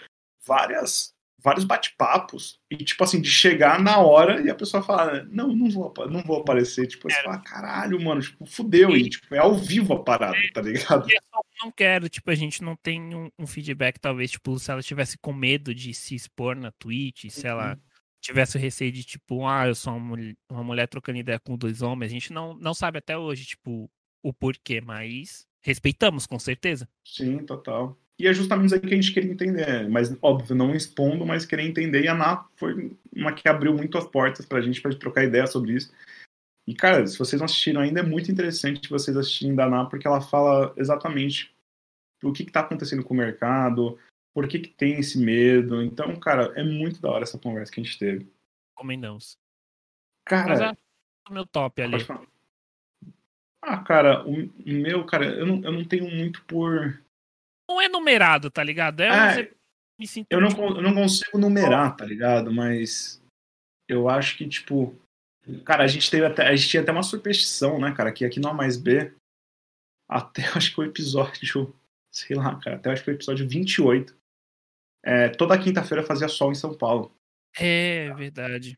[0.45, 5.56] várias vários bate-papos e tipo assim de chegar na hora e a pessoa falar não
[5.56, 9.38] não vou não vou aparecer tipo você fala caralho mano tipo fudeu e tipo é
[9.38, 11.07] ao vivo a parada tá ligado?
[11.10, 14.82] Eu não quero tipo a gente não tem um, um, feedback talvez tipo se ela
[14.82, 17.80] tivesse com medo de se expor na Twitch se ela uhum.
[18.20, 21.56] tivesse o receio de tipo ah eu sou uma mulher, uma mulher trocando ideia com
[21.56, 23.90] dois homens a gente não não sabe até hoje tipo
[24.24, 26.90] o porquê mas respeitamos com certeza.
[27.06, 31.23] Sim total e é justamente aí que a gente queria entender, mas óbvio, não expondo,
[31.23, 32.03] mas querer entender.
[32.03, 35.23] E a Ná foi uma que abriu muito as portas pra gente, pra gente trocar
[35.23, 35.94] ideia sobre isso.
[36.68, 40.07] E, cara, se vocês não assistiram ainda, é muito interessante vocês assistirem da Ná, porque
[40.07, 41.56] ela fala exatamente
[42.23, 43.99] o que, está acontecendo com o mercado,
[44.34, 45.84] por que, que tem esse medo.
[45.84, 48.27] Então, cara, é muito da hora essa conversa que a gente teve.
[48.76, 49.38] Comendamos.
[50.26, 50.49] Cara.
[50.49, 50.77] Mas é
[51.30, 51.98] o meu top ali.
[53.61, 56.99] Ah, cara, o, o meu, cara, eu não, eu não tenho muito por
[57.68, 59.02] não é numerado, tá ligado?
[59.02, 59.52] É, é
[60.30, 62.53] eu, não, eu não consigo numerar, tá ligado?
[62.53, 63.22] Mas
[63.88, 64.95] eu acho que, tipo,
[65.65, 68.39] cara, a gente teve até, a gente tinha até uma superstição, né, cara, que aqui
[68.39, 69.14] no A mais B,
[70.10, 71.73] até acho que o episódio,
[72.11, 74.15] sei lá, cara, até acho que o episódio 28,
[75.03, 77.15] é, toda quinta-feira fazia sol em São Paulo.
[77.57, 78.77] É, verdade.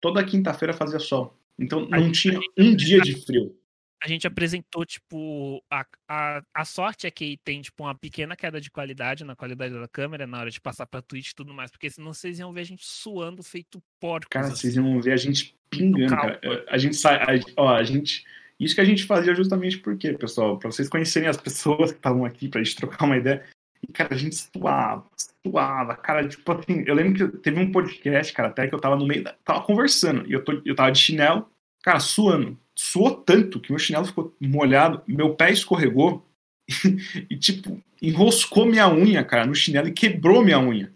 [0.00, 1.36] Toda quinta-feira fazia sol.
[1.58, 3.56] Então não tinha um dia de frio
[4.02, 8.60] a gente apresentou, tipo, a, a, a sorte é que tem, tipo, uma pequena queda
[8.60, 11.70] de qualidade na qualidade da câmera na hora de passar pra Twitch e tudo mais,
[11.70, 14.28] porque senão vocês iam ver a gente suando feito porco.
[14.30, 16.40] Cara, assim, vocês iam ver a gente pingando, cara.
[16.68, 18.24] A gente sai, a, ó, a gente...
[18.58, 22.24] Isso que a gente fazia justamente porque, pessoal, para vocês conhecerem as pessoas que estavam
[22.24, 23.44] aqui, pra gente trocar uma ideia.
[23.86, 25.06] E, cara, a gente suava,
[25.46, 28.96] suava, cara, tipo assim, eu lembro que teve um podcast, cara, até que eu tava
[28.96, 29.34] no meio da.
[29.44, 31.50] Tava conversando, e eu, tô, eu tava de chinelo,
[31.82, 36.26] cara, suando suou tanto que meu chinelo ficou molhado, meu pé escorregou
[37.30, 40.92] e, tipo, enroscou minha unha, cara, no chinelo e quebrou minha unha.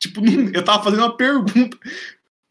[0.00, 0.20] Tipo,
[0.54, 1.76] eu tava fazendo uma pergunta.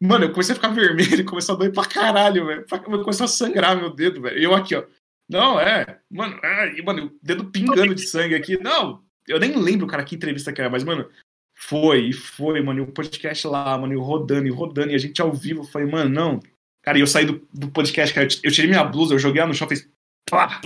[0.02, 2.66] Mano, eu comecei a ficar vermelho, começou a doer pra caralho, velho.
[3.04, 4.38] Começou a sangrar meu dedo, velho.
[4.38, 4.84] E eu aqui, ó.
[5.30, 6.00] Não, é.
[6.10, 8.58] Mano, é, e, mano, o dedo pingando de sangue aqui.
[8.62, 11.08] Não, eu nem lembro, cara, que entrevista que era, mas, mano,
[11.56, 12.80] foi, foi, mano.
[12.80, 15.62] E o podcast lá, mano, e rodando e rodando, e a gente ao vivo.
[15.62, 16.40] Eu falei, mano, não,
[16.90, 18.28] Cara, e eu saí do, do podcast, cara.
[18.44, 19.88] Eu tirei minha blusa, eu joguei ela no chão, fiz.
[20.28, 20.60] Pá,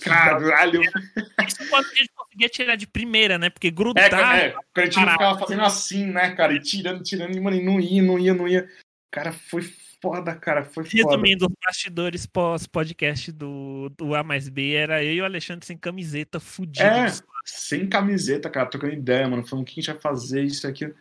[0.00, 0.82] caralho.
[0.82, 3.50] Isso quando a gente conseguia tirar de primeira, né?
[3.50, 4.38] Porque grudar.
[4.38, 6.52] É, é, quando a gente não ficava fazendo assim, né, cara?
[6.52, 8.70] E tirando, tirando, e, mano, não ia, não ia, não ia.
[9.10, 9.62] Cara, foi
[10.00, 10.64] foda, cara.
[10.64, 10.96] Foi foda.
[10.96, 15.76] Resumindo, os bastidores pós-podcast do, do A mais B era eu e o Alexandre sem
[15.76, 16.86] camiseta, fudido.
[16.86, 17.06] É,
[17.44, 19.44] sem camiseta, cara, trocando ideia, mano.
[19.44, 20.94] Falando o que a gente vai fazer, isso aqui.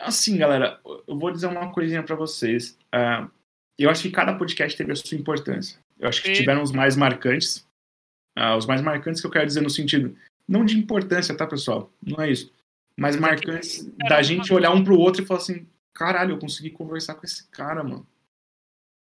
[0.00, 2.76] Assim, galera, eu vou dizer uma coisinha pra vocês.
[2.92, 3.30] Uh,
[3.78, 5.78] eu acho que cada podcast teve a sua importância.
[5.98, 7.66] Eu acho que tiveram os mais marcantes.
[8.36, 10.16] Uh, os mais marcantes que eu quero dizer no sentido,
[10.48, 11.92] não de importância, tá, pessoal?
[12.02, 12.52] Não é isso.
[12.96, 17.14] Mas marcantes da gente olhar um pro outro e falar assim: caralho, eu consegui conversar
[17.14, 18.06] com esse cara, mano.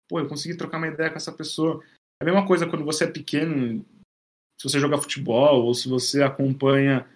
[0.08, 1.82] Pô, eu consegui trocar uma ideia com essa pessoa.
[2.20, 3.84] É a mesma coisa quando você é pequeno,
[4.60, 7.06] se você joga futebol ou se você acompanha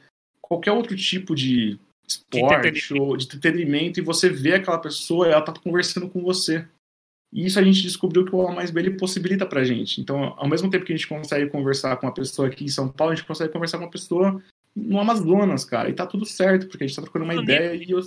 [0.41, 5.31] qualquer outro tipo de esporte de ou de entretenimento e você vê aquela pessoa e
[5.31, 6.67] ela tá conversando com você.
[7.33, 10.01] E isso a gente descobriu que o A mais B ele possibilita pra gente.
[10.01, 12.89] Então, ao mesmo tempo que a gente consegue conversar com uma pessoa aqui em São
[12.89, 14.43] Paulo, a gente consegue conversar com uma pessoa
[14.75, 15.91] no Amazonas, cara.
[15.91, 18.01] E tá tudo certo, porque a gente tá trocando uma eu ideia e eu...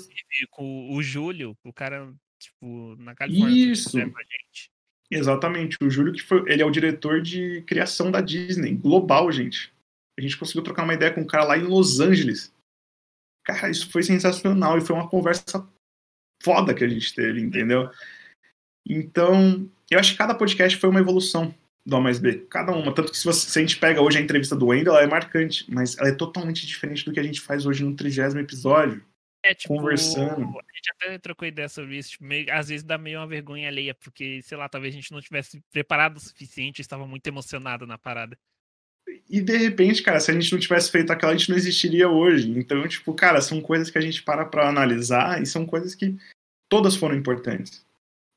[0.50, 3.72] Com o Júlio, o cara, tipo, na Califórnia.
[3.72, 3.98] Isso.
[5.12, 5.78] Exatamente.
[5.84, 9.72] O Júlio, que foi, ele é o diretor de criação da Disney, global, gente.
[10.18, 12.52] A gente conseguiu trocar uma ideia com um cara lá em Los Angeles.
[13.44, 15.68] Cara, isso foi sensacional e foi uma conversa
[16.42, 17.90] foda que a gente teve, entendeu?
[18.88, 21.54] Então, eu acho que cada podcast foi uma evolução
[21.86, 22.46] do A mais B.
[22.50, 22.94] Cada uma.
[22.94, 25.08] Tanto que se, você, se a gente pega hoje a entrevista do Wendel, ela é
[25.08, 29.04] marcante, mas ela é totalmente diferente do que a gente faz hoje no trigésimo episódio.
[29.44, 30.44] É, tipo, conversando.
[30.44, 32.12] A gente até trocou ideia sobre isso.
[32.12, 35.12] Tipo, meio, às vezes dá meio uma vergonha alheia, porque, sei lá, talvez a gente
[35.12, 38.38] não tivesse preparado o suficiente, estava muito emocionado na parada.
[39.30, 42.08] E de repente, cara, se a gente não tivesse feito aquela, a gente não existiria
[42.08, 42.52] hoje.
[42.52, 46.16] Então, tipo, cara, são coisas que a gente para pra analisar e são coisas que
[46.70, 47.84] todas foram importantes.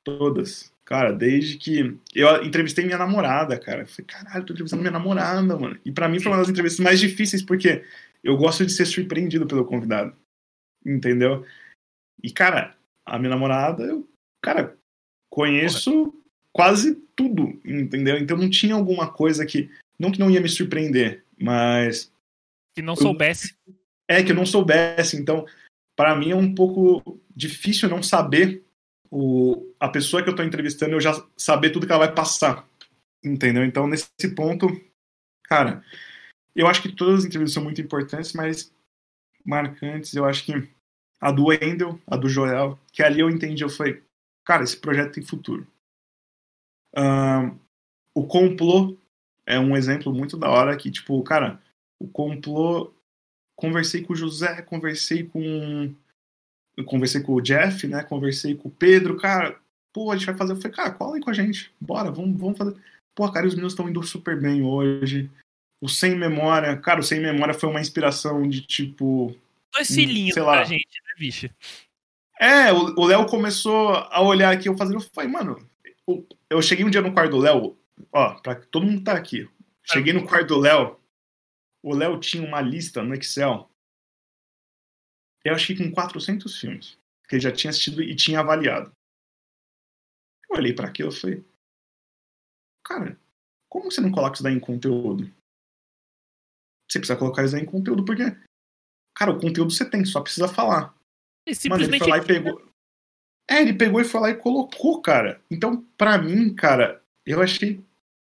[0.05, 0.73] Todas.
[0.85, 1.99] Cara, desde que.
[2.15, 3.83] Eu entrevistei minha namorada, cara.
[3.83, 5.79] Eu falei, caralho, tô entrevistando minha namorada, mano.
[5.85, 7.83] E para mim foi uma das entrevistas mais difíceis, porque
[8.23, 10.15] eu gosto de ser surpreendido pelo convidado.
[10.85, 11.47] Entendeu?
[12.23, 12.77] E, cara,
[13.07, 14.07] a minha namorada, eu,
[14.43, 14.77] cara,
[15.31, 16.13] conheço Porra.
[16.53, 18.19] quase tudo, entendeu?
[18.19, 19.71] Então não tinha alguma coisa que.
[19.99, 22.13] Não que não ia me surpreender, mas.
[22.75, 23.55] Que não soubesse.
[23.67, 23.75] Eu,
[24.09, 25.17] é, que eu não soubesse.
[25.17, 25.47] Então,
[25.97, 28.64] para mim é um pouco difícil não saber
[29.15, 32.69] o, a pessoa que eu estou entrevistando eu já saber tudo que ela vai passar.
[33.25, 33.65] Entendeu?
[33.65, 34.67] Então, nesse ponto,
[35.45, 35.85] cara,
[36.55, 38.75] eu acho que todas as entrevistas são muito importantes, mas
[39.45, 40.69] marcantes, eu acho que
[41.21, 44.03] a do Wendel, a do Joel, que ali eu entendi, eu falei,
[44.45, 45.65] cara, esse projeto tem futuro.
[48.15, 48.97] O complô
[49.47, 51.63] é um exemplo muito da hora que, tipo, cara,
[52.01, 52.93] o complô.
[53.57, 55.95] Conversei com o José, conversei com
[56.77, 58.03] eu conversei com o Jeff, né?
[58.03, 59.59] Conversei com o Pedro, cara,
[59.93, 60.53] pô, a gente vai fazer.
[60.53, 62.77] Eu falei, cara, cola aí com a gente, bora, vamos, vamos fazer.
[63.15, 65.31] Pô, cara, os meninos estão indo super bem hoje.
[65.81, 69.35] O Sem Memória, cara, o Sem Memória foi uma inspiração de tipo.
[69.73, 70.53] Dois filhinhos lá.
[70.53, 71.51] pra gente, né, bicho?
[72.41, 75.65] É, o Léo começou a olhar aqui, eu fazendo, eu falei, mano,
[76.51, 77.77] eu cheguei um dia no quarto do Léo,
[78.13, 79.49] ó, pra todo mundo tá aqui.
[79.85, 80.99] Cheguei no quarto do Léo,
[81.83, 83.71] o Léo tinha uma lista no Excel
[85.45, 86.99] eu acho que com 400 filmes
[87.29, 88.93] que ele já tinha assistido e tinha avaliado.
[90.51, 91.45] Eu olhei para aquilo e falei,
[92.85, 93.19] cara,
[93.69, 95.25] como você não coloca isso daí em conteúdo?
[96.91, 98.25] Você precisa colocar isso daí em conteúdo, porque
[99.17, 100.93] Cara, o conteúdo você tem, só precisa falar.
[101.47, 101.99] E Mano, ele simplesmente.
[102.01, 102.75] foi lá e pegou.
[103.49, 105.41] É, ele pegou e foi lá e colocou, cara.
[105.51, 107.81] Então, pra mim, cara, eu achei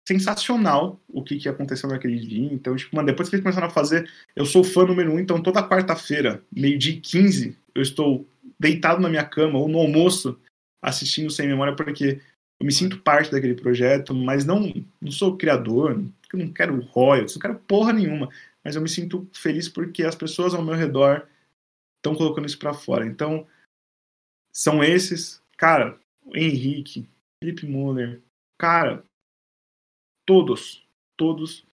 [0.07, 2.53] sensacional o que, que aconteceu naquele dia.
[2.53, 5.41] Então, tipo, mano, depois que eles começaram a fazer, eu sou fã número um, então
[5.41, 8.27] toda quarta-feira, meio-dia e 15, eu estou
[8.59, 10.39] deitado na minha cama ou no almoço
[10.81, 12.19] assistindo Sem Memória, porque
[12.59, 16.03] eu me sinto parte daquele projeto, mas não, não sou criador,
[16.33, 18.29] eu não quero royalties, não quero porra nenhuma,
[18.63, 21.27] mas eu me sinto feliz porque as pessoas ao meu redor
[21.97, 23.05] estão colocando isso pra fora.
[23.05, 23.47] Então,
[24.51, 25.97] são esses, cara,
[26.33, 27.07] Henrique,
[27.43, 28.21] Felipe Muller,
[28.57, 29.03] cara,
[30.25, 30.85] todos,
[31.17, 31.65] todos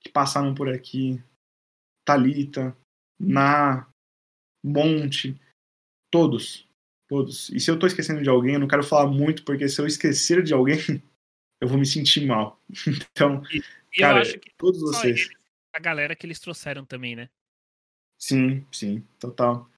[0.00, 1.22] que passaram por aqui,
[2.04, 2.76] Talita,
[3.18, 3.86] Na,
[4.64, 5.38] Monte,
[6.10, 6.68] todos,
[7.08, 7.50] todos.
[7.50, 9.86] E se eu tô esquecendo de alguém, eu não quero falar muito, porque se eu
[9.86, 10.76] esquecer de alguém,
[11.60, 12.60] eu vou me sentir mal.
[13.12, 13.42] Então,
[13.92, 15.20] E cara, eu acho que todos vocês.
[15.20, 15.38] eles,
[15.74, 17.28] a galera que eles trouxeram também, né?
[18.18, 19.70] Sim, sim, total.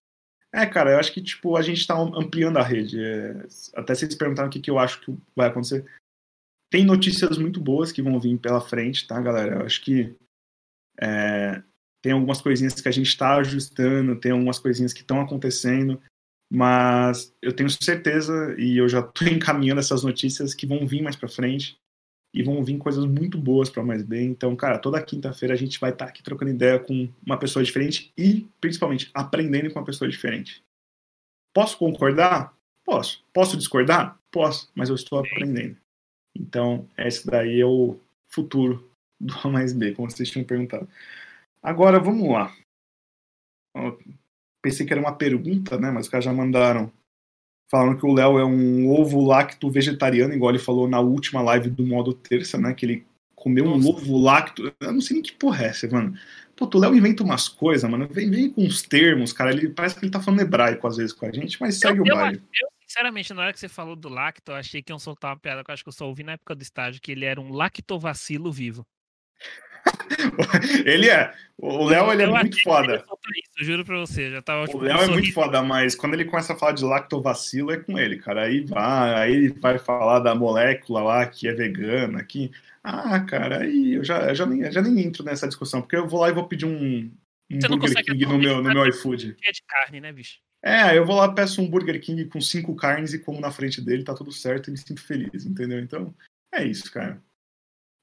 [0.52, 3.02] É, cara, eu acho que, tipo, a gente tá ampliando a rede.
[3.02, 5.90] É, até vocês perguntaram o que, que eu acho que vai acontecer.
[6.72, 9.56] Tem notícias muito boas que vão vir pela frente, tá, galera?
[9.56, 10.16] Eu acho que
[10.98, 11.62] é,
[12.00, 16.00] tem algumas coisinhas que a gente tá ajustando, tem algumas coisinhas que estão acontecendo,
[16.50, 21.14] mas eu tenho certeza, e eu já tô encaminhando essas notícias que vão vir mais
[21.14, 21.76] pra frente,
[22.34, 24.30] e vão vir coisas muito boas para mais bem.
[24.30, 28.10] Então, cara, toda quinta-feira a gente vai estar aqui trocando ideia com uma pessoa diferente
[28.16, 30.64] e, principalmente, aprendendo com uma pessoa diferente.
[31.52, 32.56] Posso concordar?
[32.82, 33.22] Posso.
[33.30, 34.18] Posso discordar?
[34.30, 35.81] Posso, mas eu estou aprendendo.
[36.34, 37.96] Então, esse daí é o
[38.28, 38.88] futuro
[39.20, 40.88] do A mais B, como vocês tinham perguntado.
[41.62, 42.54] Agora, vamos lá.
[43.74, 43.98] Eu
[44.60, 45.90] pensei que era uma pergunta, né?
[45.90, 46.92] Mas os caras já mandaram.
[47.70, 51.70] Falaram que o Léo é um ovo lacto vegetariano, igual ele falou na última live
[51.70, 52.74] do modo terça, né?
[52.74, 53.88] Que ele comeu um Nossa.
[53.88, 54.72] ovo lacto.
[54.80, 56.14] Eu não sei nem que porra é essa, mano.
[56.54, 58.06] Pô, o Léo inventa umas coisas, mano.
[58.08, 59.52] Vem, vem com uns termos, cara.
[59.52, 62.04] Ele parece que ele tá falando hebraico às vezes com a gente, mas segue eu,
[62.04, 62.42] o eu, baile.
[62.60, 65.38] eu, sinceramente, na hora que você falou do lacto, eu achei que iam soltar uma
[65.38, 67.40] piada que eu acho que eu só ouvi na época do estágio, que ele era
[67.40, 68.86] um lactovacilo vivo.
[70.84, 71.34] ele é.
[71.56, 72.96] O Léo, ele é muito foda.
[72.96, 75.94] Isso, eu juro pra você, já tava O tipo, Léo um é muito foda, mas
[75.94, 78.44] quando ele começa a falar de lactovacilo é com ele, cara.
[78.44, 82.52] Aí vai, aí ele vai falar da molécula lá que é vegana, que.
[82.84, 86.06] Ah, cara, aí eu já, eu já, nem, já nem entro nessa discussão, porque eu
[86.06, 87.10] vou lá e vou pedir um,
[87.50, 89.36] um Você não Burger consegue King no meu, no meu iFood.
[89.44, 90.40] É de carne, né, bicho?
[90.62, 93.80] É, eu vou lá, peço um Burger King com cinco carnes e como na frente
[93.80, 95.80] dele, tá tudo certo e me sinto feliz, entendeu?
[95.80, 96.14] Então,
[96.52, 97.20] é isso, cara.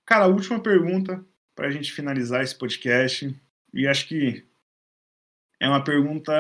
[0.06, 1.26] Cara, a última pergunta
[1.56, 3.34] pra gente finalizar esse podcast,
[3.74, 4.46] e acho que
[5.60, 6.32] é uma pergunta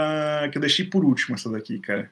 [0.51, 2.11] que eu deixei por último, essa daqui, cara.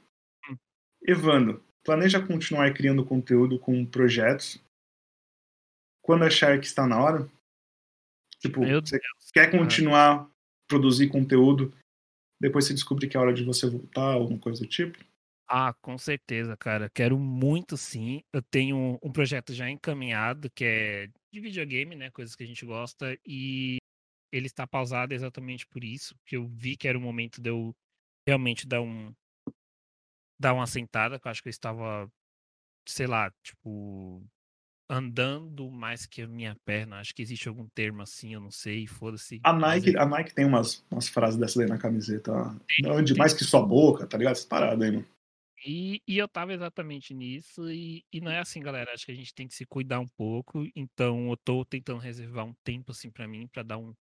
[0.50, 0.58] Hum.
[1.02, 4.62] Evandro, planeja continuar criando conteúdo com projetos
[6.02, 7.30] quando achar que está na hora?
[8.40, 9.32] Tipo, Meu você Deus.
[9.34, 10.28] quer continuar a
[10.68, 11.74] produzir conteúdo,
[12.40, 14.98] depois você descobre que é hora de você voltar, alguma coisa do tipo?
[15.50, 16.90] Ah, com certeza, cara.
[16.90, 18.22] Quero muito sim.
[18.34, 22.12] Eu tenho um projeto já encaminhado, que é de videogame, né?
[22.12, 23.18] Coisas que a gente gosta.
[23.26, 23.78] E
[24.32, 26.16] ele está pausado exatamente por isso.
[26.26, 27.74] Que eu vi que era o momento de eu
[28.28, 29.14] realmente dar um.
[30.40, 32.12] dar uma sentada, que eu acho que eu estava,
[32.88, 34.22] sei lá, tipo.
[34.90, 37.00] Andando mais que a minha perna.
[37.00, 38.88] Acho que existe algum termo assim, eu não sei.
[38.88, 39.40] Foda-se.
[39.44, 42.32] A Nike, a Nike tem umas, umas frases dessas aí na camiseta.
[42.82, 44.34] Não ande mais que sua boca, tá ligado?
[44.34, 45.06] Essa parada aí, mano.
[45.66, 48.94] E, e eu tava exatamente nisso, e, e não é assim, galera.
[48.94, 50.66] Acho que a gente tem que se cuidar um pouco.
[50.76, 53.94] Então, eu tô tentando reservar um tempo, assim, pra mim, pra dar um,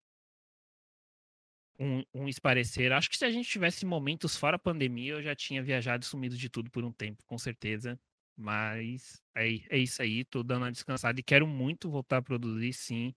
[1.78, 2.93] um, um esparecer.
[2.93, 6.06] Acho que se a gente tivesse momentos fora a pandemia, eu já tinha viajado e
[6.06, 7.98] sumido de tudo por um tempo, com certeza.
[8.36, 12.73] Mas é, é isso aí, tô dando uma descansada e quero muito voltar a produzir,
[12.73, 13.15] sim.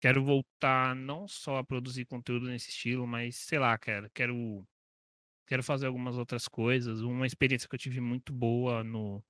[0.00, 4.66] Quero voltar não só a produzir conteúdo nesse estilo, mas sei lá, cara, quero
[5.46, 7.00] quero fazer algumas outras coisas.
[7.02, 9.22] Uma experiência que eu tive muito boa no,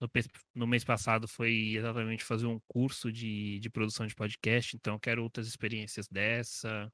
[0.00, 0.08] no,
[0.54, 5.22] no mês passado foi exatamente fazer um curso de, de produção de podcast, então quero
[5.22, 6.90] outras experiências dessa.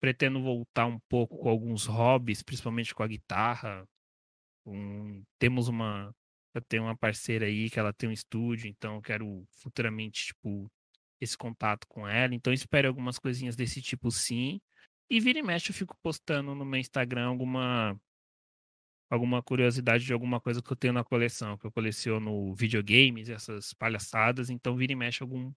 [0.00, 3.84] Pretendo voltar um pouco com alguns hobbies, principalmente com a guitarra.
[4.66, 6.12] Um- temos uma.
[6.56, 10.70] Eu tenho uma parceira aí que ela tem um estúdio, então eu quero futuramente, tipo,
[11.20, 12.34] esse contato com ela.
[12.34, 14.58] Então eu espero algumas coisinhas desse tipo sim.
[15.10, 17.94] E vira e mexe eu fico postando no meu Instagram alguma
[19.10, 23.74] alguma curiosidade de alguma coisa que eu tenho na coleção, que eu coleciono videogames, essas
[23.74, 25.52] palhaçadas, então vira e mexe algum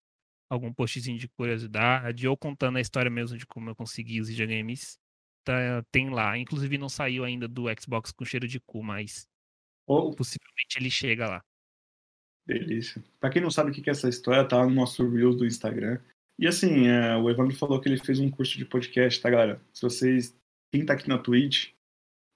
[0.49, 4.99] algum postzinho de curiosidade ou contando a história mesmo de como eu consegui os videogames.
[5.45, 9.27] Tá, tem lá, inclusive não saiu ainda do Xbox com cheiro de cu, mas
[9.89, 11.43] Ô, possivelmente ele chega lá.
[12.45, 13.03] delícia.
[13.19, 15.47] Pra quem não sabe o que que é essa história, tá no nosso Reels do
[15.47, 15.99] Instagram.
[16.37, 19.59] E assim, é, o Evandro falou que ele fez um curso de podcast, tá, galera?
[19.73, 20.37] Se vocês
[20.71, 21.71] quem tá aqui na Twitch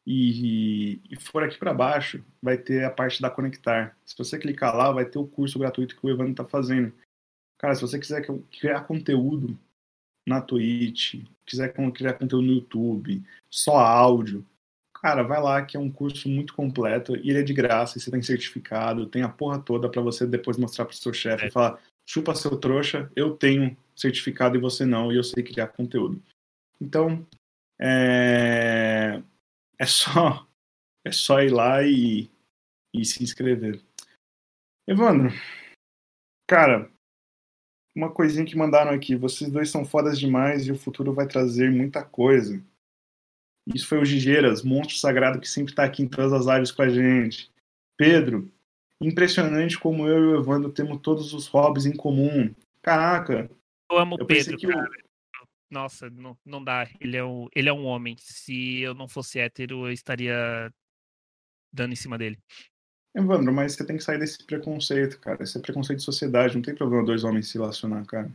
[0.06, 3.96] e, e for aqui para baixo, vai ter a parte da Conectar.
[4.04, 6.92] Se você clicar lá, vai ter o curso gratuito que o Evandro tá fazendo.
[7.60, 9.58] Cara, se você quiser criar conteúdo
[10.28, 14.44] na Twitch, quiser criar conteúdo no YouTube, só áudio,
[15.04, 18.02] cara, vai lá que é um curso muito completo e ele é de graça, e
[18.02, 21.48] você tem certificado, tem a porra toda para você depois mostrar pro seu chefe é.
[21.50, 21.78] e falar:
[22.08, 26.24] chupa seu trouxa, eu tenho certificado e você não, e eu sei criar conteúdo.
[26.80, 27.28] Então,
[27.80, 29.22] é,
[29.78, 30.48] é só
[31.06, 32.30] é só ir lá e,
[32.94, 33.82] e se inscrever.
[34.88, 35.30] Evandro,
[36.48, 36.90] cara,
[37.94, 39.16] uma coisinha que mandaram aqui.
[39.16, 42.64] Vocês dois são fodas demais e o futuro vai trazer muita coisa.
[43.68, 46.82] Isso foi o Gigeiras, monstro sagrado que sempre tá aqui em todas as lives com
[46.82, 47.50] a gente.
[47.98, 48.52] Pedro,
[49.00, 52.54] impressionante como eu e o Evandro temos todos os hobbies em comum.
[52.82, 53.50] Caraca.
[53.90, 54.90] Eu amo o Pedro, cara.
[55.70, 56.88] Nossa, não, não dá.
[57.00, 58.16] Ele é, um, ele é um homem.
[58.20, 60.72] Se eu não fosse hétero, eu estaria
[61.72, 62.38] dando em cima dele.
[63.16, 65.44] Evandro, mas você tem que sair desse preconceito, cara.
[65.44, 66.56] Esse é preconceito de sociedade.
[66.56, 68.32] Não tem problema dois homens se relacionar, cara.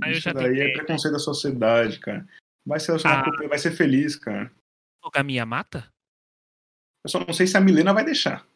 [0.00, 0.70] Ah, Isso daí tentei.
[0.70, 2.26] é preconceito da sociedade, cara.
[2.64, 3.36] Vai se relacionar ah.
[3.36, 4.50] com vai ser feliz, cara.
[5.08, 5.90] Monogamia mata?
[7.02, 8.46] Eu só não sei se a Milena vai deixar.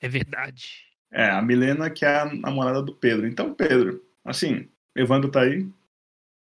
[0.00, 0.84] É verdade.
[1.10, 3.26] É, a Milena que é a namorada do Pedro.
[3.26, 5.66] Então, Pedro, assim, Evandro tá aí.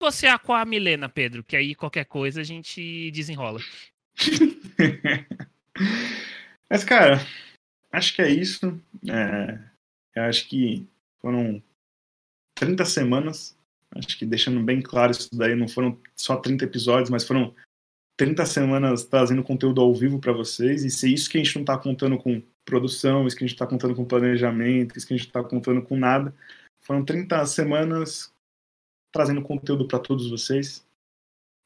[0.00, 3.60] Você é com a Milena, Pedro, que aí qualquer coisa a gente desenrola.
[6.70, 7.18] Mas, cara,
[7.92, 8.80] acho que é isso.
[9.10, 9.58] É,
[10.14, 10.86] eu acho que
[11.20, 11.62] foram
[12.54, 13.58] 30 semanas.
[13.90, 17.54] Acho que deixando bem claro isso daí, não foram só 30 episódios, mas foram
[18.18, 20.84] 30 semanas trazendo conteúdo ao vivo para vocês.
[20.84, 23.54] E se isso que a gente não está contando com produção, isso que a gente
[23.54, 26.34] está contando com planejamento, isso que a gente está contando com nada,
[26.80, 28.34] foram 30 semanas
[29.12, 30.84] trazendo conteúdo para todos vocês,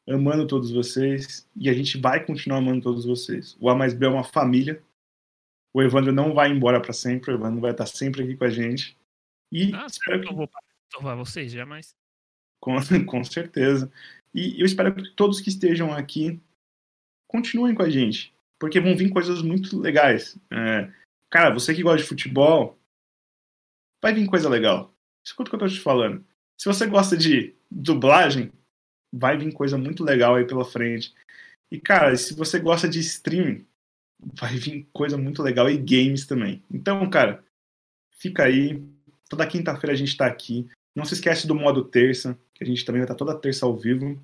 [0.06, 3.56] amando todos vocês, e a gente vai continuar amando todos vocês.
[3.58, 4.80] O A mais B é uma família,
[5.74, 8.50] o Evandro não vai embora para sempre, o Evandro vai estar sempre aqui com a
[8.50, 8.96] gente.
[9.50, 10.50] E ah, espero que eu vou
[10.92, 11.96] salvar vocês jamais.
[12.60, 12.76] Com,
[13.06, 13.90] com certeza.
[14.34, 16.40] E eu espero que todos que estejam aqui
[17.28, 20.36] continuem com a gente, porque vão vir coisas muito legais.
[20.50, 20.90] É,
[21.30, 22.78] cara, você que gosta de futebol,
[24.02, 24.92] vai vir coisa legal.
[25.24, 26.24] Escuta o que eu tô te falando.
[26.58, 28.52] Se você gosta de dublagem,
[29.12, 31.14] vai vir coisa muito legal aí pela frente.
[31.70, 33.66] E, cara, se você gosta de streaming,
[34.20, 36.62] vai vir coisa muito legal e games também.
[36.70, 37.44] Então, cara,
[38.18, 38.82] fica aí.
[39.28, 40.68] Toda quinta-feira a gente tá aqui.
[40.94, 43.76] Não se esquece do modo terça, que a gente também vai estar toda terça ao
[43.76, 44.20] vivo.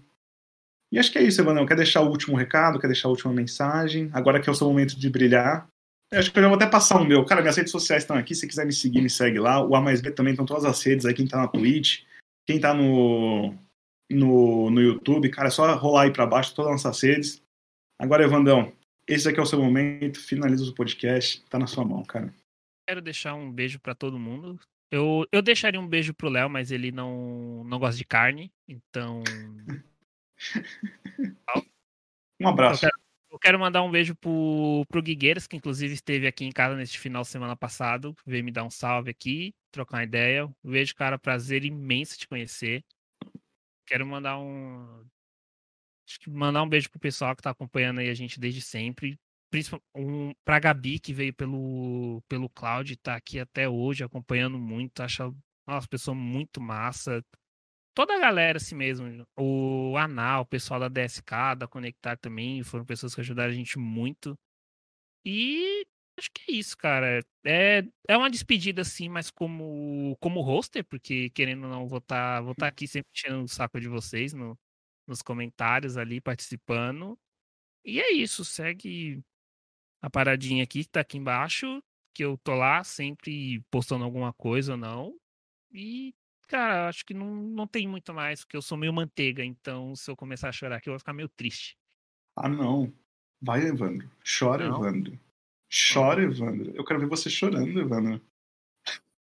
[0.90, 1.66] E acho que é isso, Evandro.
[1.66, 2.78] Quer deixar o último recado?
[2.78, 4.10] Quer deixar a última mensagem?
[4.12, 5.68] Agora que é o seu momento de brilhar.
[6.10, 7.24] Eu acho que eu vou até passar o meu.
[7.24, 8.34] Cara, minhas redes sociais estão aqui.
[8.34, 9.62] Se quiser me seguir, me segue lá.
[9.62, 11.12] O A mais B também estão todas as redes aí.
[11.12, 12.04] Quem tá na Twitch,
[12.46, 13.54] quem tá no,
[14.10, 17.42] no, no YouTube, cara, é só rolar aí pra baixo todas as nossas redes.
[17.98, 18.72] Agora, Evandão,
[19.06, 22.32] esse aqui é o seu momento, finaliza o podcast, tá na sua mão, cara.
[22.88, 24.58] Quero deixar um beijo para todo mundo.
[24.90, 29.22] Eu, eu deixaria um beijo pro Léo, mas ele não, não gosta de carne, então.
[32.40, 32.86] um abraço.
[32.86, 33.02] Eu quero,
[33.32, 36.98] eu quero, mandar um beijo pro, pro Guigueiras, que inclusive esteve aqui em casa neste
[36.98, 38.14] final de semana passado.
[38.26, 40.46] Veio me dar um salve aqui, trocar uma ideia.
[40.46, 41.18] Um beijo, cara.
[41.18, 42.82] Prazer imenso te conhecer.
[43.86, 45.06] Quero mandar um
[46.08, 49.20] Acho que mandar um beijo pro pessoal que tá acompanhando aí a gente desde sempre.
[49.94, 55.00] Um, pra Gabi, que veio pelo, pelo Cloud, tá aqui até hoje acompanhando muito.
[55.00, 55.32] Acha
[55.66, 57.24] uma pessoa muito massa.
[57.94, 59.26] Toda a galera assim mesmo.
[59.36, 63.78] O Anal, o pessoal da DSK, da Conectar também, foram pessoas que ajudaram a gente
[63.78, 64.38] muito.
[65.24, 65.84] E
[66.18, 67.20] acho que é isso, cara.
[67.44, 72.36] É, é uma despedida, assim, mas como, como hoster, porque querendo ou não, vou estar
[72.36, 74.58] tá, vou tá aqui sempre enchendo o saco de vocês no,
[75.06, 77.18] nos comentários ali, participando.
[77.84, 79.22] E é isso, segue
[80.00, 81.82] a paradinha aqui que tá aqui embaixo,
[82.14, 85.16] que eu tô lá sempre postando alguma coisa ou não.
[85.72, 86.14] E,
[86.46, 90.10] cara, acho que não, não tem muito mais, porque eu sou meio manteiga, então se
[90.10, 91.76] eu começar a chorar aqui, eu vou ficar meio triste.
[92.36, 92.92] Ah, não.
[93.40, 94.10] Vai, Evandro.
[94.38, 94.84] Chora, não.
[94.84, 95.18] Evandro.
[95.92, 96.72] Chora, Evandro.
[96.74, 98.20] Eu quero ver você chorando, Evandro.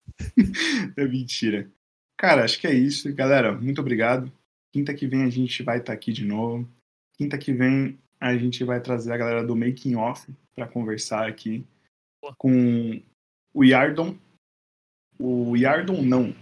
[0.97, 1.71] é mentira.
[2.17, 3.13] Cara, acho que é isso.
[3.13, 4.31] Galera, muito obrigado.
[4.71, 6.69] Quinta que vem a gente vai estar tá aqui de novo.
[7.17, 11.65] Quinta que vem a gente vai trazer a galera do Making Off para conversar aqui
[12.37, 13.01] com
[13.53, 14.17] o Yardon.
[15.17, 16.35] O Yardon não.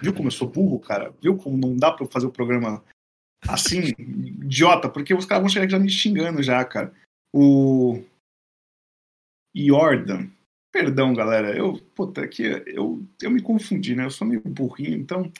[0.00, 1.14] Viu como eu sou burro, cara?
[1.20, 2.84] Viu como não dá para fazer o programa
[3.48, 4.88] assim, idiota?
[4.88, 6.92] Porque os caras vão chegar já me xingando já, cara.
[7.32, 8.02] O
[9.54, 10.28] Jordan.
[10.72, 11.56] Perdão, galera.
[11.56, 14.04] Eu, puta, aqui eu, eu me confundi, né?
[14.04, 15.30] Eu sou meio burrinho, então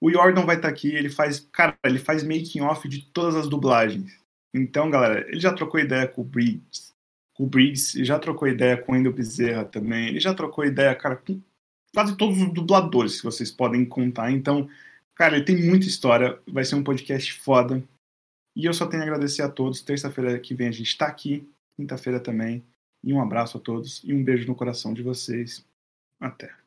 [0.00, 3.34] o Jordan vai estar tá aqui, ele faz, cara, ele faz making off de todas
[3.34, 4.12] as dublagens.
[4.56, 6.92] Então, galera, ele já trocou ideia com o Briggs,
[7.34, 10.94] com o Briggs, já trocou ideia com o Endo Bezerra também, ele já trocou ideia,
[10.94, 11.40] cara, com
[11.94, 14.30] quase todos os dubladores que vocês podem contar.
[14.30, 14.68] Então,
[15.14, 17.82] cara, ele tem muita história, vai ser um podcast foda.
[18.54, 19.82] E eu só tenho a agradecer a todos.
[19.82, 21.46] Terça-feira que vem a gente está aqui,
[21.76, 22.64] quinta-feira também.
[23.04, 25.64] E um abraço a todos e um beijo no coração de vocês.
[26.18, 26.65] Até.